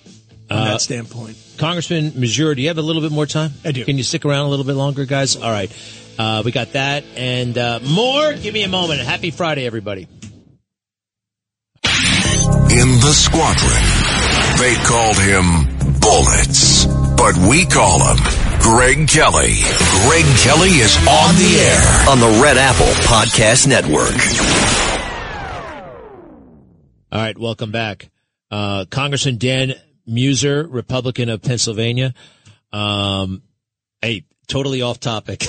From 0.48 0.56
Uh, 0.58 0.64
that 0.72 0.80
standpoint, 0.82 1.36
Congressman 1.56 2.12
Missouri, 2.16 2.54
do 2.56 2.62
you 2.62 2.68
have 2.68 2.78
a 2.78 2.82
little 2.82 3.00
bit 3.02 3.12
more 3.12 3.26
time? 3.26 3.52
I 3.64 3.72
do. 3.72 3.84
Can 3.84 3.96
you 3.96 4.04
stick 4.04 4.24
around 4.24 4.46
a 4.46 4.48
little 4.50 4.64
bit 4.66 4.74
longer, 4.74 5.04
guys? 5.06 5.36
All 5.36 5.50
right. 5.50 5.70
Uh, 6.18 6.42
we 6.44 6.52
got 6.52 6.72
that 6.74 7.02
and 7.16 7.56
uh, 7.58 7.80
more. 7.82 8.32
Give 8.34 8.52
me 8.54 8.62
a 8.62 8.68
moment. 8.68 9.00
Happy 9.00 9.30
Friday, 9.30 9.66
everybody. 9.66 10.06
In 11.84 12.90
the 13.00 13.12
squadron, 13.14 13.82
they 14.60 14.74
called 14.84 15.16
him 15.18 16.00
Bullets, 16.00 16.84
but 17.16 17.36
we 17.48 17.64
call 17.66 17.98
him 18.00 18.16
Greg 18.60 19.08
Kelly. 19.08 19.54
Greg 20.06 20.24
Kelly 20.42 20.70
is 20.82 20.96
on 21.08 21.34
the 21.36 21.56
air 21.60 22.08
on 22.10 22.20
the 22.20 22.40
Red 22.42 22.58
Apple 22.58 22.86
Podcast 23.06 23.66
Network. 23.66 24.14
All 27.12 27.20
right, 27.20 27.38
welcome 27.38 27.70
back. 27.70 28.10
Uh, 28.50 28.84
Congressman 28.90 29.38
Dan 29.38 29.74
Meuser, 30.08 30.66
Republican 30.68 31.28
of 31.28 31.42
Pennsylvania. 31.42 32.14
Um, 32.72 33.42
hey, 34.02 34.24
totally 34.46 34.82
off 34.82 35.00
topic. 35.00 35.44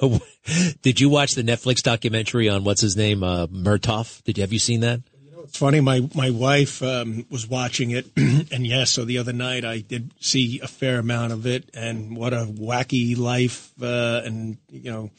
Did 0.82 1.00
you 1.00 1.08
watch 1.08 1.34
the 1.34 1.42
Netflix 1.42 1.82
documentary 1.82 2.48
on 2.48 2.64
what's 2.64 2.80
his 2.80 2.96
name, 2.96 3.22
uh, 3.22 3.46
Murdaugh? 3.46 4.22
Did 4.24 4.38
you, 4.38 4.42
have 4.42 4.52
you 4.52 4.58
seen 4.58 4.80
that? 4.80 5.00
it's 5.50 5.58
funny. 5.58 5.80
My 5.80 6.08
my 6.14 6.30
wife 6.30 6.80
um, 6.80 7.26
was 7.28 7.48
watching 7.48 7.90
it, 7.90 8.06
and 8.16 8.64
yes, 8.64 8.90
so 8.92 9.04
the 9.04 9.18
other 9.18 9.32
night 9.32 9.64
I 9.64 9.80
did 9.80 10.12
see 10.20 10.60
a 10.60 10.68
fair 10.68 11.00
amount 11.00 11.32
of 11.32 11.44
it, 11.44 11.68
and 11.74 12.16
what 12.16 12.32
a 12.32 12.46
wacky 12.46 13.18
life, 13.18 13.72
uh, 13.82 14.22
and 14.24 14.58
you 14.68 14.90
know, 14.90 15.10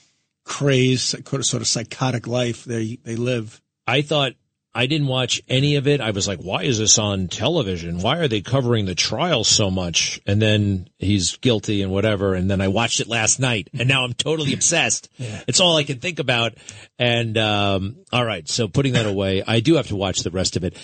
crazed, 0.46 1.10
sort 1.10 1.34
of, 1.34 1.46
sort 1.46 1.62
of 1.62 1.68
psychotic 1.68 2.28
life 2.28 2.64
they 2.64 2.98
they 3.04 3.18
live. 3.18 3.62
I 3.86 4.04
thought 4.04 4.34
I 4.74 4.86
didn't 4.86 5.08
watch 5.08 5.42
any 5.50 5.76
of 5.76 5.86
it. 5.86 6.00
I 6.00 6.12
was 6.12 6.28
like, 6.28 6.40
why 6.40 6.64
is 6.64 6.80
this 6.80 6.98
on 6.98 7.28
television? 7.28 8.00
Why 8.00 8.18
are 8.20 8.30
they 8.30 8.42
covering 8.42 8.86
the 8.86 8.96
trial 8.96 9.44
so 9.44 9.70
much? 9.70 10.22
And 10.26 10.42
then 10.42 10.88
he's 10.98 11.36
guilty 11.38 11.82
and 11.82 11.92
whatever. 11.92 12.36
And 12.36 12.50
then 12.50 12.62
I 12.62 12.70
watched 12.70 13.02
it 13.02 13.08
last 13.08 13.40
night 13.40 13.70
and 13.78 13.90
now 13.90 14.06
I'm 14.06 14.14
totally 14.14 14.54
obsessed. 14.54 15.10
Yeah. 15.22 15.44
It's 15.48 15.60
all 15.60 15.78
I 15.78 15.84
can 15.84 16.00
think 16.00 16.18
about. 16.18 16.56
And, 16.98 17.38
um, 17.38 17.98
all 18.12 18.26
right. 18.26 18.48
So 18.50 18.68
putting 18.68 18.94
that 18.94 19.06
away, 19.06 19.44
I 19.46 19.60
do 19.60 19.76
have 19.76 19.88
to 19.88 19.96
watch 19.96 20.22
the 20.22 20.32
rest 20.32 20.56
of 20.56 20.64
it. 20.64 20.76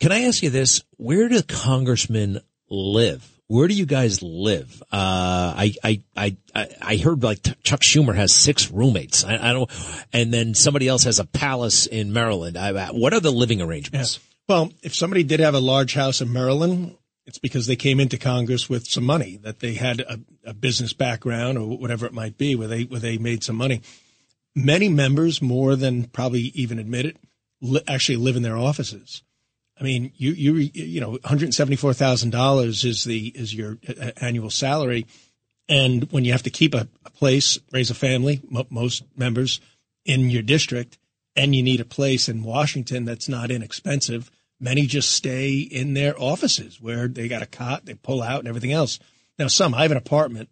Can 0.00 0.10
I 0.10 0.22
ask 0.22 0.42
you 0.42 0.50
this? 0.50 0.82
Where 0.96 1.28
do 1.28 1.40
congressmen 1.42 2.40
live? 2.68 3.39
Where 3.50 3.66
do 3.66 3.74
you 3.74 3.84
guys 3.84 4.22
live? 4.22 4.80
Uh, 4.92 5.52
I, 5.56 5.74
I, 5.82 6.02
I, 6.16 6.36
I 6.80 6.96
heard 6.98 7.24
like 7.24 7.42
Chuck 7.64 7.80
Schumer 7.80 8.14
has 8.14 8.32
six 8.32 8.70
roommates. 8.70 9.24
I, 9.24 9.50
I 9.50 9.52
don't, 9.52 9.68
and 10.12 10.32
then 10.32 10.54
somebody 10.54 10.86
else 10.86 11.02
has 11.02 11.18
a 11.18 11.24
palace 11.24 11.86
in 11.86 12.12
Maryland. 12.12 12.56
I, 12.56 12.92
what 12.92 13.12
are 13.12 13.18
the 13.18 13.32
living 13.32 13.60
arrangements? 13.60 14.20
Well, 14.48 14.72
if 14.84 14.94
somebody 14.94 15.24
did 15.24 15.40
have 15.40 15.56
a 15.56 15.60
large 15.60 15.94
house 15.94 16.20
in 16.20 16.32
Maryland, 16.32 16.96
it's 17.26 17.38
because 17.38 17.66
they 17.66 17.74
came 17.74 17.98
into 17.98 18.18
Congress 18.18 18.68
with 18.68 18.86
some 18.86 19.02
money, 19.02 19.36
that 19.38 19.58
they 19.58 19.74
had 19.74 19.98
a, 19.98 20.20
a 20.44 20.54
business 20.54 20.92
background 20.92 21.58
or 21.58 21.76
whatever 21.76 22.06
it 22.06 22.12
might 22.12 22.38
be, 22.38 22.54
where 22.54 22.68
they 22.68 22.84
where 22.84 23.00
they 23.00 23.18
made 23.18 23.42
some 23.42 23.56
money. 23.56 23.80
Many 24.54 24.88
members, 24.88 25.42
more 25.42 25.74
than 25.74 26.04
probably 26.04 26.52
even 26.54 26.78
admit 26.78 27.04
it, 27.04 27.16
li- 27.60 27.82
actually 27.88 28.18
live 28.18 28.36
in 28.36 28.42
their 28.42 28.56
offices. 28.56 29.24
I 29.80 29.84
mean, 29.84 30.12
you 30.16 30.32
you 30.32 30.54
you 30.74 31.00
know, 31.00 31.12
one 31.12 31.20
hundred 31.24 31.54
seventy 31.54 31.76
four 31.76 31.94
thousand 31.94 32.30
dollars 32.30 32.84
is 32.84 33.04
the 33.04 33.28
is 33.28 33.54
your 33.54 33.78
uh, 33.88 34.10
annual 34.20 34.50
salary, 34.50 35.06
and 35.68 36.10
when 36.12 36.26
you 36.26 36.32
have 36.32 36.42
to 36.42 36.50
keep 36.50 36.74
a, 36.74 36.86
a 37.04 37.10
place, 37.10 37.58
raise 37.72 37.90
a 37.90 37.94
family, 37.94 38.42
m- 38.54 38.66
most 38.68 39.04
members 39.16 39.60
in 40.04 40.28
your 40.28 40.42
district, 40.42 40.98
and 41.34 41.56
you 41.56 41.62
need 41.62 41.80
a 41.80 41.86
place 41.86 42.28
in 42.28 42.42
Washington 42.42 43.06
that's 43.06 43.28
not 43.28 43.50
inexpensive, 43.50 44.30
many 44.58 44.86
just 44.86 45.10
stay 45.12 45.58
in 45.58 45.94
their 45.94 46.14
offices 46.20 46.80
where 46.80 47.08
they 47.08 47.26
got 47.26 47.42
a 47.42 47.46
cot, 47.46 47.86
they 47.86 47.94
pull 47.94 48.22
out, 48.22 48.40
and 48.40 48.48
everything 48.48 48.72
else. 48.72 48.98
Now, 49.38 49.48
some 49.48 49.74
I 49.74 49.82
have 49.82 49.90
an 49.92 49.96
apartment 49.96 50.50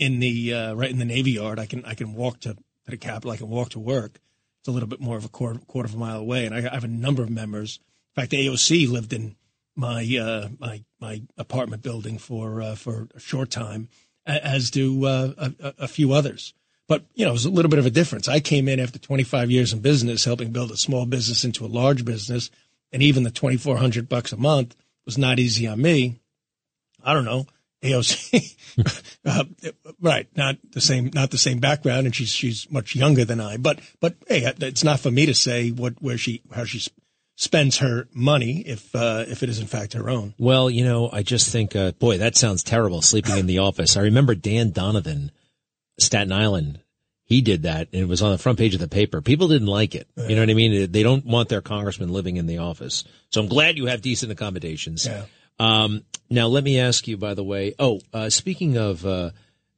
in 0.00 0.18
the 0.18 0.52
uh, 0.52 0.74
right 0.74 0.90
in 0.90 0.98
the 0.98 1.04
Navy 1.04 1.32
Yard. 1.32 1.60
I 1.60 1.66
can 1.66 1.84
I 1.84 1.94
can 1.94 2.14
walk 2.14 2.40
to, 2.40 2.54
to 2.54 2.90
the 2.90 2.96
Capitol. 2.96 3.30
I 3.30 3.36
can 3.36 3.48
walk 3.48 3.70
to 3.70 3.78
work. 3.78 4.18
It's 4.58 4.68
a 4.68 4.72
little 4.72 4.88
bit 4.88 5.00
more 5.00 5.16
of 5.16 5.24
a 5.24 5.28
quarter, 5.28 5.60
quarter 5.60 5.86
of 5.86 5.94
a 5.94 5.98
mile 5.98 6.18
away, 6.18 6.44
and 6.44 6.54
I, 6.54 6.58
I 6.58 6.74
have 6.74 6.82
a 6.82 6.88
number 6.88 7.22
of 7.22 7.30
members. 7.30 7.78
In 8.16 8.22
fact, 8.22 8.32
AOC 8.32 8.88
lived 8.88 9.12
in 9.12 9.36
my 9.76 10.04
uh, 10.20 10.48
my 10.58 10.84
my 11.00 11.22
apartment 11.36 11.82
building 11.82 12.18
for 12.18 12.62
uh, 12.62 12.74
for 12.76 13.08
a 13.14 13.20
short 13.20 13.50
time, 13.50 13.88
as 14.26 14.70
do 14.70 15.04
uh, 15.04 15.32
a, 15.36 15.74
a, 15.78 15.88
few 15.88 16.12
others. 16.12 16.54
But 16.86 17.04
you 17.14 17.24
know, 17.24 17.30
it 17.30 17.34
was 17.34 17.44
a 17.44 17.50
little 17.50 17.70
bit 17.70 17.80
of 17.80 17.86
a 17.86 17.90
difference. 17.90 18.28
I 18.28 18.40
came 18.40 18.68
in 18.68 18.78
after 18.78 18.98
25 18.98 19.50
years 19.50 19.72
in 19.72 19.80
business, 19.80 20.24
helping 20.24 20.52
build 20.52 20.70
a 20.70 20.76
small 20.76 21.06
business 21.06 21.44
into 21.44 21.64
a 21.64 21.66
large 21.66 22.04
business, 22.04 22.50
and 22.92 23.02
even 23.02 23.24
the 23.24 23.30
2,400 23.30 24.08
bucks 24.08 24.32
a 24.32 24.36
month 24.36 24.76
was 25.04 25.18
not 25.18 25.40
easy 25.40 25.66
on 25.66 25.82
me. 25.82 26.20
I 27.02 27.14
don't 27.14 27.24
know. 27.24 27.46
AOC, 27.82 28.56
uh, 29.26 29.44
right? 30.00 30.26
Not 30.34 30.56
the 30.70 30.80
same, 30.80 31.10
not 31.12 31.30
the 31.30 31.38
same 31.38 31.58
background, 31.58 32.06
and 32.06 32.14
she's 32.14 32.30
she's 32.30 32.70
much 32.70 32.96
younger 32.96 33.24
than 33.24 33.40
I. 33.40 33.58
But 33.58 33.80
but 34.00 34.14
hey, 34.26 34.50
it's 34.60 34.84
not 34.84 35.00
for 35.00 35.10
me 35.10 35.26
to 35.26 35.34
say 35.34 35.70
what 35.70 36.00
where 36.00 36.16
she 36.16 36.40
how 36.54 36.64
she 36.64 36.80
spends 37.36 37.78
her 37.78 38.08
money 38.12 38.60
if 38.60 38.94
uh, 38.94 39.24
if 39.26 39.42
it 39.42 39.48
is 39.48 39.58
in 39.58 39.66
fact 39.66 39.94
her 39.94 40.08
own. 40.08 40.34
Well, 40.38 40.70
you 40.70 40.84
know, 40.84 41.10
I 41.12 41.22
just 41.22 41.50
think, 41.50 41.74
uh, 41.74 41.92
boy, 41.92 42.18
that 42.18 42.36
sounds 42.36 42.62
terrible. 42.62 43.02
Sleeping 43.02 43.36
in 43.36 43.46
the 43.46 43.58
office. 43.58 43.96
I 43.96 44.02
remember 44.02 44.34
Dan 44.34 44.70
Donovan, 44.70 45.30
Staten 45.98 46.32
Island. 46.32 46.80
He 47.26 47.40
did 47.40 47.62
that, 47.62 47.88
and 47.92 48.02
it 48.02 48.08
was 48.08 48.20
on 48.20 48.32
the 48.32 48.38
front 48.38 48.58
page 48.58 48.74
of 48.74 48.80
the 48.80 48.88
paper. 48.88 49.22
People 49.22 49.48
didn't 49.48 49.66
like 49.66 49.94
it. 49.94 50.06
You 50.14 50.34
know 50.34 50.42
what 50.42 50.50
I 50.50 50.54
mean? 50.54 50.92
They 50.92 51.02
don't 51.02 51.24
want 51.24 51.48
their 51.48 51.62
congressman 51.62 52.12
living 52.12 52.36
in 52.36 52.46
the 52.46 52.58
office. 52.58 53.04
So 53.30 53.40
I'm 53.40 53.48
glad 53.48 53.78
you 53.78 53.86
have 53.86 54.02
decent 54.02 54.30
accommodations. 54.30 55.06
Yeah. 55.06 55.24
Um, 55.58 56.04
now 56.28 56.48
let 56.48 56.62
me 56.62 56.78
ask 56.78 57.08
you, 57.08 57.16
by 57.16 57.32
the 57.32 57.42
way. 57.42 57.74
Oh, 57.78 58.00
uh, 58.12 58.28
speaking 58.28 58.76
of 58.76 59.06
uh, 59.06 59.30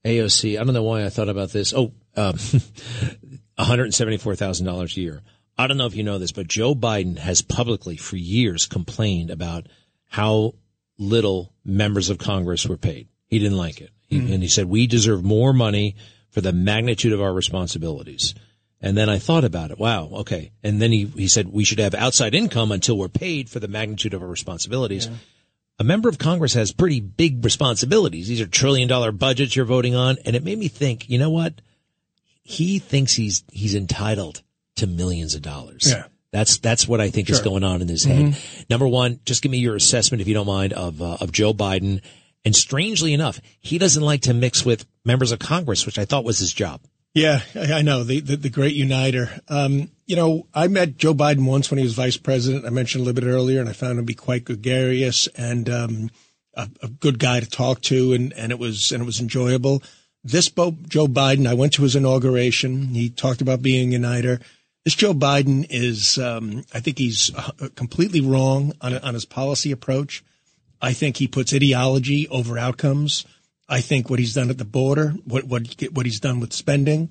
AOC, 0.04 0.61
I 0.61 0.64
don't 0.64 0.74
know 0.74 0.82
why 0.82 1.04
I 1.04 1.09
thought 1.09 1.28
about 1.28 1.50
this. 1.50 1.72
Oh, 1.72 1.92
um, 2.16 2.36
one 3.57 3.66
hundred 3.68 3.94
seventy-four 3.94 4.34
thousand 4.34 4.66
dollars 4.66 4.96
a 4.96 5.00
year. 5.00 5.22
I 5.59 5.66
don't 5.66 5.78
know 5.78 5.86
if 5.86 5.96
you 5.96 6.02
know 6.02 6.18
this, 6.18 6.32
but 6.32 6.48
Joe 6.48 6.74
Biden 6.74 7.18
has 7.18 7.40
publicly 7.42 7.96
for 7.96 8.16
years 8.16 8.66
complained 8.66 9.30
about 9.30 9.66
how 10.09 10.54
little 10.98 11.52
members 11.64 12.11
of 12.11 12.18
Congress 12.18 12.66
were 12.66 12.76
paid. 12.76 13.09
He 13.26 13.38
didn't 13.38 13.59
like 13.59 13.80
it. 13.80 13.90
He, 14.07 14.18
Hmm. 14.18 14.32
And 14.32 14.42
he 14.42 14.48
said, 14.48 14.66
we 14.66 14.86
deserve 14.86 15.24
more 15.24 15.52
money 15.52 15.96
for 16.30 16.40
the 16.40 16.52
magnitude 16.52 17.12
of 17.12 17.20
our 17.20 17.32
responsibilities. 17.32 18.34
And 18.80 18.96
then 18.96 19.09
I 19.09 19.18
thought 19.18 19.44
about 19.44 19.70
it. 19.70 19.78
Wow. 19.78 20.11
Okay. 20.12 20.52
And 20.62 20.80
then 20.80 20.92
he, 20.92 21.07
he 21.07 21.28
said 21.28 21.48
we 21.48 21.64
should 21.64 21.78
have 21.78 21.94
outside 21.94 22.34
income 22.34 22.70
until 22.70 22.98
we're 22.98 23.09
paid 23.09 23.48
for 23.48 23.59
the 23.59 23.68
magnitude 23.68 24.14
of 24.14 24.22
our 24.22 24.28
responsibilities. 24.28 25.09
A 25.78 25.84
member 25.84 26.09
of 26.09 26.18
Congress 26.18 26.54
has 26.54 26.72
pretty 26.72 27.00
big 27.00 27.44
responsibilities. 27.44 28.28
These 28.28 28.40
are 28.40 28.46
trillion 28.46 28.88
dollar 28.88 29.12
budgets 29.12 29.57
you're 29.57 29.64
voting 29.64 29.94
on. 29.94 30.18
And 30.24 30.36
it 30.36 30.44
made 30.44 30.59
me 30.59 30.68
think, 30.68 31.09
you 31.09 31.18
know 31.18 31.30
what? 31.30 31.61
He 32.42 32.78
thinks 32.78 33.14
he's, 33.14 33.42
he's 33.50 33.74
entitled 33.74 34.42
to 34.76 34.86
millions 34.86 35.34
of 35.34 35.42
dollars. 35.42 35.84
Yeah. 35.86 36.04
That's, 36.32 36.58
that's 36.58 36.86
what 36.86 37.00
I 37.00 37.10
think 37.10 37.30
is 37.30 37.40
going 37.40 37.64
on 37.64 37.80
in 37.80 37.88
his 37.88 38.04
head. 38.04 38.36
Number 38.68 38.86
one, 38.86 39.20
just 39.24 39.42
give 39.42 39.50
me 39.50 39.58
your 39.58 39.76
assessment, 39.76 40.20
if 40.20 40.28
you 40.28 40.34
don't 40.34 40.46
mind, 40.46 40.72
of, 40.74 41.00
uh, 41.00 41.16
of 41.20 41.32
Joe 41.32 41.54
Biden. 41.54 42.02
And 42.44 42.54
strangely 42.54 43.14
enough, 43.14 43.40
he 43.60 43.78
doesn't 43.78 44.02
like 44.02 44.22
to 44.22 44.34
mix 44.34 44.64
with 44.64 44.84
members 45.04 45.32
of 45.32 45.38
Congress, 45.38 45.86
which 45.86 45.98
I 45.98 46.04
thought 46.04 46.24
was 46.24 46.38
his 46.38 46.52
job. 46.52 46.80
Yeah, 47.14 47.40
I, 47.54 47.72
I 47.72 47.82
know 47.82 48.04
the, 48.04 48.20
the 48.20 48.36
the 48.36 48.50
great 48.50 48.74
uniter. 48.74 49.30
Um, 49.48 49.90
you 50.04 50.16
know, 50.16 50.46
I 50.52 50.68
met 50.68 50.98
Joe 50.98 51.14
Biden 51.14 51.46
once 51.46 51.70
when 51.70 51.78
he 51.78 51.84
was 51.84 51.94
vice 51.94 52.18
president. 52.18 52.66
I 52.66 52.68
mentioned 52.68 53.00
a 53.00 53.04
little 53.06 53.18
bit 53.18 53.26
earlier, 53.26 53.58
and 53.58 53.70
I 53.70 53.72
found 53.72 53.92
him 53.92 53.98
to 53.98 54.02
be 54.02 54.14
quite 54.14 54.44
gregarious 54.44 55.26
and 55.28 55.70
um, 55.70 56.10
a, 56.52 56.68
a 56.82 56.88
good 56.88 57.18
guy 57.18 57.40
to 57.40 57.48
talk 57.48 57.80
to, 57.82 58.12
and, 58.12 58.34
and 58.34 58.52
it 58.52 58.58
was 58.58 58.92
and 58.92 59.02
it 59.02 59.06
was 59.06 59.18
enjoyable. 59.18 59.82
This 60.22 60.50
Bo- 60.50 60.76
Joe 60.88 61.06
Biden, 61.06 61.46
I 61.46 61.54
went 61.54 61.72
to 61.74 61.82
his 61.84 61.96
inauguration. 61.96 62.88
He 62.88 63.08
talked 63.08 63.40
about 63.40 63.62
being 63.62 63.88
a 63.88 63.92
uniter. 63.92 64.40
This 64.87 64.95
Joe 64.95 65.14
Biden 65.14 65.66
is, 65.68 66.16
um, 66.16 66.62
I 66.72 66.78
think 66.78 66.97
he's 66.97 67.34
uh, 67.34 67.70
completely 67.74 68.20
wrong 68.20 68.72
on 68.80 68.97
on 68.97 69.14
his 69.14 69.24
policy 69.24 69.72
approach. 69.72 70.22
I 70.80 70.93
think 70.93 71.16
he 71.16 71.26
puts 71.26 71.53
ideology 71.53 72.28
over 72.28 72.57
outcomes. 72.57 73.26
I 73.68 73.80
think 73.80 74.09
what 74.09 74.20
he's 74.20 74.34
done 74.34 74.49
at 74.49 74.59
the 74.59 74.64
border, 74.64 75.16
what 75.24 75.43
what 75.43 75.62
what 75.91 76.07
he's 76.07 76.20
done 76.20 76.39
with 76.39 76.53
spending, 76.53 77.11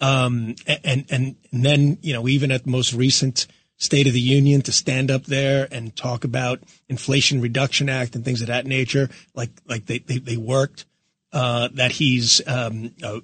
um, 0.00 0.56
and 0.66 1.06
and 1.08 1.36
and 1.52 1.64
then 1.64 1.98
you 2.02 2.12
know 2.12 2.26
even 2.26 2.50
at 2.50 2.64
the 2.64 2.70
most 2.70 2.92
recent 2.92 3.46
State 3.76 4.08
of 4.08 4.14
the 4.14 4.20
Union 4.20 4.60
to 4.62 4.72
stand 4.72 5.08
up 5.08 5.22
there 5.26 5.68
and 5.70 5.94
talk 5.94 6.24
about 6.24 6.58
Inflation 6.88 7.40
Reduction 7.40 7.88
Act 7.88 8.16
and 8.16 8.24
things 8.24 8.40
of 8.40 8.48
that 8.48 8.66
nature, 8.66 9.10
like 9.32 9.50
like 9.64 9.86
they 9.86 9.98
they, 9.98 10.18
they 10.18 10.36
worked. 10.36 10.86
Uh, 11.32 11.68
that 11.72 11.92
he's 11.92 12.46
um, 12.46 12.90
uh, 13.02 13.18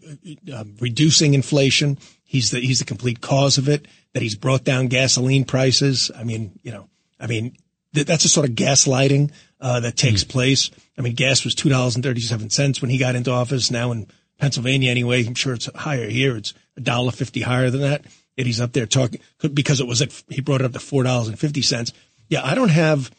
uh, 0.50 0.64
reducing 0.80 1.34
inflation. 1.34 1.98
He's 2.28 2.50
the 2.50 2.60
he's 2.60 2.78
the 2.78 2.84
complete 2.84 3.22
cause 3.22 3.56
of 3.56 3.70
it. 3.70 3.88
That 4.12 4.22
he's 4.22 4.34
brought 4.34 4.62
down 4.62 4.88
gasoline 4.88 5.46
prices. 5.46 6.10
I 6.14 6.24
mean, 6.24 6.60
you 6.62 6.70
know, 6.70 6.90
I 7.18 7.26
mean, 7.26 7.56
th- 7.94 8.06
that's 8.06 8.26
a 8.26 8.28
sort 8.28 8.46
of 8.46 8.54
gaslighting 8.54 9.32
uh, 9.62 9.80
that 9.80 9.96
takes 9.96 10.24
place. 10.24 10.70
I 10.98 11.00
mean, 11.00 11.14
gas 11.14 11.42
was 11.42 11.54
two 11.54 11.70
dollars 11.70 11.94
and 11.94 12.04
thirty 12.04 12.20
seven 12.20 12.50
cents 12.50 12.82
when 12.82 12.90
he 12.90 12.98
got 12.98 13.14
into 13.14 13.30
office. 13.30 13.70
Now 13.70 13.92
in 13.92 14.08
Pennsylvania, 14.38 14.90
anyway, 14.90 15.24
I'm 15.26 15.34
sure 15.34 15.54
it's 15.54 15.70
higher 15.74 16.10
here. 16.10 16.36
It's 16.36 16.52
a 16.76 16.82
dollar 16.82 17.12
fifty 17.12 17.40
higher 17.40 17.70
than 17.70 17.80
that. 17.80 18.04
And 18.36 18.46
he's 18.46 18.60
up 18.60 18.74
there 18.74 18.84
talking 18.84 19.20
because 19.54 19.80
it 19.80 19.86
was 19.86 20.02
at 20.02 20.12
he 20.28 20.42
brought 20.42 20.60
it 20.60 20.66
up 20.66 20.72
to 20.74 20.80
four 20.80 21.04
dollars 21.04 21.28
and 21.28 21.38
fifty 21.38 21.62
cents. 21.62 21.94
Yeah, 22.28 22.44
I 22.44 22.54
don't 22.54 22.68
have. 22.68 23.10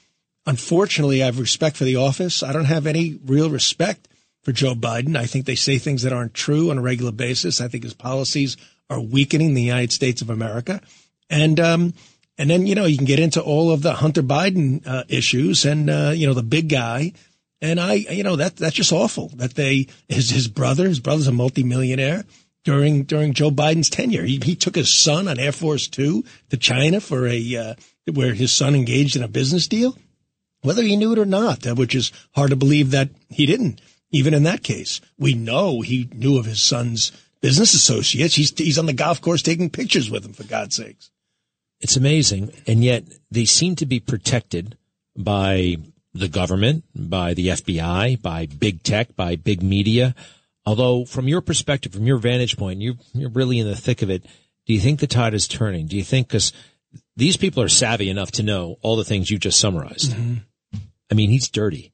Unfortunately, 0.46 1.24
I 1.24 1.26
have 1.26 1.40
respect 1.40 1.78
for 1.78 1.84
the 1.84 1.96
office. 1.96 2.44
I 2.44 2.54
don't 2.54 2.66
have 2.66 2.86
any 2.86 3.20
real 3.26 3.50
respect 3.50 4.08
for 4.44 4.52
Joe 4.52 4.76
Biden. 4.76 5.18
I 5.18 5.26
think 5.26 5.46
they 5.46 5.56
say 5.56 5.80
things 5.80 6.04
that 6.04 6.14
aren't 6.14 6.36
true 6.36 6.70
on 6.70 6.78
a 6.78 6.82
regular 6.82 7.12
basis. 7.12 7.60
I 7.60 7.68
think 7.70 7.84
his 7.84 7.96
policies 7.96 8.56
are 8.90 9.00
weakening 9.00 9.54
the 9.54 9.62
United 9.62 9.92
States 9.92 10.22
of 10.22 10.30
America. 10.30 10.82
And, 11.30 11.60
um, 11.60 11.94
and 12.38 12.50
then, 12.50 12.66
you 12.66 12.76
know, 12.76 12.86
you 12.86 12.98
can 12.98 13.06
get 13.06 13.20
into 13.20 13.42
all 13.42 13.72
of 13.72 13.82
the 13.82 13.94
Hunter 13.94 14.24
Biden, 14.24 14.86
uh, 14.88 15.04
issues 15.08 15.66
and, 15.66 15.90
uh, 15.90 16.12
you 16.16 16.26
know, 16.26 16.34
the 16.34 16.44
big 16.44 16.70
guy. 16.70 17.14
And 17.62 17.80
I, 17.80 17.94
you 17.94 18.24
know, 18.24 18.38
that, 18.38 18.56
that's 18.56 18.76
just 18.76 18.94
awful 18.94 19.30
that 19.36 19.54
they, 19.54 19.88
his, 20.08 20.30
his 20.30 20.48
brother, 20.48 20.88
his 20.88 21.00
brother's 21.00 21.28
a 21.28 21.32
multimillionaire 21.32 22.24
during, 22.64 23.04
during 23.04 23.34
Joe 23.34 23.52
Biden's 23.52 23.90
tenure. 23.90 24.24
He, 24.24 24.40
he 24.44 24.56
took 24.56 24.76
his 24.76 24.96
son 24.96 25.28
on 25.28 25.40
Air 25.40 25.52
Force 25.52 25.88
Two 25.88 26.24
to 26.50 26.58
China 26.58 27.02
for 27.02 27.28
a, 27.28 27.56
uh, 27.56 27.74
where 28.14 28.34
his 28.34 28.52
son 28.52 28.76
engaged 28.76 29.16
in 29.16 29.24
a 29.24 29.28
business 29.28 29.68
deal, 29.68 29.98
whether 30.62 30.82
he 30.82 30.96
knew 30.96 31.12
it 31.12 31.20
or 31.20 31.26
not, 31.26 31.68
uh, 31.68 31.76
which 31.76 31.94
is 31.94 32.12
hard 32.34 32.52
to 32.52 32.56
believe 32.56 32.92
that 32.92 33.10
he 33.30 33.46
didn't. 33.46 33.82
Even 34.12 34.34
in 34.34 34.44
that 34.44 34.64
case, 34.64 35.02
we 35.20 35.34
know 35.36 35.82
he 35.82 36.10
knew 36.14 36.40
of 36.40 36.46
his 36.46 36.62
son's 36.62 37.12
business 37.42 37.74
associates. 37.74 38.36
He's, 38.36 38.58
he's 38.58 38.78
on 38.78 38.86
the 38.86 38.94
golf 38.94 39.22
course 39.22 39.42
taking 39.42 39.70
pictures 39.70 40.10
with 40.10 40.26
him, 40.26 40.34
for 40.34 40.44
God's 40.44 40.76
sakes. 40.76 41.12
It's 41.82 41.96
amazing. 41.96 42.52
And 42.68 42.84
yet 42.84 43.04
they 43.32 43.46
seem 43.46 43.76
to 43.78 43.86
be 43.86 44.00
protected 44.00 44.78
by 45.16 45.78
the 46.14 46.28
government, 46.28 46.84
by 46.96 47.34
the 47.34 47.48
FBI, 47.50 48.22
by 48.22 48.48
big 48.48 48.84
tech, 48.84 49.16
by 49.16 49.36
big 49.36 49.64
media. 49.64 50.16
Although, 50.66 51.06
from 51.06 51.28
your 51.28 51.42
perspective, 51.42 51.94
from 51.94 52.06
your 52.06 52.18
vantage 52.18 52.58
point, 52.58 52.82
you, 52.82 52.96
you're 53.14 53.30
really 53.30 53.60
in 53.60 53.68
the 53.68 53.76
thick 53.76 54.02
of 54.02 54.10
it. 54.10 54.26
Do 54.66 54.74
you 54.74 54.80
think 54.80 55.00
the 55.00 55.08
tide 55.08 55.34
is 55.34 55.48
turning? 55.48 55.88
Do 55.88 55.96
you 55.96 56.04
think 56.04 56.28
because 56.28 56.52
these 57.16 57.38
people 57.38 57.64
are 57.64 57.70
savvy 57.70 58.10
enough 58.10 58.32
to 58.34 58.44
know 58.44 58.78
all 58.82 58.96
the 58.96 59.06
things 59.06 59.30
you 59.30 59.38
just 59.38 59.60
summarized? 59.60 60.12
Mm-hmm. 60.12 60.78
I 61.12 61.16
mean, 61.16 61.30
he's 61.30 61.50
dirty. 61.50 61.94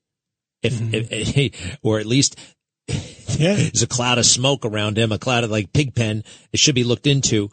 If, 0.61 0.81
if, 0.93 1.07
if- 1.11 1.77
or 1.83 1.99
at 1.99 2.05
least 2.05 2.37
there's 3.37 3.83
a 3.83 3.87
cloud 3.87 4.17
of 4.17 4.25
smoke 4.25 4.65
around 4.65 4.97
him, 4.97 5.11
a 5.11 5.19
cloud 5.19 5.43
of 5.43 5.51
like 5.51 5.73
pig 5.73 5.95
pen. 5.95 6.23
It 6.51 6.59
should 6.59 6.75
be 6.75 6.83
looked 6.83 7.07
into. 7.07 7.49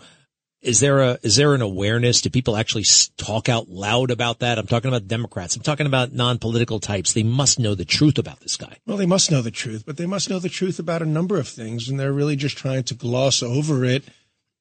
Is 0.61 0.79
there 0.79 1.01
a 1.01 1.19
is 1.23 1.35
there 1.35 1.55
an 1.55 1.63
awareness? 1.63 2.21
Do 2.21 2.31
people 2.31 2.57
actually 2.57 2.85
talk 3.17 3.49
out 3.49 3.69
loud 3.69 4.13
about 4.13 4.39
that? 4.41 4.59
I'm 4.59 4.69
talking 4.69 4.89
about 4.89 5.09
Democrats. 5.09 5.57
I'm 5.57 5.63
talking 5.63 5.87
about 5.87 6.13
non-political 6.13 6.79
types. 6.79 7.13
They 7.13 7.25
must 7.25 7.59
know 7.59 7.75
the 7.75 7.85
truth 7.85 8.17
about 8.17 8.41
this 8.41 8.57
guy. 8.57 8.79
Well, 8.87 8.97
they 8.97 9.07
must 9.07 9.33
know 9.33 9.43
the 9.43 9.51
truth, 9.51 9.83
but 9.85 9.97
they 9.97 10.07
must 10.07 10.31
know 10.31 10.39
the 10.39 10.49
truth 10.49 10.79
about 10.79 11.03
a 11.03 11.07
number 11.07 11.37
of 11.37 11.49
things, 11.49 11.89
and 11.89 11.99
they're 11.99 12.13
really 12.13 12.37
just 12.37 12.57
trying 12.57 12.85
to 12.85 12.95
gloss 12.95 13.43
over 13.43 13.85
it. 13.85 14.05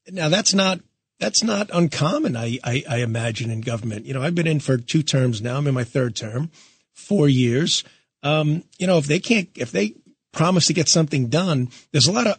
Now, 0.09 0.29
that's 0.29 0.55
not 0.55 0.79
that's 1.19 1.43
not 1.43 1.69
uncommon. 1.71 2.35
I, 2.35 2.57
I, 2.63 2.83
I 2.89 2.97
imagine 2.97 3.51
in 3.51 3.61
government. 3.61 4.07
You 4.07 4.15
know, 4.15 4.23
I've 4.23 4.33
been 4.33 4.47
in 4.47 4.59
for 4.59 4.77
two 4.77 5.03
terms 5.03 5.39
now. 5.39 5.57
I'm 5.57 5.67
in 5.67 5.75
my 5.75 5.83
third 5.83 6.15
term, 6.15 6.49
four 6.93 7.29
years. 7.29 7.83
Um, 8.23 8.63
you 8.79 8.87
know, 8.87 8.97
if 8.97 9.05
they 9.05 9.19
can't, 9.19 9.49
if 9.55 9.71
they 9.71 9.93
promise 10.31 10.67
to 10.67 10.73
get 10.73 10.87
something 10.87 11.27
done, 11.27 11.69
there's 11.91 12.07
a 12.07 12.11
lot 12.11 12.27
of 12.27 12.37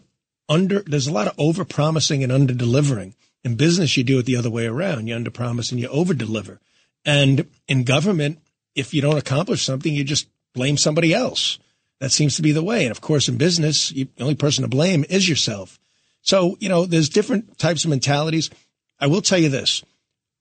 under, 0.48 0.80
there's 0.80 1.06
a 1.06 1.12
lot 1.12 1.28
of 1.28 1.34
over 1.38 1.64
promising 1.64 2.22
and 2.22 2.32
under 2.32 2.54
delivering. 2.54 3.14
In 3.44 3.56
business, 3.56 3.96
you 3.96 4.04
do 4.04 4.18
it 4.18 4.26
the 4.26 4.36
other 4.36 4.50
way 4.50 4.66
around. 4.66 5.06
You 5.06 5.16
under 5.16 5.30
promise 5.30 5.70
and 5.70 5.80
you 5.80 5.88
over 5.88 6.14
deliver. 6.14 6.60
And 7.04 7.46
in 7.66 7.84
government, 7.84 8.38
if 8.74 8.94
you 8.94 9.02
don't 9.02 9.18
accomplish 9.18 9.64
something, 9.64 9.92
you 9.92 10.04
just 10.04 10.28
blame 10.54 10.76
somebody 10.76 11.12
else. 11.12 11.58
That 12.00 12.12
seems 12.12 12.36
to 12.36 12.42
be 12.42 12.52
the 12.52 12.62
way. 12.62 12.84
And 12.84 12.90
of 12.90 13.00
course, 13.00 13.28
in 13.28 13.36
business, 13.38 13.92
you, 13.92 14.08
the 14.16 14.22
only 14.22 14.34
person 14.34 14.62
to 14.62 14.68
blame 14.68 15.04
is 15.08 15.28
yourself. 15.28 15.78
So, 16.22 16.56
you 16.60 16.68
know, 16.68 16.86
there's 16.86 17.08
different 17.08 17.58
types 17.58 17.84
of 17.84 17.90
mentalities. 17.90 18.50
I 19.00 19.08
will 19.08 19.22
tell 19.22 19.38
you 19.38 19.48
this. 19.48 19.82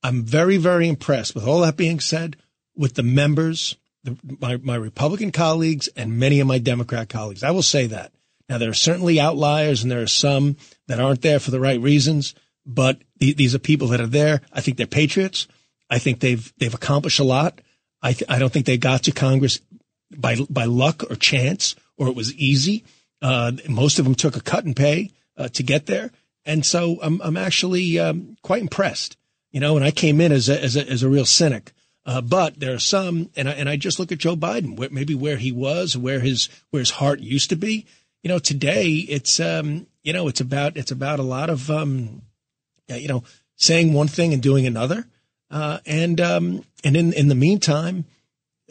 I'm 0.03 0.23
very, 0.23 0.57
very 0.57 0.87
impressed 0.87 1.35
with 1.35 1.47
all 1.47 1.61
that 1.61 1.77
being 1.77 1.99
said 1.99 2.35
with 2.75 2.95
the 2.95 3.03
members, 3.03 3.75
the, 4.03 4.17
my, 4.39 4.57
my 4.57 4.75
Republican 4.75 5.31
colleagues 5.31 5.87
and 5.95 6.17
many 6.19 6.39
of 6.39 6.47
my 6.47 6.57
Democrat 6.57 7.09
colleagues. 7.09 7.43
I 7.43 7.51
will 7.51 7.61
say 7.61 7.87
that. 7.87 8.11
Now, 8.49 8.57
there 8.57 8.69
are 8.69 8.73
certainly 8.73 9.19
outliers 9.19 9.81
and 9.81 9.91
there 9.91 10.01
are 10.01 10.07
some 10.07 10.57
that 10.87 10.99
aren't 10.99 11.21
there 11.21 11.39
for 11.39 11.51
the 11.51 11.59
right 11.59 11.79
reasons, 11.79 12.35
but 12.65 12.99
th- 13.19 13.37
these 13.37 13.55
are 13.55 13.59
people 13.59 13.87
that 13.89 14.01
are 14.01 14.07
there. 14.07 14.41
I 14.51 14.61
think 14.61 14.77
they're 14.77 14.87
patriots. 14.87 15.47
I 15.89 15.99
think 15.99 16.19
they've, 16.19 16.51
they've 16.57 16.73
accomplished 16.73 17.19
a 17.19 17.23
lot. 17.23 17.61
I, 18.01 18.13
th- 18.13 18.29
I 18.29 18.39
don't 18.39 18.51
think 18.51 18.65
they 18.65 18.77
got 18.77 19.03
to 19.03 19.11
Congress 19.11 19.61
by, 20.15 20.37
by 20.49 20.65
luck 20.65 21.09
or 21.09 21.15
chance 21.15 21.75
or 21.97 22.07
it 22.07 22.15
was 22.15 22.33
easy. 22.33 22.83
Uh, 23.21 23.51
most 23.69 23.99
of 23.99 24.05
them 24.05 24.15
took 24.15 24.35
a 24.35 24.41
cut 24.41 24.65
and 24.65 24.75
pay 24.75 25.11
uh, 25.37 25.47
to 25.49 25.63
get 25.63 25.85
there. 25.85 26.11
And 26.45 26.65
so 26.65 26.97
I'm, 27.01 27.21
I'm 27.21 27.37
actually 27.37 27.99
um, 27.99 28.35
quite 28.41 28.61
impressed, 28.61 29.17
you 29.51 29.59
know, 29.59 29.75
and 29.75 29.85
I 29.85 29.91
came 29.91 30.19
in 30.19 30.31
as 30.31 30.49
a, 30.49 30.61
as 30.61 30.75
a, 30.75 30.89
as 30.89 31.03
a 31.03 31.09
real 31.09 31.25
cynic. 31.25 31.71
Uh, 32.05 32.21
but 32.21 32.59
there 32.59 32.73
are 32.73 32.79
some, 32.79 33.29
and 33.35 33.47
I, 33.47 33.51
and 33.53 33.69
I 33.69 33.75
just 33.75 33.99
look 33.99 34.11
at 34.11 34.17
Joe 34.17 34.35
Biden, 34.35 34.77
where, 34.77 34.89
maybe 34.89 35.13
where 35.13 35.37
he 35.37 35.51
was, 35.51 35.95
where 35.95 36.19
his, 36.19 36.49
where 36.71 36.79
his 36.79 36.89
heart 36.89 37.19
used 37.19 37.49
to 37.49 37.55
be. 37.55 37.85
You 38.23 38.29
know, 38.29 38.39
today 38.39 38.89
it's, 38.89 39.39
um, 39.39 39.87
you 40.03 40.13
know, 40.13 40.27
it's 40.27 40.41
about, 40.41 40.77
it's 40.77 40.91
about 40.91 41.19
a 41.19 41.23
lot 41.23 41.49
of, 41.49 41.69
um, 41.69 42.23
uh, 42.89 42.95
you 42.95 43.07
know, 43.07 43.23
saying 43.55 43.93
one 43.93 44.07
thing 44.07 44.33
and 44.33 44.41
doing 44.41 44.65
another. 44.65 45.05
Uh, 45.51 45.79
and, 45.85 46.19
um, 46.19 46.63
and 46.83 46.97
in, 46.97 47.13
in 47.13 47.27
the 47.27 47.35
meantime, 47.35 48.05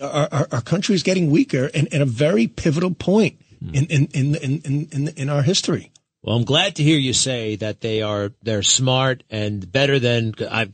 our, 0.03 0.29
our, 0.33 0.49
our 0.51 0.63
country 0.63 0.95
is 0.95 1.03
getting 1.03 1.31
weaker 1.31 1.71
and, 1.73 1.89
and 1.93 2.03
a 2.03 2.07
very 2.07 2.47
pivotal 2.47 2.95
point 2.95 3.41
in, 3.61 3.87
in, 3.87 4.07
in, 4.07 4.35
in, 4.35 4.61
in, 4.63 4.89
in, 4.91 5.09
in 5.09 5.29
our 5.29 5.43
history. 5.43 5.93
Well, 6.23 6.37
I'm 6.37 6.45
glad 6.45 6.77
to 6.77 6.83
hear 6.83 6.99
you 6.99 7.13
say 7.13 7.57
that 7.57 7.81
they 7.81 8.03
are 8.03 8.33
they're 8.43 8.63
smart 8.63 9.25
and 9.31 9.71
better 9.71 9.99
than 9.99 10.35
I. 10.51 10.69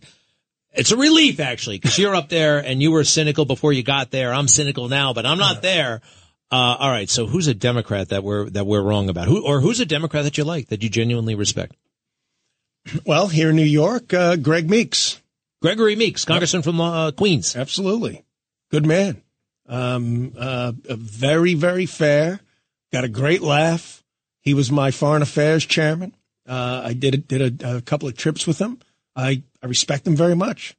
It's 0.76 0.92
a 0.92 0.96
relief 0.96 1.40
actually 1.40 1.78
because 1.78 1.98
you're 1.98 2.14
up 2.14 2.28
there 2.28 2.58
and 2.58 2.82
you 2.82 2.92
were 2.92 3.04
cynical 3.04 3.44
before 3.44 3.72
you 3.72 3.82
got 3.82 4.10
there. 4.10 4.32
I'm 4.32 4.48
cynical 4.48 4.88
now, 4.88 5.12
but 5.12 5.26
I'm 5.26 5.38
not 5.38 5.62
there. 5.62 6.00
Uh, 6.50 6.76
all 6.78 6.90
right. 6.90 7.08
So 7.08 7.26
who's 7.26 7.48
a 7.48 7.54
Democrat 7.54 8.10
that 8.10 8.22
we're 8.22 8.50
that 8.50 8.66
we're 8.66 8.82
wrong 8.82 9.08
about? 9.08 9.26
Who 9.28 9.44
or 9.44 9.60
who's 9.60 9.80
a 9.80 9.86
Democrat 9.86 10.24
that 10.24 10.38
you 10.38 10.44
like 10.44 10.68
that 10.68 10.82
you 10.82 10.88
genuinely 10.88 11.34
respect? 11.34 11.76
Well, 13.04 13.26
here 13.26 13.50
in 13.50 13.56
New 13.56 13.64
York, 13.64 14.14
uh, 14.14 14.36
Greg 14.36 14.70
Meeks. 14.70 15.20
Gregory 15.60 15.96
Meeks, 15.96 16.24
congressman 16.24 16.62
from 16.62 16.80
uh, 16.80 17.10
Queens. 17.10 17.56
Absolutely. 17.56 18.24
Good 18.70 18.86
man. 18.86 19.22
Um, 19.68 20.32
uh, 20.38 20.72
very, 20.86 21.54
very 21.54 21.86
fair. 21.86 22.40
Got 22.92 23.04
a 23.04 23.08
great 23.08 23.42
laugh. 23.42 24.04
He 24.40 24.54
was 24.54 24.70
my 24.70 24.92
foreign 24.92 25.22
affairs 25.22 25.66
chairman. 25.66 26.14
Uh, 26.46 26.82
I 26.84 26.92
did 26.92 27.26
did 27.26 27.62
a, 27.62 27.78
a 27.78 27.80
couple 27.80 28.08
of 28.08 28.16
trips 28.16 28.46
with 28.46 28.60
him. 28.60 28.78
I, 29.16 29.42
I 29.66 29.68
respect 29.68 30.06
him 30.06 30.14
very 30.14 30.36
much. 30.36 30.76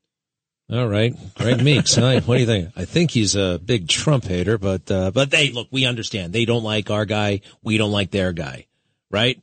All 0.71 0.87
right, 0.87 1.13
Greg 1.35 1.61
Meeks. 1.61 1.95
Hi, 1.95 2.19
what 2.21 2.35
do 2.35 2.39
you 2.39 2.45
think? 2.45 2.69
I 2.77 2.85
think 2.85 3.11
he's 3.11 3.35
a 3.35 3.59
big 3.63 3.89
Trump 3.89 4.23
hater, 4.23 4.57
but 4.57 4.89
uh, 4.89 5.11
but 5.11 5.29
they 5.29 5.51
look. 5.51 5.67
We 5.71 5.85
understand 5.85 6.31
they 6.31 6.45
don't 6.45 6.63
like 6.63 6.89
our 6.89 7.05
guy. 7.05 7.41
We 7.61 7.77
don't 7.77 7.91
like 7.91 8.11
their 8.11 8.31
guy, 8.31 8.67
right? 9.11 9.41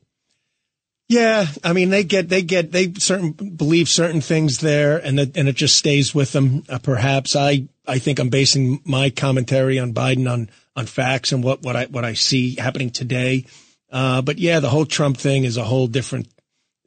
Yeah, 1.09 1.45
I 1.63 1.73
mean 1.73 1.91
they 1.91 2.03
get 2.03 2.27
they 2.29 2.41
get 2.41 2.71
they 2.71 2.93
certain 2.93 3.31
believe 3.31 3.87
certain 3.87 4.21
things 4.21 4.59
there, 4.59 4.97
and 4.97 5.19
it, 5.19 5.37
and 5.37 5.47
it 5.47 5.55
just 5.55 5.77
stays 5.77 6.15
with 6.15 6.31
them. 6.31 6.63
Uh, 6.67 6.79
perhaps 6.79 7.35
I 7.35 7.67
I 7.87 7.99
think 7.99 8.17
I'm 8.17 8.29
basing 8.29 8.81
my 8.83 9.11
commentary 9.11 9.77
on 9.77 9.93
Biden 9.93 10.31
on 10.31 10.49
on 10.75 10.87
facts 10.87 11.31
and 11.31 11.43
what 11.43 11.61
what 11.61 11.75
I 11.75 11.85
what 11.85 12.03
I 12.03 12.13
see 12.13 12.55
happening 12.55 12.89
today. 12.89 13.45
Uh, 13.91 14.23
but 14.23 14.39
yeah, 14.39 14.59
the 14.59 14.69
whole 14.69 14.85
Trump 14.85 15.17
thing 15.17 15.43
is 15.43 15.57
a 15.57 15.63
whole 15.63 15.85
different 15.85 16.27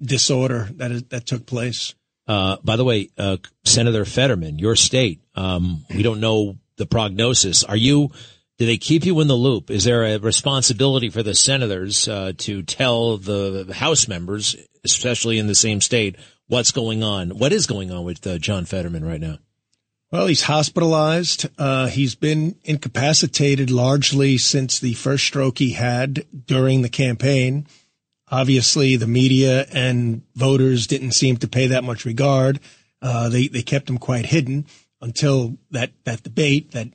disorder 0.02 0.68
that 0.76 0.90
is, 0.90 1.02
that 1.04 1.26
took 1.26 1.46
place. 1.46 1.94
Uh, 2.28 2.58
by 2.62 2.76
the 2.76 2.84
way, 2.84 3.08
uh, 3.16 3.38
Senator 3.64 4.04
Fetterman, 4.04 4.58
your 4.58 4.76
state, 4.76 5.22
um, 5.34 5.84
we 5.94 6.02
don't 6.02 6.20
know 6.20 6.58
the 6.76 6.84
prognosis. 6.84 7.64
Are 7.64 7.76
you, 7.76 8.10
do 8.58 8.66
they 8.66 8.76
keep 8.76 9.06
you 9.06 9.18
in 9.20 9.28
the 9.28 9.34
loop? 9.34 9.70
Is 9.70 9.84
there 9.84 10.04
a 10.04 10.18
responsibility 10.18 11.08
for 11.08 11.22
the 11.22 11.34
senators, 11.34 12.06
uh, 12.06 12.32
to 12.38 12.62
tell 12.62 13.16
the 13.16 13.72
House 13.74 14.06
members, 14.08 14.54
especially 14.84 15.38
in 15.38 15.46
the 15.46 15.54
same 15.54 15.80
state, 15.80 16.16
what's 16.48 16.70
going 16.70 17.02
on? 17.02 17.30
What 17.30 17.52
is 17.52 17.66
going 17.66 17.90
on 17.90 18.04
with 18.04 18.26
uh, 18.26 18.36
John 18.36 18.66
Fetterman 18.66 19.04
right 19.04 19.20
now? 19.20 19.38
Well, 20.10 20.26
he's 20.26 20.42
hospitalized. 20.42 21.48
Uh, 21.58 21.86
he's 21.88 22.14
been 22.14 22.56
incapacitated 22.64 23.70
largely 23.70 24.38
since 24.38 24.78
the 24.78 24.94
first 24.94 25.24
stroke 25.24 25.58
he 25.58 25.72
had 25.72 26.24
during 26.46 26.82
the 26.82 26.88
campaign. 26.88 27.66
Obviously, 28.30 28.96
the 28.96 29.06
media 29.06 29.66
and 29.72 30.22
voters 30.34 30.86
didn't 30.86 31.12
seem 31.12 31.36
to 31.38 31.48
pay 31.48 31.68
that 31.68 31.84
much 31.84 32.04
regard. 32.04 32.60
Uh, 33.00 33.28
they 33.28 33.48
they 33.48 33.62
kept 33.62 33.88
him 33.88 33.98
quite 33.98 34.26
hidden 34.26 34.66
until 35.00 35.56
that 35.70 35.92
that 36.04 36.22
debate 36.22 36.72
that 36.72 36.88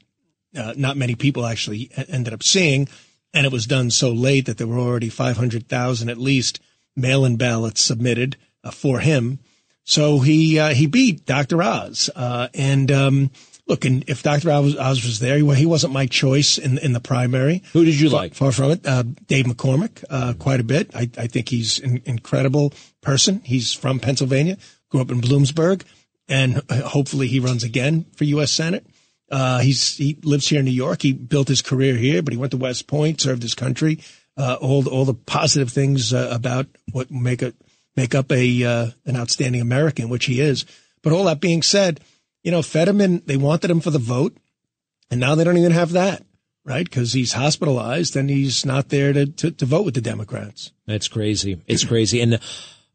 uh, 0.56 0.74
not 0.78 0.98
many 0.98 1.16
people 1.16 1.46
actually 1.46 1.90
ended 2.08 2.34
up 2.34 2.44
seeing, 2.44 2.88
and 3.34 3.46
it 3.46 3.52
was 3.52 3.66
done 3.66 3.90
so 3.90 4.12
late 4.12 4.46
that 4.46 4.58
there 4.58 4.68
were 4.68 4.80
already 4.80 5.10
five 5.10 5.38
hundred 5.38 5.68
thousand 5.68 6.10
at 6.10 6.18
least 6.18 6.60
mail-in 6.96 7.38
ballots 7.38 7.82
submitted 7.82 8.38
uh, 8.64 8.72
for 8.72 9.00
him. 9.00 9.40
So 9.84 10.20
he 10.20 10.60
uh, 10.60 10.74
he 10.74 10.86
beat 10.88 11.26
Dr. 11.26 11.62
Oz, 11.62 12.10
uh, 12.16 12.50
and 12.54 12.92
um, 12.92 13.32
look, 13.74 13.86
and 13.86 14.04
if 14.08 14.22
Dr. 14.22 14.52
Oz, 14.52 14.78
Oz 14.78 15.04
was 15.04 15.20
there, 15.20 15.38
he, 15.38 15.56
he 15.56 15.66
wasn't 15.66 15.94
my 15.94 16.06
choice 16.06 16.58
in 16.60 16.78
in 16.78 16.94
the 16.94 17.00
primary. 17.00 17.64
Who 17.74 17.84
did 17.84 18.00
you 18.00 18.10
far, 18.10 18.20
like? 18.22 18.36
Far 18.36 18.52
from 18.52 18.72
it, 18.72 18.86
uh, 18.86 19.04
Dave 19.28 19.46
McCormick, 19.46 20.04
uh, 20.10 20.34
quite 20.38 20.60
a 20.60 20.64
bit. 20.64 20.92
I, 20.96 21.10
I 21.18 21.28
think 21.28 21.50
he's 21.50 21.80
an 21.80 22.02
incredible 22.06 22.74
person. 23.02 23.42
He's 23.44 23.74
from 23.74 24.00
Pennsylvania, 24.00 24.58
grew 24.90 25.02
up 25.02 25.10
in 25.10 25.22
Bloomsburg, 25.22 25.84
and 26.28 26.62
hopefully 26.70 27.28
he 27.28 27.40
runs 27.40 27.64
again 27.64 28.06
for 28.16 28.26
U.S. 28.26 28.52
Senate. 28.52 28.86
Uh, 29.32 29.60
he's 29.60 29.98
he 29.98 30.20
lives 30.24 30.48
here 30.48 30.60
in 30.60 30.66
New 30.66 30.72
York. 30.72 31.02
He 31.02 31.12
built 31.12 31.48
his 31.48 31.64
career 31.64 31.96
here, 31.96 32.22
but 32.22 32.34
he 32.34 32.38
went 32.38 32.52
to 32.52 32.58
West 32.58 32.86
Point, 32.86 33.20
served 33.20 33.42
his 33.42 33.56
country. 33.56 34.00
Uh, 34.38 34.58
all 34.62 34.88
all 34.88 35.06
the 35.06 35.16
positive 35.16 35.72
things 35.72 36.14
uh, 36.14 36.30
about 36.32 36.68
what 36.92 37.10
make 37.10 37.42
a 37.42 37.54
make 37.96 38.14
up 38.14 38.32
a 38.32 38.64
uh, 38.64 38.88
an 39.06 39.18
outstanding 39.18 39.62
American, 39.62 40.10
which 40.10 40.26
he 40.26 40.40
is. 40.40 40.66
But 41.02 41.14
all 41.14 41.26
that 41.26 41.42
being 41.42 41.64
said, 41.64 42.00
you 42.44 42.52
know, 42.52 42.62
Fetterman 42.62 43.24
they 43.26 43.38
wanted 43.38 43.72
him 43.72 43.80
for 43.80 43.90
the 43.90 44.00
vote, 44.00 44.38
and 45.10 45.20
now 45.20 45.36
they 45.36 45.44
don't 45.44 45.58
even 45.58 45.72
have 45.72 45.94
that, 45.94 46.24
right? 46.64 46.86
Because 46.86 47.14
he's 47.14 47.34
hospitalized 47.34 48.16
and 48.16 48.30
he's 48.30 48.66
not 48.66 48.90
there 48.90 49.14
to, 49.14 49.26
to 49.26 49.52
to 49.52 49.66
vote 49.66 49.86
with 49.86 49.96
the 49.96 50.02
Democrats. 50.02 50.72
That's 50.86 51.08
crazy. 51.08 51.62
It's 51.68 51.86
crazy. 51.86 52.22
And 52.22 52.40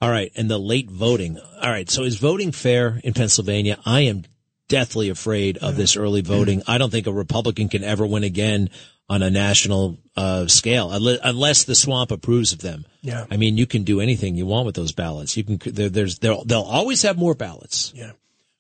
all 0.01 0.11
right, 0.11 0.31
and 0.37 0.49
the 0.49 0.59
late 0.59 0.91
voting. 0.91 1.39
All 1.39 1.71
right, 1.71 1.91
so 1.91 2.05
is 2.05 2.17
voting 2.19 2.53
fair 2.53 3.01
in 3.03 3.15
Pennsylvania? 3.15 3.79
I 3.85 4.03
am 4.03 4.25
deathly 4.69 5.09
afraid 5.09 5.59
of 5.59 5.77
this 5.77 5.97
early 5.97 6.21
voting. 6.21 6.63
I 6.67 6.79
don't 6.79 6.91
think 6.91 7.07
a 7.07 7.13
Republican 7.13 7.69
can 7.69 7.83
ever 7.83 8.07
win 8.07 8.23
again 8.23 8.71
on 9.09 9.23
a 9.23 9.31
national 9.31 9.99
uh, 10.17 10.47
scale 10.47 10.91
unless 10.93 11.65
the 11.65 11.75
swamp 11.75 12.11
approves 12.11 12.53
of 12.53 12.61
them. 12.61 12.85
Yeah. 13.01 13.25
I 13.31 13.39
mean, 13.39 13.57
you 13.57 13.67
can 13.67 13.85
do 13.85 14.01
anything 14.01 14.35
you 14.35 14.45
want 14.45 14.67
with 14.67 14.75
those 14.75 14.93
ballots. 14.93 15.37
You 15.37 15.45
can. 15.45 15.59
There, 15.65 15.89
there's 15.89 16.19
they'll, 16.19 16.45
they'll 16.45 16.61
always 16.61 17.03
have 17.03 17.17
more 17.17 17.35
ballots. 17.35 17.93
Yeah. 17.97 18.13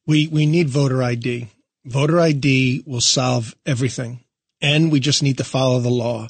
We 0.08 0.26
we 0.26 0.46
need 0.46 0.70
voter 0.70 1.02
ID. 1.02 1.48
Voter 1.84 2.18
ID 2.18 2.82
will 2.86 3.02
solve 3.02 3.54
everything, 3.66 4.24
and 4.60 4.90
we 4.90 5.00
just 5.00 5.22
need 5.22 5.36
to 5.36 5.44
follow 5.44 5.80
the 5.80 5.90
law. 5.90 6.28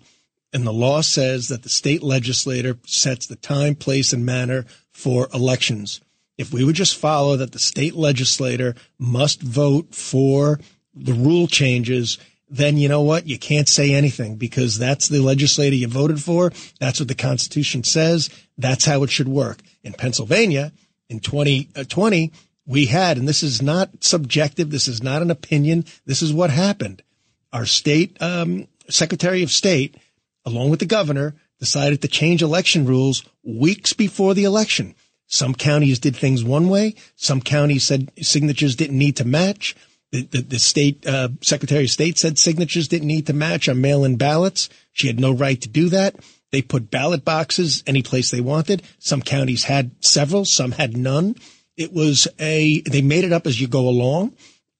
And 0.52 0.66
the 0.66 0.72
law 0.72 1.00
says 1.00 1.46
that 1.48 1.62
the 1.62 1.68
state 1.68 2.02
legislator 2.02 2.76
sets 2.84 3.26
the 3.26 3.36
time, 3.36 3.76
place, 3.76 4.12
and 4.12 4.26
manner 4.26 4.64
for 4.90 5.28
elections. 5.32 6.00
If 6.36 6.52
we 6.52 6.64
would 6.64 6.74
just 6.74 6.96
follow 6.96 7.36
that 7.36 7.52
the 7.52 7.60
state 7.60 7.94
legislator 7.94 8.74
must 8.98 9.42
vote 9.42 9.94
for 9.94 10.58
the 10.92 11.12
rule 11.12 11.46
changes, 11.46 12.18
then 12.50 12.78
you 12.78 12.88
know 12.88 13.02
what? 13.02 13.28
You 13.28 13.38
can't 13.38 13.68
say 13.68 13.94
anything 13.94 14.36
because 14.36 14.76
that's 14.76 15.08
the 15.08 15.20
legislator 15.20 15.76
you 15.76 15.86
voted 15.86 16.20
for. 16.20 16.50
That's 16.80 16.98
what 16.98 17.08
the 17.08 17.14
Constitution 17.14 17.84
says. 17.84 18.28
That's 18.56 18.86
how 18.86 19.04
it 19.04 19.10
should 19.10 19.28
work. 19.28 19.60
In 19.84 19.92
Pennsylvania, 19.92 20.72
in 21.08 21.20
2020, 21.20 22.32
uh, 22.32 22.47
we 22.68 22.86
had, 22.86 23.16
and 23.16 23.26
this 23.26 23.42
is 23.42 23.62
not 23.62 24.04
subjective. 24.04 24.70
This 24.70 24.86
is 24.86 25.02
not 25.02 25.22
an 25.22 25.30
opinion. 25.30 25.86
This 26.04 26.22
is 26.22 26.34
what 26.34 26.50
happened. 26.50 27.02
Our 27.50 27.64
state 27.64 28.20
um, 28.20 28.68
secretary 28.90 29.42
of 29.42 29.50
state, 29.50 29.96
along 30.44 30.68
with 30.68 30.78
the 30.78 30.86
governor, 30.86 31.34
decided 31.58 32.02
to 32.02 32.08
change 32.08 32.42
election 32.42 32.84
rules 32.84 33.24
weeks 33.42 33.94
before 33.94 34.34
the 34.34 34.44
election. 34.44 34.94
Some 35.26 35.54
counties 35.54 35.98
did 35.98 36.14
things 36.14 36.44
one 36.44 36.68
way. 36.68 36.94
Some 37.16 37.40
counties 37.40 37.84
said 37.84 38.12
signatures 38.20 38.76
didn't 38.76 38.98
need 38.98 39.16
to 39.16 39.24
match. 39.24 39.74
The, 40.12 40.22
the, 40.22 40.40
the 40.42 40.58
state 40.58 41.06
uh, 41.06 41.30
secretary 41.42 41.84
of 41.84 41.90
state 41.90 42.18
said 42.18 42.38
signatures 42.38 42.88
didn't 42.88 43.08
need 43.08 43.26
to 43.26 43.32
match 43.32 43.68
on 43.68 43.80
mail-in 43.80 44.16
ballots. 44.16 44.68
She 44.92 45.06
had 45.06 45.20
no 45.20 45.32
right 45.32 45.60
to 45.60 45.68
do 45.68 45.88
that. 45.88 46.16
They 46.50 46.62
put 46.62 46.90
ballot 46.90 47.24
boxes 47.24 47.82
any 47.86 48.02
place 48.02 48.30
they 48.30 48.40
wanted. 48.40 48.82
Some 48.98 49.20
counties 49.20 49.64
had 49.64 49.90
several, 50.00 50.44
some 50.44 50.72
had 50.72 50.96
none. 50.96 51.34
It 51.78 51.92
was 51.92 52.28
a 52.40 52.82
they 52.82 53.02
made 53.02 53.24
it 53.24 53.32
up 53.32 53.46
as 53.46 53.60
you 53.60 53.68
go 53.68 53.88
along, 53.88 54.34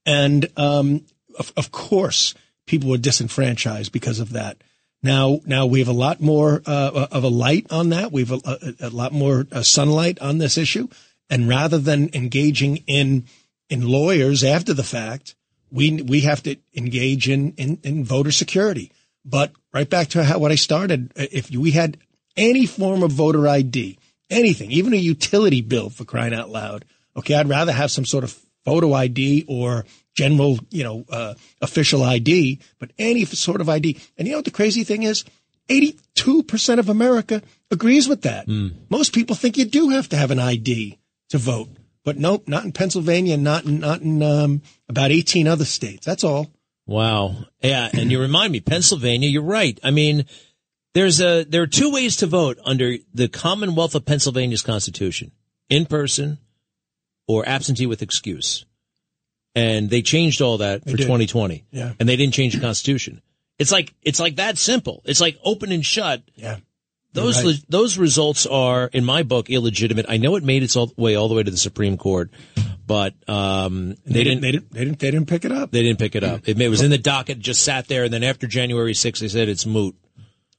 and 0.05 0.47
um, 0.57 1.07
of, 1.39 1.53
of 1.57 1.71
course 1.71 2.35
people 2.67 2.91
were 2.91 2.99
disenfranchised 2.99 3.93
because 3.93 4.21
of 4.21 4.33
that. 4.33 4.59
Now, 5.03 5.41
now 5.47 5.65
we 5.67 5.79
have 5.79 5.89
a 5.89 5.93
lot 5.93 6.21
more 6.21 6.61
uh, 6.67 7.07
of 7.11 7.23
a 7.23 7.29
light 7.29 7.69
on 7.71 7.91
that. 7.91 8.11
We 8.11 8.25
have 8.25 8.33
a, 8.33 8.75
a, 8.81 8.89
a 8.89 8.91
lot 8.91 9.13
more 9.13 9.47
uh, 9.53 9.63
sunlight 9.63 10.19
on 10.21 10.39
this 10.39 10.59
issue, 10.59 10.89
and 11.31 11.49
rather 11.49 11.79
than 11.79 12.11
engaging 12.15 12.79
in 12.89 13.27
in 13.71 13.87
lawyers 13.87 14.43
after 14.43 14.75
the 14.75 14.83
fact, 14.83 15.37
we 15.71 16.03
we 16.03 16.23
have 16.23 16.43
to 16.43 16.57
engage 16.75 17.29
in 17.29 17.53
in, 17.53 17.79
in 17.85 18.05
voter 18.05 18.33
security. 18.33 18.91
But 19.25 19.53
right 19.73 19.89
back 19.89 20.09
to 20.09 20.25
how 20.25 20.39
what 20.39 20.51
I 20.51 20.57
started, 20.57 21.13
if 21.15 21.51
we 21.51 21.71
had 21.71 21.99
any 22.37 22.67
form 22.67 23.03
of 23.05 23.13
voter 23.13 23.47
ID, 23.47 23.99
anything, 24.31 24.71
even 24.71 24.93
a 24.93 24.97
utility 24.97 25.61
bill 25.61 25.91
for 25.91 26.05
crying 26.05 26.35
out 26.35 26.51
loud, 26.51 26.85
okay, 27.17 27.35
I'd 27.35 27.49
rather 27.49 27.73
have 27.73 27.91
some 27.91 28.05
sort 28.05 28.25
of 28.25 28.39
photo 28.65 28.93
ID 28.93 29.45
or 29.49 29.85
general, 30.15 30.59
you 30.71 30.85
know, 30.85 31.05
uh, 31.11 31.35
official 31.63 32.03
ID, 32.03 32.61
but 32.79 32.91
any 32.99 33.25
sort 33.25 33.61
of 33.61 33.69
ID. 33.69 33.99
And 34.17 34.27
you 34.27 34.33
know 34.33 34.39
what 34.39 34.45
the 34.45 34.51
crazy 34.51 34.85
thing 34.85 35.05
is? 35.05 35.25
82% 35.69 36.79
of 36.79 36.89
America 36.89 37.43
agrees 37.71 38.09
with 38.09 38.23
that. 38.23 38.47
Mm. 38.47 38.73
Most 38.89 39.13
people 39.13 39.37
think 39.37 39.57
you 39.57 39.65
do 39.65 39.91
have 39.91 40.09
to 40.11 40.17
have 40.17 40.31
an 40.31 40.39
ID 40.39 40.99
to 41.31 41.39
vote, 41.39 41.69
but 42.05 42.17
nope, 42.17 42.49
not 42.49 42.65
in 42.65 42.73
Pennsylvania, 42.73 43.37
not 43.37 43.65
in, 43.65 43.81
not 43.81 44.01
in 44.01 44.23
um, 44.23 44.63
about 44.89 45.11
18 45.11 45.47
other 45.47 45.67
states. 45.67 46.07
That's 46.07 46.25
all. 46.25 46.51
Wow. 46.87 47.37
Yeah. 47.63 47.91
And 47.93 48.11
you 48.11 48.19
remind 48.19 48.51
me, 48.51 48.61
Pennsylvania, 48.61 49.29
you're 49.29 49.43
right. 49.43 49.79
I 49.85 49.91
mean, 49.91 50.25
there's 50.95 51.21
a, 51.21 51.45
there 51.45 51.63
are 51.63 51.67
two 51.67 51.93
ways 51.93 52.17
to 52.17 52.27
vote 52.27 52.59
under 52.65 52.97
the 53.13 53.29
Commonwealth 53.29 53.95
of 53.95 54.05
Pennsylvania's 54.05 54.63
constitution. 54.63 55.33
In 55.69 55.85
person 55.85 56.39
or 57.27 57.47
absentee 57.47 57.87
with 57.87 58.01
excuse 58.01 58.65
and 59.59 59.91
they 59.91 60.03
changed 60.03 60.41
all 60.41 60.59
that 60.59 60.85
for 60.85 60.97
2020. 60.97 61.65
Yeah. 61.71 61.93
And 61.99 62.09
they 62.09 62.17
didn't 62.17 62.35
change 62.35 62.55
the 62.55 62.61
Constitution. 62.61 63.21
It's 63.59 63.73
like 63.73 63.93
it's 64.03 64.21
like 64.21 64.37
that 64.37 64.57
simple. 64.57 65.03
It's 65.05 65.21
like 65.21 65.39
open 65.43 65.73
and 65.73 65.85
shut. 65.85 66.23
Yeah. 66.35 66.59
Those 67.13 67.45
right. 67.45 67.57
those 67.69 67.99
results 67.99 68.47
are, 68.47 68.87
in 68.87 69.05
my 69.05 69.23
book, 69.25 69.51
illegitimate. 69.51 70.07
I 70.09 70.19
know 70.19 70.37
it 70.37 70.45
made 70.45 70.63
its 70.63 70.77
all, 70.77 70.93
way 70.97 71.17
all 71.17 71.27
the 71.29 71.35
way 71.35 71.43
to 71.43 71.51
the 71.51 71.57
Supreme 71.57 71.97
Court, 71.97 72.31
but 72.87 73.15
um, 73.27 73.97
they, 74.05 74.13
they, 74.13 74.25
didn't, 74.25 74.41
they, 74.43 74.53
didn't, 74.53 74.71
they 74.71 74.85
didn't 74.85 74.99
they 75.01 75.11
didn't 75.11 75.27
pick 75.27 75.45
it 75.45 75.51
up. 75.51 75.71
They 75.73 75.83
didn't 75.83 75.99
pick 75.99 76.15
it 76.15 76.23
up. 76.23 76.47
It, 76.47 76.61
it 76.61 76.69
was 76.69 76.83
in 76.83 76.91
the 76.91 76.99
docket, 76.99 77.41
just 77.41 77.65
sat 77.65 77.89
there, 77.89 78.05
and 78.05 78.13
then 78.13 78.23
after 78.23 78.47
January 78.47 78.93
6th, 78.93 79.21
they 79.21 79.29
said 79.29 79.49
it's 79.49 79.67
moot. 79.67 79.97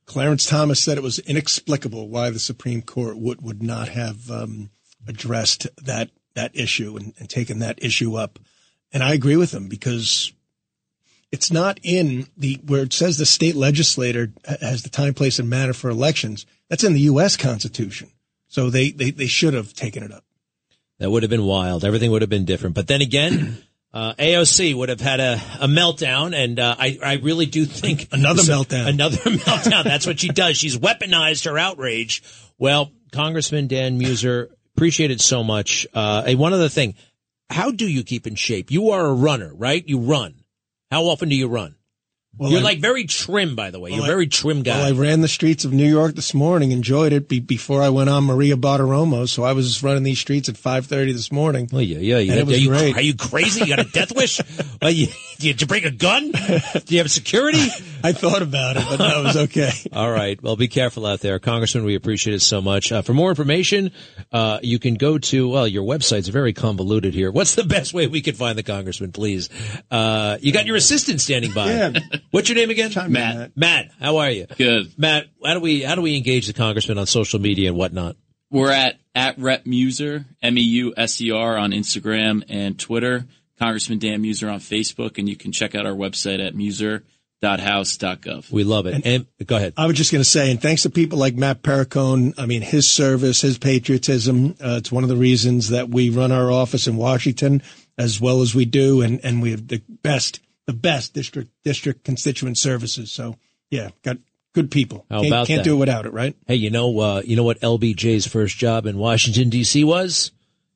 Clarence 0.10 0.48
Thomas 0.48 0.82
said 0.82 0.98
it 0.98 1.04
was 1.04 1.20
inexplicable 1.20 2.10
why 2.10 2.32
the 2.32 2.40
Supreme 2.40 2.82
Court 2.82 3.16
would 3.16 3.44
would 3.44 3.62
not 3.62 3.90
have 3.90 4.32
um, 4.32 4.72
addressed 5.08 5.68
that 5.84 6.10
that 6.34 6.50
issue 6.56 6.98
and, 6.98 7.14
and 7.20 7.30
taken 7.30 7.60
that 7.60 7.84
issue 7.84 8.16
up. 8.16 8.40
And 8.92 9.04
I 9.04 9.14
agree 9.14 9.36
with 9.36 9.54
him 9.54 9.68
because 9.68 10.34
it's 11.32 11.52
not 11.52 11.80
in 11.84 12.26
the 12.36 12.60
where 12.66 12.82
it 12.82 12.92
says 12.92 13.20
the 13.20 13.26
state 13.28 13.56
legislator 13.56 14.34
has 14.60 14.82
the 14.82 14.90
time, 14.90 15.14
place, 15.14 15.38
and 15.38 15.48
manner 15.48 15.74
for 15.74 15.92
elections. 15.92 16.48
That's 16.70 16.84
in 16.84 16.94
the 16.94 17.02
U.S. 17.02 17.38
Constitution. 17.38 18.10
So 18.48 18.72
they, 18.72 18.90
they, 18.90 19.12
they 19.12 19.28
should 19.28 19.54
have 19.54 19.74
taken 19.74 20.02
it 20.02 20.12
up. 20.12 20.24
That 20.98 21.12
would 21.12 21.22
have 21.22 21.30
been 21.30 21.46
wild. 21.46 21.86
Everything 21.86 22.10
would 22.10 22.24
have 22.24 22.32
been 22.32 22.46
different. 22.46 22.74
But 22.74 22.88
then 22.88 23.02
again, 23.02 23.60
uh, 23.94 24.14
AOC 24.14 24.76
would 24.76 24.90
have 24.90 25.02
had 25.02 25.20
a, 25.20 25.42
a 25.62 25.68
meltdown, 25.68 26.36
and 26.36 26.60
uh, 26.60 26.76
I, 26.78 27.00
I 27.04 27.14
really 27.16 27.46
do 27.46 27.66
think 27.66 28.08
another 28.12 28.44
meltdown. 28.44 28.88
Another 28.88 29.18
meltdown. 29.18 29.84
That's 29.84 30.06
what 30.06 30.20
she 30.20 30.30
does. 30.30 30.58
She's 30.58 30.78
weaponized 30.78 31.46
her 31.46 31.58
outrage. 31.58 32.24
Well, 32.58 32.92
Congressman 33.12 33.68
Dan 33.68 34.00
Meuser, 34.00 34.50
appreciate 34.76 35.12
it 35.12 35.22
so 35.22 35.44
much. 35.44 35.88
Uh, 35.94 36.24
and 36.26 36.38
one 36.38 36.54
other 36.54 36.70
thing, 36.70 36.96
how 37.50 37.72
do 37.72 37.88
you 37.88 38.04
keep 38.04 38.28
in 38.28 38.36
shape? 38.36 38.70
You 38.70 38.92
are 38.92 39.06
a 39.06 39.14
runner, 39.14 39.52
right? 39.54 39.84
You 39.88 40.00
run. 40.00 40.36
How 40.92 41.04
often 41.06 41.30
do 41.30 41.36
you 41.36 41.48
run? 41.48 41.76
Well, 42.38 42.52
You're 42.52 42.62
I, 42.62 42.64
like 42.64 42.80
very 42.80 43.04
trim, 43.04 43.56
by 43.56 43.70
the 43.70 43.82
way. 43.82 43.92
You're 43.92 44.04
a 44.04 44.08
very 44.08 44.28
trim 44.28 44.64
guy. 44.64 44.78
Well, 44.78 44.88
I 44.88 44.92
ran 44.92 45.20
the 45.20 45.28
streets 45.28 45.66
of 45.66 45.74
New 45.74 45.90
York 45.90 46.16
this 46.16 46.34
morning, 46.34 46.72
enjoyed 46.72 47.12
it 47.12 47.28
be, 47.28 47.42
before 47.42 47.82
I 47.82 47.90
went 47.90 48.10
on 48.10 48.24
Maria 48.24 48.56
Bartiromo. 48.56 49.28
So 49.28 49.44
I 49.44 49.52
was 49.52 49.84
running 49.84 50.04
these 50.04 50.20
streets 50.20 50.48
at 50.48 50.56
5:30 50.56 51.12
this 51.12 51.34
morning. 51.34 51.70
Oh 51.74 51.80
yeah, 51.80 51.98
yeah, 51.98 52.20
yeah. 52.20 52.36
it 52.36 52.48
was 52.48 52.58
are 52.58 52.62
you, 52.62 52.70
great. 52.70 52.96
Are 52.96 53.02
you 53.02 53.16
crazy? 53.16 53.62
You 53.62 53.76
got 53.76 53.86
a 53.86 53.92
death 53.92 54.16
wish? 54.16 54.40
well, 54.82 54.92
you, 54.92 55.08
did 55.40 55.60
you 55.60 55.68
bring 55.68 55.84
a 55.84 55.92
gun? 55.92 56.32
Do 56.32 56.82
you 56.88 57.00
have 57.00 57.12
security? 57.12 57.68
I 58.04 58.14
thought 58.14 58.42
about 58.42 58.78
it, 58.78 58.86
but 58.90 58.98
that 58.98 59.22
was 59.22 59.36
okay. 59.36 59.72
All 59.92 60.10
right. 60.10 60.42
Well, 60.42 60.56
be 60.56 60.70
careful 60.70 61.06
out 61.06 61.20
there, 61.20 61.38
Congressman. 61.40 61.84
We 61.84 61.96
appreciate 61.96 62.36
it 62.36 62.42
so 62.42 62.62
much. 62.62 62.94
Uh, 62.94 63.02
for 63.02 63.14
more 63.14 63.30
information, 63.30 63.92
uh, 64.32 64.60
you 64.62 64.80
can 64.80 64.94
go 64.94 65.18
to 65.18 65.50
well, 65.50 65.68
your 65.68 65.84
website's 65.84 66.30
very 66.30 66.54
convoluted 66.54 67.14
here. 67.14 67.32
What's 67.32 67.56
the 67.56 67.66
best 67.66 67.94
way 67.94 68.08
we 68.08 68.22
can 68.22 68.36
find 68.36 68.58
the 68.58 68.64
Congressman, 68.64 69.12
please? 69.12 69.50
Uh, 69.92 70.38
you 70.40 70.54
got 70.54 70.66
your 70.66 70.78
assistant 70.78 71.20
standing 71.20 71.52
by. 71.52 71.72
Yeah. 71.74 71.94
What's 72.32 72.50
your 72.50 72.56
name 72.56 72.70
again? 72.70 72.92
Matt. 72.96 73.10
Matt. 73.10 73.58
Matt, 73.58 73.92
how 74.00 74.18
are 74.18 74.30
you? 74.30 74.48
Good. 74.58 74.94
Matt, 74.98 75.28
how 75.44 75.54
do 75.54 75.60
we 75.60 75.82
how 75.84 75.96
do 75.96 76.02
we 76.02 76.16
engage 76.18 76.48
the 76.48 76.54
congressman 76.54 76.98
on 76.98 77.06
social 77.06 77.40
media 77.40 77.70
and 77.70 77.78
whatnot? 77.78 78.16
We're 78.52 78.72
at 78.72 79.00
at 79.14 79.38
Rep 79.38 79.66
Meuser, 79.66 80.26
M 80.42 80.58
E 80.58 80.62
U 80.62 80.94
S 80.96 81.22
E 81.22 81.32
R 81.32 81.58
on 81.58 81.72
Instagram 81.72 82.44
and 82.50 82.80
Twitter. 82.80 83.26
Congressman 83.60 84.00
Dan 84.00 84.24
Meuser 84.24 84.52
on 84.52 84.60
Facebook, 84.60 85.18
and 85.18 85.28
you 85.28 85.36
can 85.36 85.52
check 85.52 85.76
out 85.76 85.86
our 85.86 85.94
website 85.94 86.40
at 86.46 86.56
meuser.house.gov. 86.56 88.50
We 88.52 88.64
love 88.64 88.86
it. 88.86 88.96
And, 88.96 89.06
and 89.06 89.28
go 89.46 89.58
ahead. 89.58 89.74
I 89.76 89.86
was 89.86 89.98
just 89.98 90.14
going 90.14 90.24
to 90.24 90.30
say, 90.30 90.50
and 90.50 90.62
thanks 90.62 90.84
to 90.84 90.90
people 90.90 91.20
like 91.20 91.36
Matt 91.36 91.62
Perricone, 91.62 92.34
I 92.38 92.46
mean, 92.46 92.62
his 92.62 92.90
service, 92.90 93.42
his 93.42 93.58
patriotism, 93.58 94.56
uh, 94.64 94.78
it's 94.78 94.94
one 94.94 95.04
of 95.04 95.10
the 95.10 95.18
reasons 95.18 95.72
that 95.72 95.90
we 95.90 96.10
run 96.10 96.32
our 96.32 96.50
office 96.50 96.88
in 96.88 96.96
Washington 96.96 97.62
as 97.98 98.22
well 98.22 98.42
as 98.42 98.56
we 98.56 98.64
do, 98.64 99.02
and, 99.02 99.20
and 99.26 99.42
we 99.42 99.52
have 99.52 99.68
the 99.68 99.82
best 100.04 100.40
the 100.70 100.74
best 100.74 101.16
district 101.16 101.50
district 101.64 102.04
constituent 102.04 102.56
services. 102.56 103.12
So 103.12 103.38
yeah, 103.72 103.90
got 104.04 104.18
good 104.54 104.70
people. 104.70 105.04
How 105.10 105.22
can't, 105.22 105.28
about 105.28 105.48
can't 105.48 105.60
that? 105.60 105.64
do 105.64 105.74
it 105.74 105.80
without 105.80 106.06
it, 106.06 106.14
right? 106.14 106.36
Hey, 106.46 106.56
you 106.56 106.70
know, 106.70 107.00
uh, 107.00 107.22
you 107.26 107.36
know 107.36 107.44
what 107.44 107.60
LBJ's 107.62 108.28
first 108.28 108.56
job 108.56 108.86
in 108.86 109.00
Washington 109.00 109.50
D.C. 109.50 109.84
was? 109.84 110.32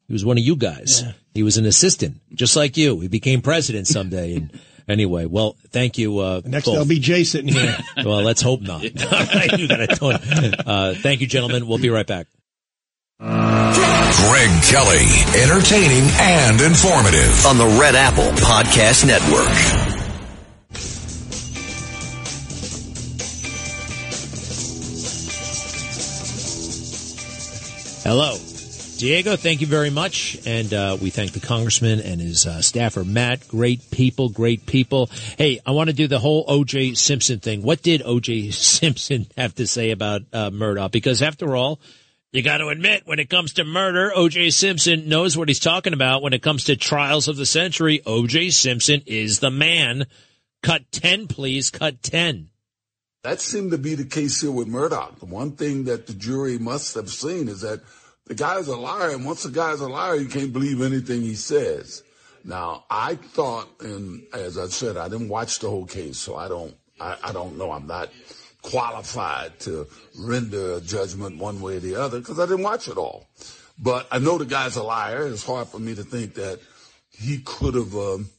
He 0.07 0.13
was 0.13 0.25
one 0.25 0.39
of 0.39 0.43
you 0.43 0.55
guys. 0.55 1.03
Yeah. 1.03 1.11
He 1.35 1.43
was 1.43 1.57
an 1.57 1.67
assistant, 1.67 2.21
just 2.33 2.55
like 2.55 2.75
you. 2.75 3.01
He 3.01 3.07
became 3.07 3.43
president 3.43 3.85
someday. 3.85 4.35
And 4.35 4.59
anyway, 4.87 5.27
well, 5.27 5.57
thank 5.69 5.99
you. 5.99 6.17
Uh, 6.17 6.39
the 6.39 6.49
next 6.49 6.65
both. 6.65 6.87
LBJ 6.87 7.27
sitting 7.27 7.53
here. 7.53 7.77
well, 7.97 8.23
let's 8.23 8.41
hope 8.41 8.61
not. 8.61 8.81
I 8.83 9.55
knew 9.55 9.67
that. 9.67 9.99
I. 10.01 10.71
Uh, 10.71 10.93
thank 10.95 11.21
you, 11.21 11.27
gentlemen. 11.27 11.67
We'll 11.67 11.77
be 11.77 11.91
right 11.91 12.07
back. 12.07 12.25
Greg 14.17 14.51
Kelly, 14.63 15.05
entertaining 15.41 16.07
and 16.19 16.61
informative 16.61 17.45
on 17.45 17.57
the 17.57 17.77
Red 17.79 17.95
Apple 17.95 18.31
Podcast 18.41 19.05
Network. 19.05 19.83
Hello. 28.03 28.37
Diego, 28.97 29.35
thank 29.35 29.59
you 29.59 29.67
very 29.67 29.89
much. 29.89 30.37
And 30.45 30.73
uh, 30.73 30.97
we 31.01 31.09
thank 31.09 31.31
the 31.31 31.39
congressman 31.39 31.99
and 31.99 32.21
his 32.21 32.45
uh, 32.45 32.61
staffer, 32.61 33.03
Matt. 33.03 33.47
Great 33.47 33.91
people, 33.91 34.29
great 34.29 34.65
people. 34.65 35.09
Hey, 35.37 35.59
I 35.65 35.71
want 35.71 35.89
to 35.89 35.93
do 35.95 36.07
the 36.07 36.19
whole 36.19 36.45
O.J. 36.47 36.93
Simpson 36.93 37.39
thing. 37.39 37.63
What 37.63 37.81
did 37.81 38.01
O.J. 38.01 38.51
Simpson 38.51 39.25
have 39.37 39.55
to 39.55 39.67
say 39.67 39.91
about 39.91 40.21
uh, 40.31 40.51
Murdaugh? 40.51 40.91
Because 40.91 41.21
after 41.21 41.55
all, 41.55 41.79
you 42.33 42.41
got 42.41 42.57
to 42.57 42.69
admit, 42.69 43.03
when 43.05 43.19
it 43.19 43.29
comes 43.29 43.53
to 43.53 43.63
murder, 43.63 44.11
O.J. 44.15 44.49
Simpson 44.49 45.07
knows 45.07 45.37
what 45.37 45.47
he's 45.47 45.59
talking 45.59 45.93
about. 45.93 46.23
When 46.23 46.33
it 46.33 46.41
comes 46.41 46.63
to 46.63 46.75
trials 46.75 47.27
of 47.27 47.37
the 47.37 47.45
century, 47.45 48.01
O.J. 48.07 48.49
Simpson 48.49 49.03
is 49.05 49.39
the 49.39 49.51
man. 49.51 50.07
Cut 50.63 50.91
10, 50.91 51.27
please. 51.27 51.69
Cut 51.69 52.01
10. 52.01 52.49
That 53.23 53.39
seemed 53.39 53.69
to 53.69 53.77
be 53.77 53.93
the 53.93 54.03
case 54.03 54.41
here 54.41 54.51
with 54.51 54.67
Murdaugh. 54.67 55.19
The 55.19 55.27
one 55.27 55.51
thing 55.51 55.83
that 55.83 56.07
the 56.07 56.13
jury 56.13 56.57
must 56.57 56.95
have 56.95 57.09
seen 57.09 57.47
is 57.47 57.61
that 57.61 57.81
the 58.25 58.33
guy's 58.33 58.67
a 58.67 58.75
liar, 58.75 59.11
and 59.11 59.25
once 59.25 59.45
a 59.45 59.51
guy's 59.51 59.79
a 59.79 59.87
liar, 59.87 60.15
you 60.15 60.27
can't 60.27 60.51
believe 60.51 60.81
anything 60.81 61.21
he 61.21 61.35
says. 61.35 62.01
Now, 62.43 62.85
I 62.89 63.15
thought, 63.15 63.69
and 63.79 64.23
as 64.33 64.57
I 64.57 64.67
said, 64.67 64.97
I 64.97 65.07
didn't 65.07 65.29
watch 65.29 65.59
the 65.59 65.69
whole 65.69 65.85
case, 65.85 66.17
so 66.17 66.35
I 66.35 66.47
don't, 66.47 66.75
I, 66.99 67.15
I 67.25 67.31
don't 67.31 67.57
know. 67.59 67.71
I'm 67.71 67.85
not 67.85 68.09
qualified 68.63 69.59
to 69.59 69.87
render 70.17 70.75
a 70.75 70.81
judgment 70.81 71.37
one 71.37 71.61
way 71.61 71.77
or 71.77 71.79
the 71.79 71.95
other 71.95 72.19
because 72.19 72.39
I 72.39 72.45
didn't 72.45 72.63
watch 72.63 72.87
it 72.87 72.97
all. 72.97 73.27
But 73.77 74.07
I 74.11 74.19
know 74.19 74.37
the 74.37 74.45
guy's 74.45 74.75
a 74.75 74.83
liar. 74.83 75.27
It's 75.27 75.45
hard 75.45 75.67
for 75.67 75.79
me 75.79 75.93
to 75.95 76.03
think 76.03 76.35
that 76.35 76.59
he 77.11 77.39
could 77.39 77.75
have 77.75 77.95
um, 77.95 78.29